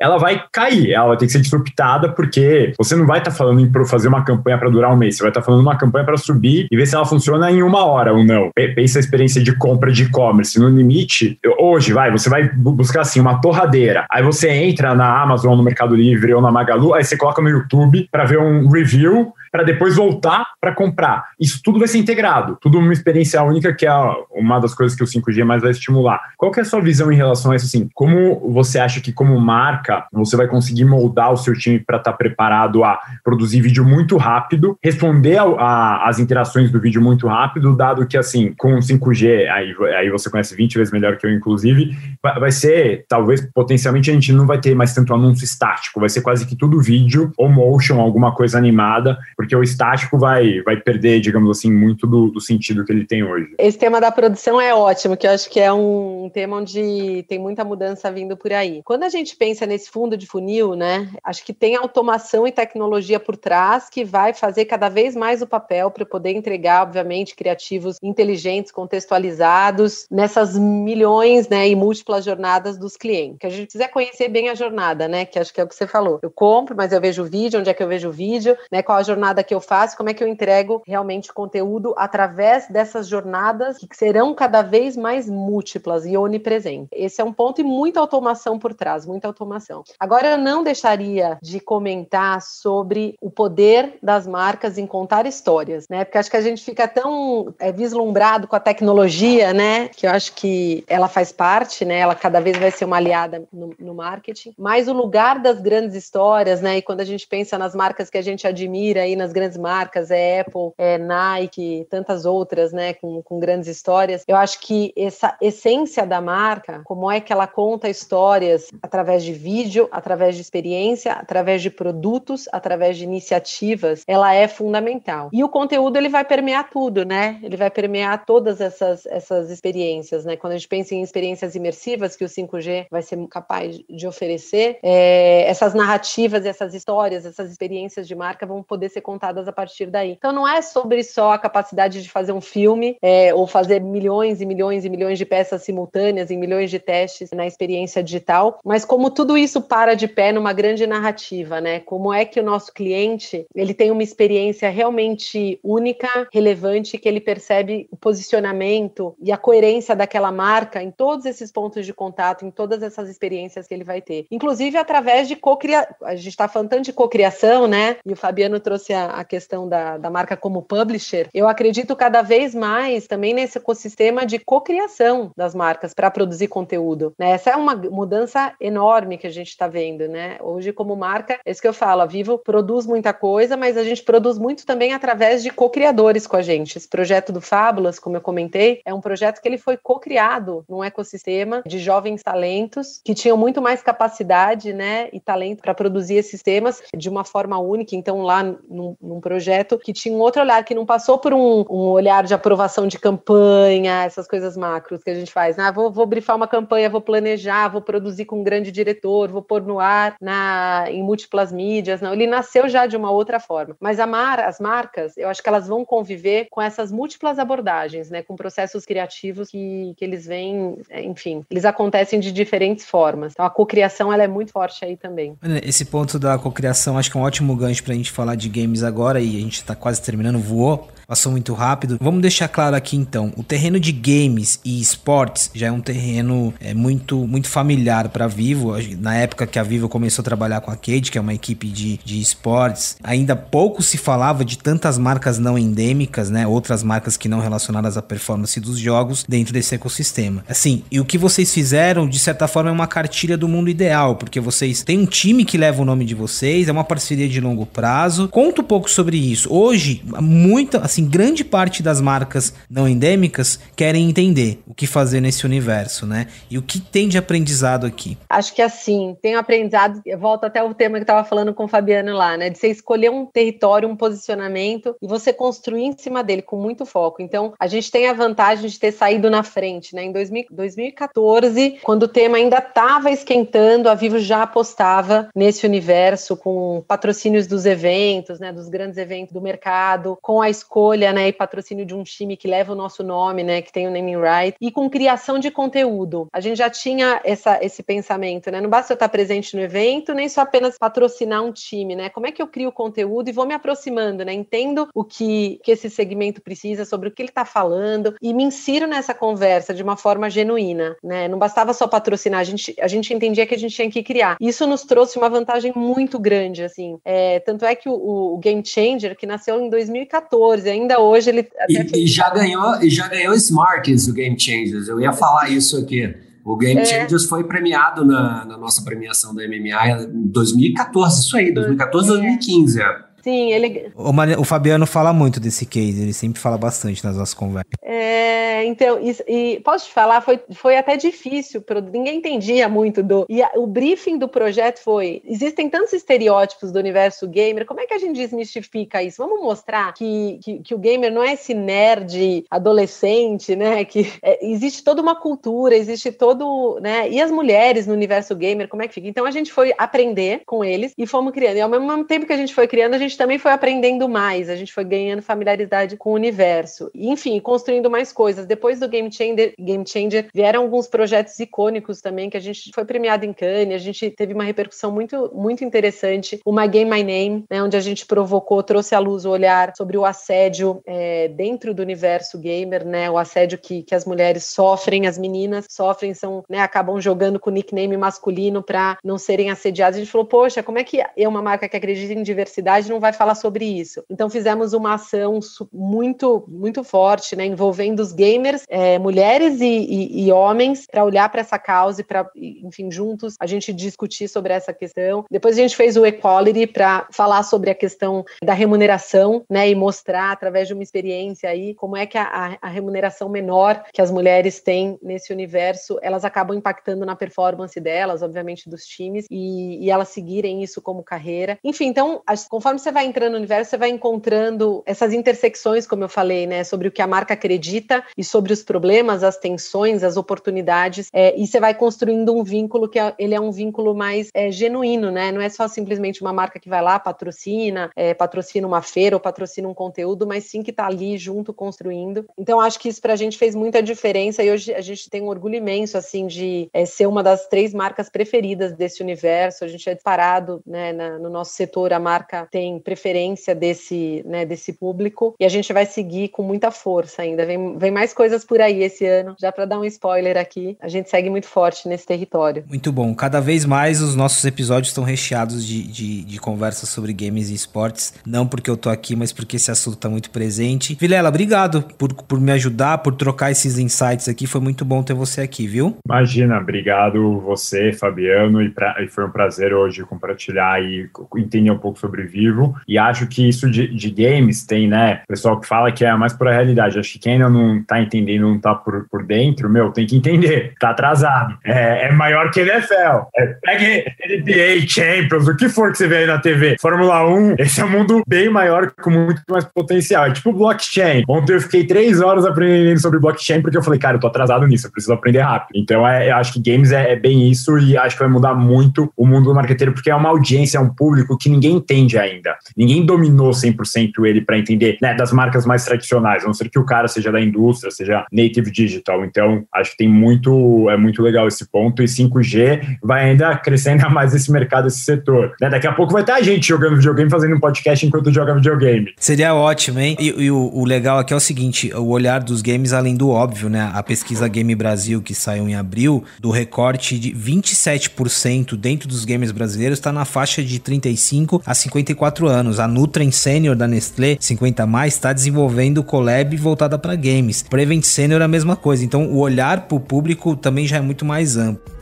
ela 0.00 0.18
vai 0.18 0.42
cair, 0.52 0.92
ela 0.92 1.16
ter 1.16 1.26
que 1.26 1.32
ser 1.32 1.40
disruptada 1.40 2.08
porque 2.08 2.72
você 2.78 2.94
não 2.94 3.06
vai 3.06 3.18
estar 3.18 3.30
tá 3.30 3.36
falando 3.36 3.60
em 3.60 3.70
fazer 3.86 4.08
uma 4.08 4.24
campanha 4.24 4.58
para 4.58 4.70
durar 4.70 4.92
um 4.92 4.96
mês, 4.96 5.16
você 5.16 5.22
vai 5.22 5.30
estar 5.30 5.40
tá 5.40 5.44
falando 5.44 5.60
uma 5.60 5.76
campanha 5.76 6.04
para 6.04 6.16
subir 6.16 6.66
e 6.70 6.76
ver 6.76 6.86
se 6.86 6.94
ela 6.94 7.04
funciona 7.04 7.50
em 7.50 7.62
uma 7.62 7.84
hora 7.84 8.12
ou 8.12 8.24
não. 8.24 8.50
Pensa 8.74 8.98
a 8.98 9.00
experiência 9.00 9.42
de 9.42 9.54
compra 9.56 9.92
de 9.92 10.04
e-commerce. 10.04 10.58
No 10.58 10.68
limite, 10.68 11.38
hoje, 11.58 11.92
vai, 11.92 12.10
você 12.10 12.28
vai 12.28 12.48
buscar 12.48 13.02
assim 13.02 13.20
uma 13.20 13.40
torradeira. 13.40 14.06
Aí 14.10 14.22
você 14.22 14.50
entra 14.50 14.94
na 14.94 15.22
Amazon, 15.22 15.56
no 15.56 15.62
Mercado 15.62 15.94
Livre 15.94 16.32
ou 16.34 16.40
na 16.40 16.50
Magalu, 16.50 16.94
aí 16.94 17.04
você 17.04 17.16
coloca 17.16 17.42
no 17.42 17.48
YouTube 17.48 18.08
para 18.10 18.24
ver 18.24 18.38
um 18.38 18.68
review 18.68 19.32
para 19.52 19.62
depois 19.62 19.94
voltar 19.94 20.46
para 20.58 20.74
comprar. 20.74 21.26
Isso 21.38 21.60
tudo 21.62 21.78
vai 21.78 21.86
ser 21.86 21.98
integrado, 21.98 22.56
tudo 22.60 22.78
uma 22.78 22.92
experiência 22.92 23.42
única 23.42 23.74
que 23.74 23.86
é 23.86 23.92
uma 24.30 24.58
das 24.58 24.74
coisas 24.74 24.96
que 24.96 25.04
o 25.04 25.06
5G 25.06 25.44
mais 25.44 25.60
vai 25.60 25.70
estimular. 25.70 26.32
Qual 26.38 26.50
é 26.56 26.60
a 26.60 26.64
sua 26.64 26.80
visão 26.80 27.12
em 27.12 27.16
relação 27.16 27.52
a 27.52 27.56
isso? 27.56 27.66
Assim, 27.66 27.88
como 27.94 28.50
você 28.52 28.78
acha 28.78 29.00
que 29.00 29.12
como 29.12 29.38
marca 29.38 30.06
você 30.10 30.36
vai 30.36 30.48
conseguir 30.48 30.86
moldar 30.86 31.32
o 31.32 31.36
seu 31.36 31.52
time 31.54 31.78
para 31.78 31.98
estar 31.98 32.12
tá 32.12 32.16
preparado 32.16 32.82
a 32.82 32.98
produzir 33.22 33.60
vídeo 33.60 33.84
muito 33.84 34.16
rápido, 34.16 34.78
responder 34.82 35.38
às 35.58 36.18
interações 36.18 36.70
do 36.70 36.80
vídeo 36.80 37.02
muito 37.02 37.26
rápido, 37.26 37.76
dado 37.76 38.06
que 38.06 38.16
assim 38.16 38.54
com 38.56 38.78
5G 38.78 39.48
aí, 39.50 39.74
aí 39.96 40.10
você 40.10 40.30
conhece 40.30 40.56
20 40.56 40.78
vezes 40.78 40.92
melhor 40.92 41.16
que 41.18 41.26
eu 41.26 41.30
inclusive, 41.30 41.94
vai, 42.22 42.40
vai 42.40 42.50
ser 42.50 43.04
talvez 43.08 43.46
potencialmente 43.52 44.10
a 44.10 44.14
gente 44.14 44.32
não 44.32 44.46
vai 44.46 44.58
ter 44.58 44.74
mais 44.74 44.94
tanto 44.94 45.12
anúncio 45.12 45.44
estático, 45.44 46.00
vai 46.00 46.08
ser 46.08 46.22
quase 46.22 46.46
que 46.46 46.56
tudo 46.56 46.80
vídeo 46.80 47.32
ou 47.36 47.48
motion, 47.48 48.00
alguma 48.00 48.32
coisa 48.32 48.56
animada, 48.56 49.18
porque 49.42 49.56
o 49.56 49.62
estático 49.62 50.16
vai, 50.16 50.62
vai 50.62 50.76
perder, 50.76 51.18
digamos 51.18 51.58
assim, 51.58 51.72
muito 51.72 52.06
do, 52.06 52.28
do 52.28 52.40
sentido 52.40 52.84
que 52.84 52.92
ele 52.92 53.04
tem 53.04 53.24
hoje. 53.24 53.52
Esse 53.58 53.76
tema 53.76 54.00
da 54.00 54.12
produção 54.12 54.60
é 54.60 54.72
ótimo, 54.72 55.16
que 55.16 55.26
eu 55.26 55.32
acho 55.32 55.50
que 55.50 55.58
é 55.58 55.72
um 55.72 56.30
tema 56.32 56.58
onde 56.58 57.24
tem 57.28 57.40
muita 57.40 57.64
mudança 57.64 58.08
vindo 58.08 58.36
por 58.36 58.52
aí. 58.52 58.82
Quando 58.84 59.02
a 59.02 59.08
gente 59.08 59.34
pensa 59.34 59.66
nesse 59.66 59.90
fundo 59.90 60.16
de 60.16 60.28
funil, 60.28 60.76
né, 60.76 61.08
acho 61.24 61.44
que 61.44 61.52
tem 61.52 61.74
automação 61.74 62.46
e 62.46 62.52
tecnologia 62.52 63.18
por 63.18 63.36
trás 63.36 63.90
que 63.90 64.04
vai 64.04 64.32
fazer 64.32 64.66
cada 64.66 64.88
vez 64.88 65.16
mais 65.16 65.42
o 65.42 65.46
papel 65.46 65.90
para 65.90 66.06
poder 66.06 66.30
entregar, 66.30 66.84
obviamente, 66.84 67.34
criativos 67.34 67.98
inteligentes, 68.00 68.70
contextualizados 68.70 70.06
nessas 70.08 70.56
milhões, 70.56 71.48
né, 71.48 71.68
e 71.68 71.74
múltiplas 71.74 72.24
jornadas 72.24 72.78
dos 72.78 72.96
clientes. 72.96 73.38
Que 73.40 73.46
a 73.48 73.50
gente 73.50 73.72
quiser 73.72 73.88
conhecer 73.88 74.28
bem 74.28 74.50
a 74.50 74.54
jornada, 74.54 75.08
né, 75.08 75.24
que 75.24 75.36
acho 75.36 75.52
que 75.52 75.60
é 75.60 75.64
o 75.64 75.68
que 75.68 75.74
você 75.74 75.88
falou. 75.88 76.20
Eu 76.22 76.30
compro, 76.30 76.76
mas 76.76 76.92
eu 76.92 77.00
vejo 77.00 77.22
o 77.22 77.26
vídeo, 77.26 77.58
onde 77.58 77.68
é 77.68 77.74
que 77.74 77.82
eu 77.82 77.88
vejo 77.88 78.08
o 78.08 78.12
vídeo, 78.12 78.56
né, 78.70 78.82
qual 78.82 78.98
a 78.98 79.02
jornada 79.02 79.31
que 79.40 79.54
eu 79.54 79.60
faço, 79.60 79.96
como 79.96 80.10
é 80.10 80.14
que 80.14 80.24
eu 80.24 80.26
entrego 80.26 80.82
realmente 80.84 81.32
conteúdo 81.32 81.94
através 81.96 82.66
dessas 82.66 83.06
jornadas 83.06 83.78
que 83.78 83.96
serão 83.96 84.34
cada 84.34 84.62
vez 84.62 84.96
mais 84.96 85.28
múltiplas 85.28 86.04
e 86.04 86.16
onipresentes. 86.16 86.88
Esse 86.90 87.20
é 87.20 87.24
um 87.24 87.32
ponto 87.32 87.60
e 87.60 87.64
muita 87.64 88.00
automação 88.00 88.58
por 88.58 88.74
trás, 88.74 89.06
muita 89.06 89.28
automação. 89.28 89.84
Agora 90.00 90.32
eu 90.32 90.38
não 90.38 90.64
deixaria 90.64 91.38
de 91.40 91.60
comentar 91.60 92.42
sobre 92.42 93.14
o 93.20 93.30
poder 93.30 93.98
das 94.02 94.26
marcas 94.26 94.78
em 94.78 94.86
contar 94.86 95.26
histórias, 95.26 95.88
né? 95.88 96.04
Porque 96.04 96.18
acho 96.18 96.30
que 96.30 96.36
a 96.36 96.40
gente 96.40 96.64
fica 96.64 96.88
tão 96.88 97.54
é, 97.58 97.70
vislumbrado 97.70 98.48
com 98.48 98.56
a 98.56 98.60
tecnologia, 98.60 99.52
né? 99.52 99.88
Que 99.88 100.06
eu 100.06 100.10
acho 100.10 100.32
que 100.32 100.84
ela 100.88 101.08
faz 101.08 101.30
parte, 101.30 101.84
né? 101.84 101.98
Ela 101.98 102.14
cada 102.14 102.40
vez 102.40 102.58
vai 102.58 102.70
ser 102.70 102.84
uma 102.84 102.96
aliada 102.96 103.44
no, 103.52 103.74
no 103.78 103.94
marketing. 103.94 104.54
Mas 104.58 104.88
o 104.88 104.92
lugar 104.92 105.38
das 105.40 105.60
grandes 105.60 105.94
histórias, 105.94 106.60
né? 106.60 106.78
E 106.78 106.82
quando 106.82 107.00
a 107.00 107.04
gente 107.04 107.26
pensa 107.26 107.58
nas 107.58 107.74
marcas 107.74 108.10
que 108.10 108.18
a 108.18 108.22
gente 108.22 108.46
admira 108.46 109.02
aí, 109.02 109.14
nas 109.22 109.32
grandes 109.32 109.56
marcas, 109.56 110.10
é 110.10 110.40
Apple, 110.40 110.72
é 110.76 110.98
Nike, 110.98 111.86
tantas 111.88 112.24
outras, 112.24 112.72
né? 112.72 112.94
Com, 112.94 113.22
com 113.22 113.38
grandes 113.38 113.68
histórias. 113.68 114.24
Eu 114.26 114.36
acho 114.36 114.60
que 114.60 114.92
essa 114.96 115.36
essência 115.40 116.04
da 116.04 116.20
marca, 116.20 116.82
como 116.84 117.10
é 117.10 117.20
que 117.20 117.32
ela 117.32 117.46
conta 117.46 117.88
histórias 117.88 118.68
através 118.82 119.22
de 119.22 119.32
vídeo, 119.32 119.88
através 119.92 120.34
de 120.34 120.42
experiência, 120.42 121.12
através 121.12 121.62
de 121.62 121.70
produtos, 121.70 122.48
através 122.52 122.96
de 122.96 123.04
iniciativas, 123.04 124.02
ela 124.06 124.34
é 124.34 124.48
fundamental. 124.48 125.30
E 125.32 125.44
o 125.44 125.48
conteúdo 125.48 125.96
ele 125.96 126.08
vai 126.08 126.24
permear 126.24 126.68
tudo, 126.70 127.04
né? 127.04 127.38
Ele 127.42 127.56
vai 127.56 127.70
permear 127.70 128.24
todas 128.26 128.60
essas, 128.60 129.06
essas 129.06 129.50
experiências, 129.50 130.24
né? 130.24 130.36
Quando 130.36 130.54
a 130.54 130.56
gente 130.56 130.68
pensa 130.68 130.94
em 130.94 131.02
experiências 131.02 131.54
imersivas 131.54 132.16
que 132.16 132.24
o 132.24 132.28
5G 132.28 132.86
vai 132.90 133.02
ser 133.02 133.18
capaz 133.28 133.78
de 133.88 134.06
oferecer, 134.06 134.78
é, 134.82 135.44
essas 135.48 135.74
narrativas, 135.74 136.44
essas 136.44 136.74
histórias, 136.74 137.24
essas 137.24 137.50
experiências 137.50 138.08
de 138.08 138.14
marca 138.14 138.46
vão 138.46 138.62
poder 138.62 138.88
ser 138.88 139.00
contadas 139.12 139.46
a 139.46 139.52
partir 139.52 139.86
daí. 139.86 140.12
Então 140.12 140.32
não 140.32 140.48
é 140.48 140.62
sobre 140.62 141.02
só 141.02 141.32
a 141.32 141.38
capacidade 141.38 142.02
de 142.02 142.08
fazer 142.08 142.32
um 142.32 142.40
filme 142.40 142.96
é, 143.02 143.34
ou 143.34 143.46
fazer 143.46 143.80
milhões 143.80 144.40
e 144.40 144.46
milhões 144.46 144.84
e 144.84 144.88
milhões 144.88 145.18
de 145.18 145.26
peças 145.26 145.62
simultâneas 145.62 146.30
em 146.30 146.38
milhões 146.38 146.70
de 146.70 146.78
testes 146.78 147.30
na 147.30 147.46
experiência 147.46 148.02
digital, 148.02 148.58
mas 148.64 148.84
como 148.84 149.10
tudo 149.10 149.36
isso 149.36 149.60
para 149.60 149.94
de 149.94 150.08
pé 150.08 150.32
numa 150.32 150.52
grande 150.52 150.86
narrativa, 150.86 151.60
né? 151.60 151.80
Como 151.80 152.12
é 152.12 152.24
que 152.24 152.40
o 152.40 152.42
nosso 152.42 152.72
cliente 152.72 153.46
ele 153.54 153.74
tem 153.74 153.90
uma 153.90 154.02
experiência 154.02 154.70
realmente 154.70 155.60
única, 155.62 156.28
relevante, 156.32 156.96
que 156.96 157.08
ele 157.08 157.20
percebe 157.20 157.86
o 157.90 157.96
posicionamento 157.96 159.14
e 159.20 159.30
a 159.30 159.36
coerência 159.36 159.94
daquela 159.94 160.32
marca 160.32 160.82
em 160.82 160.90
todos 160.90 161.26
esses 161.26 161.52
pontos 161.52 161.84
de 161.84 161.92
contato, 161.92 162.46
em 162.46 162.50
todas 162.50 162.82
essas 162.82 163.08
experiências 163.10 163.66
que 163.66 163.74
ele 163.74 163.84
vai 163.84 164.00
ter. 164.00 164.26
Inclusive 164.30 164.78
através 164.78 165.28
de 165.28 165.36
co-criação. 165.36 165.94
A 166.02 166.16
gente 166.16 166.28
está 166.28 166.48
falando 166.48 166.70
tanto 166.70 166.84
de 166.84 166.92
co-criação, 166.92 167.66
né? 167.66 167.96
E 168.06 168.12
o 168.12 168.16
Fabiano 168.16 168.58
trouxe 168.60 168.91
a, 168.92 169.06
a 169.06 169.24
questão 169.24 169.68
da, 169.68 169.98
da 169.98 170.10
marca 170.10 170.36
como 170.36 170.62
publisher. 170.62 171.28
Eu 171.32 171.48
acredito 171.48 171.94
cada 171.96 172.22
vez 172.22 172.54
mais 172.54 173.06
também 173.06 173.34
nesse 173.34 173.58
ecossistema 173.58 174.24
de 174.26 174.38
co-criação 174.38 175.30
das 175.36 175.54
marcas 175.54 175.94
para 175.94 176.10
produzir 176.10 176.48
conteúdo. 176.48 177.12
Né? 177.18 177.30
Essa 177.30 177.50
é 177.50 177.56
uma 177.56 177.74
mudança 177.74 178.54
enorme 178.60 179.18
que 179.18 179.26
a 179.26 179.30
gente 179.30 179.48
está 179.48 179.66
vendo, 179.66 180.08
né? 180.08 180.36
Hoje, 180.40 180.72
como 180.72 180.96
marca, 180.96 181.38
é 181.44 181.50
isso 181.50 181.60
que 181.60 181.68
eu 181.68 181.74
falo, 181.74 182.02
a 182.02 182.06
Vivo 182.06 182.38
produz 182.38 182.86
muita 182.86 183.12
coisa, 183.12 183.56
mas 183.56 183.76
a 183.76 183.84
gente 183.84 184.02
produz 184.02 184.38
muito 184.38 184.66
também 184.66 184.92
através 184.92 185.42
de 185.42 185.50
co-criadores 185.50 186.26
com 186.26 186.36
a 186.36 186.42
gente. 186.42 186.76
Esse 186.78 186.88
projeto 186.88 187.32
do 187.32 187.40
Fábulas, 187.40 187.98
como 187.98 188.16
eu 188.16 188.20
comentei, 188.20 188.80
é 188.84 188.92
um 188.92 189.00
projeto 189.00 189.40
que 189.40 189.48
ele 189.48 189.58
foi 189.58 189.76
co-criado 189.76 190.64
num 190.68 190.82
ecossistema 190.82 191.62
de 191.66 191.78
jovens 191.78 192.22
talentos 192.22 193.00
que 193.04 193.14
tinham 193.14 193.36
muito 193.36 193.60
mais 193.60 193.82
capacidade, 193.82 194.72
né, 194.72 195.08
e 195.12 195.20
talento 195.20 195.60
para 195.60 195.74
produzir 195.74 196.16
esses 196.16 196.42
temas 196.42 196.82
de 196.96 197.08
uma 197.08 197.24
forma 197.24 197.58
única. 197.58 197.94
Então, 197.94 198.22
lá 198.22 198.54
num, 198.82 198.96
num, 199.00 199.20
projeto 199.20 199.78
que 199.78 199.92
tinha 199.92 200.14
um 200.14 200.20
outro 200.20 200.42
olhar, 200.42 200.62
que 200.64 200.74
não 200.74 200.84
passou 200.84 201.18
por 201.18 201.32
um, 201.32 201.64
um, 201.70 201.90
olhar 201.90 202.24
de 202.24 202.34
aprovação 202.34 202.86
de 202.86 202.98
campanha, 202.98 204.04
essas 204.04 204.26
coisas 204.26 204.56
macros 204.56 205.02
que 205.02 205.10
a 205.10 205.14
gente 205.14 205.32
faz. 205.32 205.58
Ah, 205.58 205.70
vou, 205.70 205.90
vou 205.90 206.06
brifar 206.06 206.36
uma 206.36 206.48
campanha, 206.48 206.90
vou 206.90 207.00
planejar, 207.00 207.68
vou 207.68 207.80
produzir 207.80 208.24
com 208.24 208.40
um 208.40 208.44
grande 208.44 208.70
diretor, 208.70 209.30
vou 209.30 209.42
pôr 209.42 209.62
no 209.62 209.78
ar 209.78 210.16
na, 210.20 210.86
em 210.88 211.02
múltiplas 211.02 211.52
mídias. 211.52 212.00
Não, 212.00 212.12
ele 212.12 212.26
nasceu 212.26 212.68
já 212.68 212.86
de 212.86 212.96
uma 212.96 213.10
outra 213.10 213.38
forma. 213.38 213.76
Mas 213.80 213.98
mar, 214.06 214.40
as 214.40 214.58
marcas, 214.58 215.16
eu 215.16 215.28
acho 215.28 215.42
que 215.42 215.48
elas 215.48 215.68
vão 215.68 215.84
conviver 215.84 216.48
com 216.50 216.60
essas 216.60 216.90
múltiplas 216.90 217.38
abordagens, 217.38 218.10
né, 218.10 218.22
com 218.22 218.34
processos 218.34 218.84
criativos 218.84 219.50
que, 219.50 219.94
que 219.96 220.04
eles 220.04 220.26
vêm, 220.26 220.78
enfim, 220.90 221.44
eles 221.50 221.64
acontecem 221.64 222.18
de 222.18 222.32
diferentes 222.32 222.84
formas. 222.84 223.32
Então 223.32 223.46
a 223.46 223.50
cocriação 223.50 224.12
ela 224.12 224.24
é 224.24 224.28
muito 224.28 224.52
forte 224.52 224.84
aí 224.84 224.96
também. 224.96 225.36
Esse 225.62 225.84
ponto 225.84 226.18
da 226.18 226.38
cocriação 226.38 226.98
acho 226.98 227.10
que 227.10 227.16
é 227.16 227.20
um 227.20 227.24
ótimo 227.24 227.54
gancho 227.54 227.82
para 227.82 227.92
a 227.92 227.96
gente 227.96 228.10
falar 228.10 228.34
de 228.34 228.48
games 228.72 228.82
agora 228.82 229.20
e 229.20 229.36
a 229.36 229.40
gente 229.40 229.56
está 229.56 229.74
quase 229.74 230.00
terminando, 230.00 230.38
voou 230.38 230.88
passou 231.12 231.30
muito 231.30 231.52
rápido. 231.52 231.98
Vamos 232.00 232.22
deixar 232.22 232.48
claro 232.48 232.74
aqui 232.74 232.96
então, 232.96 233.34
o 233.36 233.42
terreno 233.42 233.78
de 233.78 233.92
games 233.92 234.58
e 234.64 234.80
esportes 234.80 235.50
já 235.54 235.66
é 235.66 235.70
um 235.70 235.80
terreno 235.80 236.54
é, 236.58 236.72
muito 236.72 237.26
muito 237.26 237.48
familiar 237.48 238.08
para 238.08 238.26
Vivo. 238.26 238.72
Na 238.98 239.14
época 239.16 239.46
que 239.46 239.58
a 239.58 239.62
Vivo 239.62 239.90
começou 239.90 240.22
a 240.22 240.24
trabalhar 240.24 240.62
com 240.62 240.70
a 240.70 240.76
Cade, 240.76 241.10
que 241.10 241.18
é 241.18 241.20
uma 241.20 241.34
equipe 241.34 241.68
de, 241.68 242.00
de 242.02 242.18
esportes, 242.18 242.96
ainda 243.02 243.36
pouco 243.36 243.82
se 243.82 243.98
falava 243.98 244.42
de 244.42 244.56
tantas 244.56 244.96
marcas 244.96 245.38
não 245.38 245.58
endêmicas, 245.58 246.30
né? 246.30 246.46
Outras 246.46 246.82
marcas 246.82 247.18
que 247.18 247.28
não 247.28 247.40
relacionadas 247.40 247.98
à 247.98 248.02
performance 248.02 248.58
dos 248.58 248.78
jogos 248.78 249.22
dentro 249.28 249.52
desse 249.52 249.74
ecossistema. 249.74 250.42
Assim, 250.48 250.82
e 250.90 250.98
o 250.98 251.04
que 251.04 251.18
vocês 251.18 251.52
fizeram, 251.52 252.08
de 252.08 252.18
certa 252.18 252.48
forma, 252.48 252.70
é 252.70 252.72
uma 252.72 252.86
cartilha 252.86 253.36
do 253.36 253.46
mundo 253.46 253.68
ideal, 253.68 254.16
porque 254.16 254.40
vocês 254.40 254.82
têm 254.82 255.00
um 255.00 255.06
time 255.06 255.44
que 255.44 255.58
leva 255.58 255.82
o 255.82 255.84
nome 255.84 256.06
de 256.06 256.14
vocês, 256.14 256.68
é 256.68 256.72
uma 256.72 256.84
parceria 256.84 257.28
de 257.28 257.38
longo 257.38 257.66
prazo. 257.66 258.28
Conta 258.28 258.61
um 258.62 258.64
pouco 258.64 258.90
sobre 258.90 259.16
isso. 259.16 259.52
Hoje, 259.52 260.02
muita, 260.20 260.78
assim, 260.78 261.08
grande 261.08 261.44
parte 261.44 261.82
das 261.82 262.00
marcas 262.00 262.54
não 262.70 262.88
endêmicas 262.88 263.58
querem 263.76 264.08
entender 264.08 264.62
o 264.66 264.74
que 264.74 264.86
fazer 264.86 265.20
nesse 265.20 265.44
universo, 265.44 266.06
né? 266.06 266.28
E 266.50 266.56
o 266.56 266.62
que 266.62 266.80
tem 266.80 267.08
de 267.08 267.18
aprendizado 267.18 267.86
aqui? 267.86 268.16
Acho 268.28 268.54
que 268.54 268.62
assim, 268.62 269.16
tem 269.20 269.34
aprendizado, 269.34 270.00
eu 270.06 270.18
volto 270.18 270.44
até 270.44 270.62
o 270.62 270.74
tema 270.74 270.98
que 270.98 271.02
estava 271.02 271.24
falando 271.24 271.52
com 271.52 271.64
o 271.64 271.68
Fabiano 271.68 272.14
lá, 272.14 272.36
né? 272.36 272.50
De 272.50 272.58
você 272.58 272.68
escolher 272.68 273.10
um 273.10 273.26
território, 273.26 273.88
um 273.88 273.96
posicionamento 273.96 274.94
e 275.02 275.06
você 275.06 275.32
construir 275.32 275.84
em 275.84 275.96
cima 275.98 276.22
dele 276.22 276.42
com 276.42 276.56
muito 276.56 276.86
foco. 276.86 277.20
Então, 277.20 277.52
a 277.58 277.66
gente 277.66 277.90
tem 277.90 278.08
a 278.08 278.12
vantagem 278.12 278.68
de 278.68 278.78
ter 278.78 278.92
saído 278.92 279.28
na 279.28 279.42
frente, 279.42 279.94
né? 279.94 280.04
Em 280.04 280.12
2000, 280.12 280.46
2014, 280.50 281.78
quando 281.82 282.04
o 282.04 282.08
tema 282.08 282.36
ainda 282.36 282.58
estava 282.58 283.10
esquentando, 283.10 283.88
a 283.88 283.94
Vivo 283.94 284.18
já 284.18 284.42
apostava 284.42 285.28
nesse 285.34 285.66
universo 285.66 286.36
com 286.36 286.84
patrocínios 286.86 287.46
dos 287.46 287.66
eventos, 287.66 288.38
né? 288.38 288.51
Dos 288.52 288.68
grandes 288.68 288.98
eventos 288.98 289.32
do 289.32 289.40
mercado, 289.40 290.18
com 290.20 290.40
a 290.40 290.50
escolha 290.50 291.12
né, 291.12 291.28
e 291.28 291.32
patrocínio 291.32 291.84
de 291.84 291.94
um 291.94 292.02
time 292.02 292.36
que 292.36 292.48
leva 292.48 292.72
o 292.72 292.76
nosso 292.76 293.02
nome, 293.02 293.42
né, 293.42 293.62
que 293.62 293.72
tem 293.72 293.88
o 293.88 293.90
naming 293.90 294.20
right, 294.20 294.56
e 294.60 294.70
com 294.70 294.88
criação 294.88 295.38
de 295.38 295.50
conteúdo. 295.50 296.28
A 296.32 296.40
gente 296.40 296.58
já 296.58 296.70
tinha 296.70 297.20
essa, 297.24 297.58
esse 297.62 297.82
pensamento, 297.82 298.50
né? 298.50 298.60
Não 298.60 298.70
basta 298.70 298.92
eu 298.92 298.94
estar 298.94 299.08
presente 299.08 299.56
no 299.56 299.62
evento, 299.62 300.14
nem 300.14 300.28
só 300.28 300.42
apenas 300.42 300.78
patrocinar 300.78 301.42
um 301.42 301.52
time, 301.52 301.96
né? 301.96 302.08
Como 302.08 302.26
é 302.26 302.32
que 302.32 302.42
eu 302.42 302.46
crio 302.46 302.70
conteúdo 302.70 303.28
e 303.28 303.32
vou 303.32 303.46
me 303.46 303.54
aproximando, 303.54 304.24
né? 304.24 304.32
Entendo 304.32 304.88
o 304.94 305.04
que, 305.04 305.60
que 305.62 305.72
esse 305.72 305.88
segmento 305.90 306.40
precisa, 306.40 306.84
sobre 306.84 307.08
o 307.08 307.12
que 307.12 307.22
ele 307.22 307.28
está 307.28 307.44
falando 307.44 308.14
e 308.20 308.32
me 308.34 308.44
insiro 308.44 308.86
nessa 308.86 309.14
conversa 309.14 309.74
de 309.74 309.82
uma 309.82 309.96
forma 309.96 310.28
genuína, 310.28 310.96
né? 311.02 311.28
Não 311.28 311.38
bastava 311.38 311.72
só 311.72 311.86
patrocinar, 311.86 312.40
a 312.40 312.44
gente, 312.44 312.74
a 312.80 312.88
gente 312.88 313.12
entendia 313.12 313.46
que 313.46 313.54
a 313.54 313.58
gente 313.58 313.74
tinha 313.74 313.90
que 313.90 314.02
criar. 314.02 314.36
Isso 314.40 314.66
nos 314.66 314.82
trouxe 314.82 315.18
uma 315.18 315.28
vantagem 315.28 315.72
muito 315.74 316.18
grande, 316.18 316.62
assim. 316.62 316.98
É, 317.04 317.40
tanto 317.40 317.64
é 317.64 317.74
que 317.74 317.88
o, 317.88 317.94
o 317.94 318.38
Game 318.42 318.62
Changer, 318.64 319.16
que 319.16 319.26
nasceu 319.26 319.60
em 319.60 319.70
2014. 319.70 320.68
Ainda 320.68 321.00
hoje 321.00 321.30
ele. 321.30 321.48
E, 321.68 322.04
e, 322.04 322.06
já 322.06 322.28
ganhou, 322.28 322.82
e 322.82 322.90
já 322.90 323.08
ganhou 323.08 323.34
Smarties 323.34 324.08
o 324.08 324.12
Game 324.12 324.38
Changers. 324.38 324.88
Eu 324.88 325.00
ia 325.00 325.12
falar 325.12 325.48
isso 325.48 325.78
aqui. 325.78 326.14
O 326.44 326.56
Game 326.56 326.80
é. 326.80 326.84
Changers 326.84 327.24
foi 327.24 327.44
premiado 327.44 328.04
na, 328.04 328.44
na, 328.44 328.58
nossa 328.58 328.82
premiação 328.82 329.34
da 329.34 329.46
MMA 329.46 330.02
em 330.02 330.26
2014, 330.26 331.20
isso 331.20 331.36
aí, 331.36 331.52
2014, 331.52 332.08
é. 332.08 332.12
2015. 332.14 332.82
É. 332.82 333.11
Sim, 333.22 333.52
ele. 333.52 333.92
O, 333.94 334.40
o, 334.40 334.44
Fabiano 334.44 334.86
fala 334.86 335.12
muito 335.12 335.38
desse 335.38 335.64
case, 335.64 336.02
ele 336.02 336.12
sempre 336.12 336.40
fala 336.40 336.58
bastante 336.58 337.04
nas 337.04 337.16
nossas 337.16 337.34
conversas. 337.34 337.72
É, 337.82 338.64
então, 338.64 338.98
e, 339.00 339.16
e, 339.28 339.60
posso 339.60 339.86
te 339.86 339.92
falar, 339.92 340.20
foi, 340.20 340.40
foi 340.52 340.76
até 340.76 340.96
difícil, 340.96 341.64
ninguém 341.92 342.18
entendia 342.18 342.68
muito 342.68 343.02
do. 343.02 343.24
E 343.28 343.42
a, 343.42 343.52
o 343.56 343.66
briefing 343.66 344.18
do 344.18 344.28
projeto 344.28 344.80
foi: 344.80 345.22
existem 345.24 345.68
tantos 345.68 345.92
estereótipos 345.92 346.72
do 346.72 346.78
universo 346.78 347.28
gamer, 347.28 347.64
como 347.64 347.80
é 347.80 347.86
que 347.86 347.94
a 347.94 347.98
gente 347.98 348.16
desmistifica 348.16 349.02
isso? 349.02 349.22
Vamos 349.22 349.40
mostrar 349.40 349.92
que, 349.94 350.38
que, 350.42 350.58
que 350.58 350.74
o 350.74 350.78
gamer 350.78 351.12
não 351.12 351.22
é 351.22 351.34
esse 351.34 351.54
nerd 351.54 352.44
adolescente, 352.50 353.54
né? 353.54 353.84
Que 353.84 354.12
é, 354.22 354.44
existe 354.44 354.82
toda 354.82 355.00
uma 355.00 355.14
cultura, 355.14 355.76
existe 355.76 356.10
todo. 356.10 356.80
né? 356.80 357.08
E 357.08 357.20
as 357.20 357.30
mulheres 357.30 357.86
no 357.86 357.94
universo 357.94 358.34
gamer, 358.34 358.68
como 358.68 358.82
é 358.82 358.88
que 358.88 358.94
fica? 358.94 359.08
Então 359.08 359.24
a 359.24 359.30
gente 359.30 359.52
foi 359.52 359.72
aprender 359.78 360.42
com 360.46 360.64
eles 360.64 360.92
e 360.98 361.06
fomos 361.06 361.32
criando. 361.32 361.56
E 361.56 361.60
ao 361.60 361.68
mesmo 361.68 362.04
tempo 362.04 362.26
que 362.26 362.32
a 362.32 362.36
gente 362.36 362.54
foi 362.54 362.66
criando, 362.66 362.94
a 362.94 362.98
gente 362.98 363.11
gente 363.12 363.18
também 363.18 363.38
foi 363.38 363.52
aprendendo 363.52 364.08
mais, 364.08 364.48
a 364.48 364.56
gente 364.56 364.72
foi 364.72 364.84
ganhando 364.84 365.22
familiaridade 365.22 365.96
com 365.96 366.10
o 366.10 366.14
universo. 366.14 366.90
Enfim, 366.94 367.38
construindo 367.40 367.90
mais 367.90 368.12
coisas. 368.12 368.46
Depois 368.46 368.80
do 368.80 368.88
Game 368.88 369.12
Changer, 369.12 369.54
Game 369.58 369.84
Changer, 369.86 370.28
vieram 370.34 370.62
alguns 370.62 370.86
projetos 370.86 371.38
icônicos 371.38 372.00
também, 372.00 372.30
que 372.30 372.36
a 372.36 372.40
gente 372.40 372.70
foi 372.74 372.84
premiado 372.84 373.24
em 373.24 373.32
Cannes, 373.32 373.74
a 373.74 373.78
gente 373.78 374.10
teve 374.10 374.32
uma 374.32 374.44
repercussão 374.44 374.90
muito, 374.90 375.30
muito 375.34 375.64
interessante. 375.64 376.40
O 376.44 376.52
My 376.52 376.66
Game 376.66 376.90
My 376.90 377.02
Name, 377.02 377.44
né, 377.50 377.62
onde 377.62 377.76
a 377.76 377.80
gente 377.80 378.06
provocou, 378.06 378.62
trouxe 378.62 378.94
à 378.94 378.98
luz 378.98 379.24
o 379.24 379.30
olhar 379.30 379.72
sobre 379.76 379.96
o 379.96 380.04
assédio 380.04 380.80
é, 380.86 381.28
dentro 381.28 381.74
do 381.74 381.82
universo 381.82 382.38
gamer, 382.38 382.84
né, 382.86 383.10
o 383.10 383.18
assédio 383.18 383.58
que, 383.58 383.82
que 383.82 383.94
as 383.94 384.04
mulheres 384.04 384.44
sofrem, 384.44 385.06
as 385.06 385.18
meninas 385.18 385.66
sofrem, 385.68 386.14
são, 386.14 386.42
né, 386.48 386.60
acabam 386.60 387.00
jogando 387.00 387.38
com 387.38 387.50
nickname 387.50 387.96
masculino 387.96 388.62
para 388.62 388.96
não 389.04 389.18
serem 389.18 389.50
assediadas. 389.50 389.96
A 389.96 390.00
gente 390.00 390.10
falou, 390.10 390.26
poxa, 390.26 390.62
como 390.62 390.78
é 390.78 390.84
que 390.84 391.02
é 391.16 391.28
uma 391.28 391.42
marca 391.42 391.68
que 391.68 391.76
acredita 391.76 392.12
em 392.12 392.22
diversidade 392.22 392.88
não 392.88 393.00
vai 393.02 393.12
falar 393.12 393.34
sobre 393.34 393.66
isso. 393.66 394.02
Então 394.08 394.30
fizemos 394.30 394.72
uma 394.72 394.94
ação 394.94 395.40
muito, 395.72 396.44
muito 396.48 396.82
forte, 396.82 397.36
né, 397.36 397.44
envolvendo 397.44 398.00
os 398.00 398.12
gamers, 398.12 398.62
é, 398.68 398.98
mulheres 398.98 399.60
e, 399.60 399.66
e, 399.66 400.26
e 400.26 400.32
homens, 400.32 400.86
para 400.86 401.04
olhar 401.04 401.28
para 401.28 401.40
essa 401.40 401.58
causa 401.58 402.00
e 402.00 402.04
para, 402.04 402.30
enfim, 402.34 402.90
juntos 402.90 403.34
a 403.38 403.46
gente 403.46 403.72
discutir 403.72 404.28
sobre 404.28 404.52
essa 404.52 404.72
questão. 404.72 405.24
Depois 405.30 405.58
a 405.58 405.62
gente 405.62 405.76
fez 405.76 405.96
o 405.96 406.06
Equality 406.06 406.68
para 406.68 407.08
falar 407.10 407.42
sobre 407.42 407.70
a 407.70 407.74
questão 407.74 408.24
da 408.42 408.54
remuneração, 408.54 409.44
né, 409.50 409.68
e 409.68 409.74
mostrar 409.74 410.30
através 410.30 410.68
de 410.68 410.74
uma 410.74 410.82
experiência 410.82 411.50
aí 411.50 411.74
como 411.74 411.96
é 411.96 412.06
que 412.06 412.16
a, 412.16 412.56
a 412.62 412.68
remuneração 412.68 413.28
menor 413.28 413.82
que 413.92 414.00
as 414.00 414.10
mulheres 414.10 414.60
têm 414.60 414.96
nesse 415.02 415.32
universo, 415.32 415.98
elas 416.00 416.24
acabam 416.24 416.56
impactando 416.56 417.04
na 417.04 417.16
performance 417.16 417.78
delas, 417.80 418.22
obviamente 418.22 418.70
dos 418.70 418.84
times, 418.84 419.26
e, 419.28 419.84
e 419.84 419.90
elas 419.90 420.08
seguirem 420.08 420.62
isso 420.62 420.80
como 420.80 421.02
carreira. 421.02 421.58
Enfim, 421.64 421.86
então, 421.86 422.22
conforme 422.48 422.78
você 422.78 422.91
vai 422.92 423.06
entrando 423.06 423.32
no 423.32 423.38
universo, 423.38 423.70
você 423.70 423.76
vai 423.76 423.90
encontrando 423.90 424.82
essas 424.86 425.12
intersecções, 425.12 425.86
como 425.86 426.04
eu 426.04 426.08
falei, 426.08 426.46
né, 426.46 426.64
sobre 426.64 426.88
o 426.88 426.92
que 426.92 427.02
a 427.02 427.06
marca 427.06 427.34
acredita 427.34 428.04
e 428.16 428.22
sobre 428.22 428.52
os 428.52 428.62
problemas, 428.62 429.24
as 429.24 429.36
tensões, 429.36 430.02
as 430.02 430.16
oportunidades, 430.16 431.08
é, 431.12 431.38
e 431.38 431.46
você 431.46 431.58
vai 431.58 431.74
construindo 431.74 432.34
um 432.34 432.44
vínculo 432.44 432.88
que 432.88 432.98
é, 432.98 433.14
ele 433.18 433.34
é 433.34 433.40
um 433.40 433.50
vínculo 433.50 433.94
mais 433.94 434.28
é, 434.34 434.50
genuíno, 434.50 435.10
né? 435.10 435.32
Não 435.32 435.40
é 435.40 435.48
só 435.48 435.66
simplesmente 435.66 436.20
uma 436.20 436.32
marca 436.32 436.60
que 436.60 436.68
vai 436.68 436.82
lá, 436.82 436.98
patrocina, 436.98 437.90
é, 437.96 438.14
patrocina 438.14 438.66
uma 438.66 438.82
feira 438.82 439.16
ou 439.16 439.20
patrocina 439.20 439.68
um 439.68 439.74
conteúdo, 439.74 440.26
mas 440.26 440.44
sim 440.44 440.62
que 440.62 440.70
está 440.70 440.86
ali 440.86 441.16
junto 441.16 441.52
construindo. 441.52 442.26
Então, 442.36 442.60
acho 442.60 442.78
que 442.78 442.88
isso 442.88 443.00
para 443.00 443.12
a 443.12 443.16
gente 443.16 443.38
fez 443.38 443.54
muita 443.54 443.82
diferença 443.82 444.42
e 444.42 444.50
hoje 444.50 444.74
a 444.74 444.80
gente 444.80 445.08
tem 445.08 445.22
um 445.22 445.28
orgulho 445.28 445.54
imenso, 445.54 445.96
assim, 445.96 446.26
de 446.26 446.68
é, 446.72 446.84
ser 446.84 447.06
uma 447.06 447.22
das 447.22 447.46
três 447.48 447.72
marcas 447.72 448.08
preferidas 448.08 448.72
desse 448.72 449.02
universo. 449.02 449.64
A 449.64 449.68
gente 449.68 449.88
é 449.88 449.94
disparado, 449.94 450.62
né, 450.66 450.92
na, 450.92 451.18
no 451.18 451.30
nosso 451.30 451.52
setor, 451.52 451.92
a 451.92 451.98
marca 451.98 452.46
tem 452.50 452.78
preferência 452.82 453.54
desse, 453.54 454.22
né, 454.26 454.44
desse 454.44 454.72
público 454.72 455.34
e 455.38 455.44
a 455.44 455.48
gente 455.48 455.72
vai 455.72 455.86
seguir 455.86 456.28
com 456.28 456.42
muita 456.42 456.70
força 456.70 457.22
ainda. 457.22 457.46
Vem, 457.46 457.78
vem 457.78 457.90
mais 457.90 458.12
coisas 458.12 458.44
por 458.44 458.60
aí 458.60 458.82
esse 458.82 459.06
ano, 459.06 459.34
já 459.40 459.50
para 459.50 459.64
dar 459.64 459.78
um 459.78 459.84
spoiler 459.84 460.36
aqui. 460.36 460.76
A 460.80 460.88
gente 460.88 461.08
segue 461.08 461.30
muito 461.30 461.46
forte 461.46 461.88
nesse 461.88 462.06
território. 462.06 462.64
Muito 462.68 462.92
bom. 462.92 463.14
Cada 463.14 463.40
vez 463.40 463.64
mais 463.64 464.00
os 464.00 464.14
nossos 464.14 464.44
episódios 464.44 464.88
estão 464.88 465.04
recheados 465.04 465.66
de, 465.66 465.82
de, 465.82 466.24
de 466.24 466.38
conversas 466.38 466.88
sobre 466.88 467.12
games 467.12 467.50
e 467.50 467.54
esportes. 467.54 468.14
Não 468.26 468.46
porque 468.46 468.70
eu 468.70 468.76
tô 468.76 468.90
aqui, 468.90 469.14
mas 469.14 469.32
porque 469.32 469.56
esse 469.56 469.70
assunto 469.70 469.96
tá 469.96 470.08
muito 470.08 470.30
presente. 470.30 470.96
Vilela, 471.00 471.28
obrigado 471.28 471.82
por, 471.96 472.12
por 472.12 472.40
me 472.40 472.52
ajudar, 472.52 472.98
por 472.98 473.14
trocar 473.14 473.50
esses 473.50 473.78
insights 473.78 474.28
aqui. 474.28 474.46
Foi 474.46 474.60
muito 474.60 474.84
bom 474.84 475.02
ter 475.02 475.14
você 475.14 475.40
aqui, 475.40 475.66
viu? 475.66 475.96
Imagina, 476.06 476.58
obrigado 476.58 477.40
você, 477.40 477.92
Fabiano, 477.92 478.62
e, 478.62 478.70
pra, 478.70 479.02
e 479.02 479.08
foi 479.08 479.24
um 479.24 479.30
prazer 479.30 479.72
hoje 479.72 480.04
compartilhar 480.04 480.82
e 480.82 481.08
entender 481.36 481.70
um 481.70 481.78
pouco 481.78 481.98
sobre 481.98 482.24
Vivo. 482.24 482.71
E 482.86 482.98
acho 482.98 483.26
que 483.26 483.48
isso 483.48 483.70
de, 483.70 483.88
de 483.88 484.10
games 484.10 484.64
tem, 484.64 484.88
né? 484.88 485.22
Pessoal 485.28 485.58
que 485.60 485.66
fala 485.66 485.92
que 485.92 486.04
é 486.04 486.14
mais 486.14 486.32
por 486.32 486.48
a 486.48 486.52
realidade. 486.52 486.98
Acho 486.98 487.12
que 487.12 487.18
quem 487.18 487.34
ainda 487.34 487.48
não 487.48 487.82
tá 487.82 488.00
entendendo, 488.00 488.42
não 488.42 488.58
tá 488.58 488.74
por, 488.74 489.06
por 489.10 489.24
dentro, 489.24 489.68
meu, 489.68 489.90
tem 489.90 490.06
que 490.06 490.16
entender. 490.16 490.74
Tá 490.78 490.90
atrasado. 490.90 491.56
É, 491.64 492.08
é 492.08 492.12
maior 492.12 492.50
que 492.50 492.60
NFL. 492.60 493.28
É, 493.36 493.46
pegue 493.62 494.04
NBA, 494.28 494.86
Champions, 494.86 495.48
o 495.48 495.56
que 495.56 495.68
for 495.68 495.92
que 495.92 495.98
você 495.98 496.08
vê 496.08 496.18
aí 496.18 496.26
na 496.26 496.38
TV. 496.38 496.76
Fórmula 496.80 497.26
1, 497.26 497.56
esse 497.58 497.80
é 497.80 497.84
um 497.84 497.90
mundo 497.90 498.22
bem 498.26 498.48
maior, 498.48 498.90
com 498.90 499.10
muito 499.10 499.42
mais 499.48 499.64
potencial. 499.64 500.26
É 500.26 500.32
tipo 500.32 500.52
blockchain. 500.52 501.24
Ontem 501.28 501.54
eu 501.54 501.60
fiquei 501.60 501.84
três 501.84 502.20
horas 502.20 502.44
aprendendo 502.44 503.00
sobre 503.00 503.18
blockchain 503.18 503.62
porque 503.62 503.76
eu 503.76 503.82
falei, 503.82 503.98
cara, 503.98 504.16
eu 504.16 504.20
tô 504.20 504.26
atrasado 504.26 504.66
nisso, 504.66 504.86
eu 504.86 504.92
preciso 504.92 505.12
aprender 505.12 505.40
rápido. 505.40 505.76
Então, 505.76 506.06
é, 506.06 506.30
eu 506.30 506.36
acho 506.36 506.52
que 506.52 506.70
games 506.70 506.92
é, 506.92 507.12
é 507.12 507.16
bem 507.16 507.50
isso 507.50 507.78
e 507.78 507.96
acho 507.96 508.16
que 508.16 508.22
vai 508.22 508.32
mudar 508.32 508.54
muito 508.54 509.12
o 509.16 509.26
mundo 509.26 509.44
do 509.44 509.54
marqueteiro 509.54 509.92
porque 509.92 510.10
é 510.10 510.14
uma 510.14 510.28
audiência, 510.28 510.78
é 510.78 510.80
um 510.80 510.88
público 510.88 511.36
que 511.38 511.48
ninguém 511.48 511.76
entende 511.76 512.18
ainda. 512.18 512.56
Ninguém 512.76 513.04
dominou 513.04 513.50
100% 513.50 514.24
ele 514.24 514.40
para 514.40 514.58
entender 514.58 514.98
né, 515.00 515.14
das 515.14 515.32
marcas 515.32 515.66
mais 515.66 515.84
tradicionais, 515.84 516.42
a 516.42 516.46
não 516.46 516.54
ser 516.54 516.68
que 516.68 516.78
o 516.78 516.84
cara 516.84 517.08
seja 517.08 517.30
da 517.30 517.40
indústria, 517.40 517.90
seja 517.90 518.24
native 518.32 518.70
digital. 518.70 519.24
Então, 519.24 519.64
acho 519.72 519.92
que 519.92 519.98
tem 519.98 520.08
muito, 520.08 520.88
é 520.90 520.96
muito 520.96 521.22
legal 521.22 521.46
esse 521.48 521.66
ponto. 521.68 522.02
E 522.02 522.06
5G 522.06 522.98
vai 523.02 523.30
ainda 523.30 523.56
crescer 523.56 523.90
ainda 523.90 524.08
mais 524.10 524.34
esse 524.34 524.50
mercado, 524.50 524.88
esse 524.88 525.00
setor. 525.00 525.54
Né? 525.60 525.70
Daqui 525.70 525.86
a 525.86 525.92
pouco 525.92 526.12
vai 526.12 526.24
ter 526.24 526.32
a 526.32 526.42
gente 526.42 526.66
jogando 526.66 526.96
videogame, 526.96 527.30
fazendo 527.30 527.56
um 527.56 527.60
podcast 527.60 528.04
enquanto 528.06 528.32
joga 528.32 528.54
videogame. 528.54 529.12
Seria 529.18 529.54
ótimo, 529.54 529.98
hein? 529.98 530.16
E, 530.18 530.28
e 530.44 530.50
o, 530.50 530.70
o, 530.72 530.84
legal 530.84 531.18
aqui 531.18 531.32
é 531.32 531.36
o 531.36 531.40
seguinte: 531.40 531.92
o 531.94 532.08
olhar 532.08 532.40
dos 532.40 532.62
games, 532.62 532.92
além 532.92 533.16
do 533.16 533.30
óbvio, 533.30 533.68
né? 533.68 533.90
A 533.94 534.02
pesquisa 534.02 534.48
Game 534.48 534.74
Brasil, 534.74 535.22
que 535.22 535.34
saiu 535.34 535.68
em 535.68 535.74
abril, 535.74 536.24
do 536.40 536.50
recorte 536.50 537.18
de 537.18 537.32
27% 537.32 538.76
dentro 538.76 539.08
dos 539.08 539.24
games 539.24 539.50
brasileiros, 539.50 539.98
está 539.98 540.12
na 540.12 540.24
faixa 540.24 540.62
de 540.62 540.78
35 540.78 541.62
a 541.64 541.74
54 541.74 542.41
anos. 542.46 542.80
A 542.80 542.88
Nutrem 542.88 543.30
Sênior 543.30 543.76
da 543.76 543.86
Nestlé 543.86 544.36
50 544.38 544.86
mais 544.86 545.14
está 545.14 545.32
desenvolvendo 545.32 546.02
collab 546.02 546.56
voltada 546.56 546.98
para 546.98 547.14
games. 547.14 547.62
Prevent 547.62 548.04
Senior 548.04 548.40
é 548.40 548.44
a 548.44 548.48
mesma 548.48 548.76
coisa. 548.76 549.04
Então 549.04 549.26
o 549.26 549.38
olhar 549.38 549.82
para 549.82 549.96
o 549.96 550.00
público 550.00 550.56
também 550.56 550.86
já 550.86 550.96
é 550.96 551.00
muito 551.00 551.24
mais 551.24 551.56
amplo. 551.56 552.01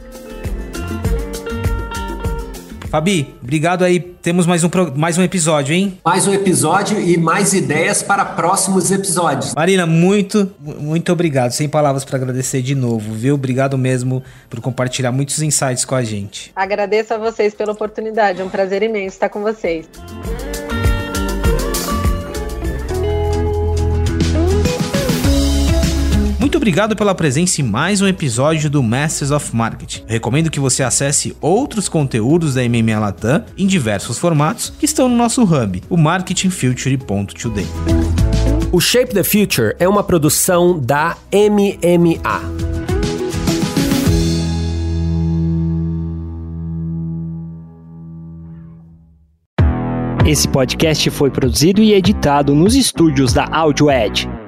Fabi, 2.91 3.37
obrigado 3.41 3.85
aí. 3.85 4.01
Temos 4.01 4.47
mais 4.47 4.65
um, 4.65 4.69
mais 4.97 5.17
um 5.17 5.23
episódio, 5.23 5.73
hein? 5.73 5.97
Mais 6.05 6.27
um 6.27 6.35
episódio 6.35 7.01
e 7.01 7.17
mais 7.17 7.53
ideias 7.53 8.03
para 8.03 8.25
próximos 8.25 8.91
episódios. 8.91 9.55
Marina, 9.55 9.87
muito, 9.87 10.51
muito 10.59 11.13
obrigado. 11.13 11.53
Sem 11.53 11.69
palavras 11.69 12.05
para 12.05 12.17
agradecer 12.17 12.63
de 12.63 12.75
novo, 12.75 13.13
viu? 13.13 13.37
Obrigado 13.37 13.79
mesmo 13.79 14.25
por 14.49 14.61
compartilhar 14.61 15.13
muitos 15.13 15.41
insights 15.41 15.85
com 15.85 15.95
a 15.95 16.03
gente. 16.03 16.51
Agradeço 16.57 17.15
a 17.15 17.19
vocês 17.19 17.55
pela 17.55 17.71
oportunidade. 17.71 18.41
É 18.41 18.45
um 18.45 18.51
prazer 18.51 18.83
imenso 18.83 19.15
estar 19.15 19.29
com 19.29 19.41
vocês. 19.41 19.89
Muito 26.51 26.57
obrigado 26.57 26.97
pela 26.97 27.15
presença 27.15 27.61
em 27.61 27.65
mais 27.65 28.01
um 28.01 28.09
episódio 28.09 28.69
do 28.69 28.83
Masters 28.83 29.31
of 29.31 29.55
Marketing. 29.55 30.01
Eu 30.01 30.09
recomendo 30.09 30.51
que 30.51 30.59
você 30.59 30.83
acesse 30.83 31.37
outros 31.41 31.89
conteúdos 31.89 32.55
da 32.55 32.63
MMA 32.69 32.99
Latam 32.99 33.45
em 33.57 33.69
diversos 33.69 34.19
formatos 34.19 34.73
que 34.77 34.85
estão 34.85 35.09
no 35.09 35.15
nosso 35.15 35.45
hub, 35.45 35.81
o 35.89 35.97
marketingfuture.today. 35.97 37.67
O 38.73 38.81
Shape 38.81 39.15
the 39.15 39.23
Future 39.23 39.77
é 39.79 39.89
uma 39.89 40.03
produção 40.03 40.77
da 40.77 41.17
MMA. 41.33 42.41
Esse 50.27 50.49
podcast 50.49 51.09
foi 51.11 51.31
produzido 51.31 51.81
e 51.81 51.93
editado 51.93 52.57
nos 52.57 52.75
estúdios 52.75 53.33
da 53.33 53.45
AudioEd 53.53 54.40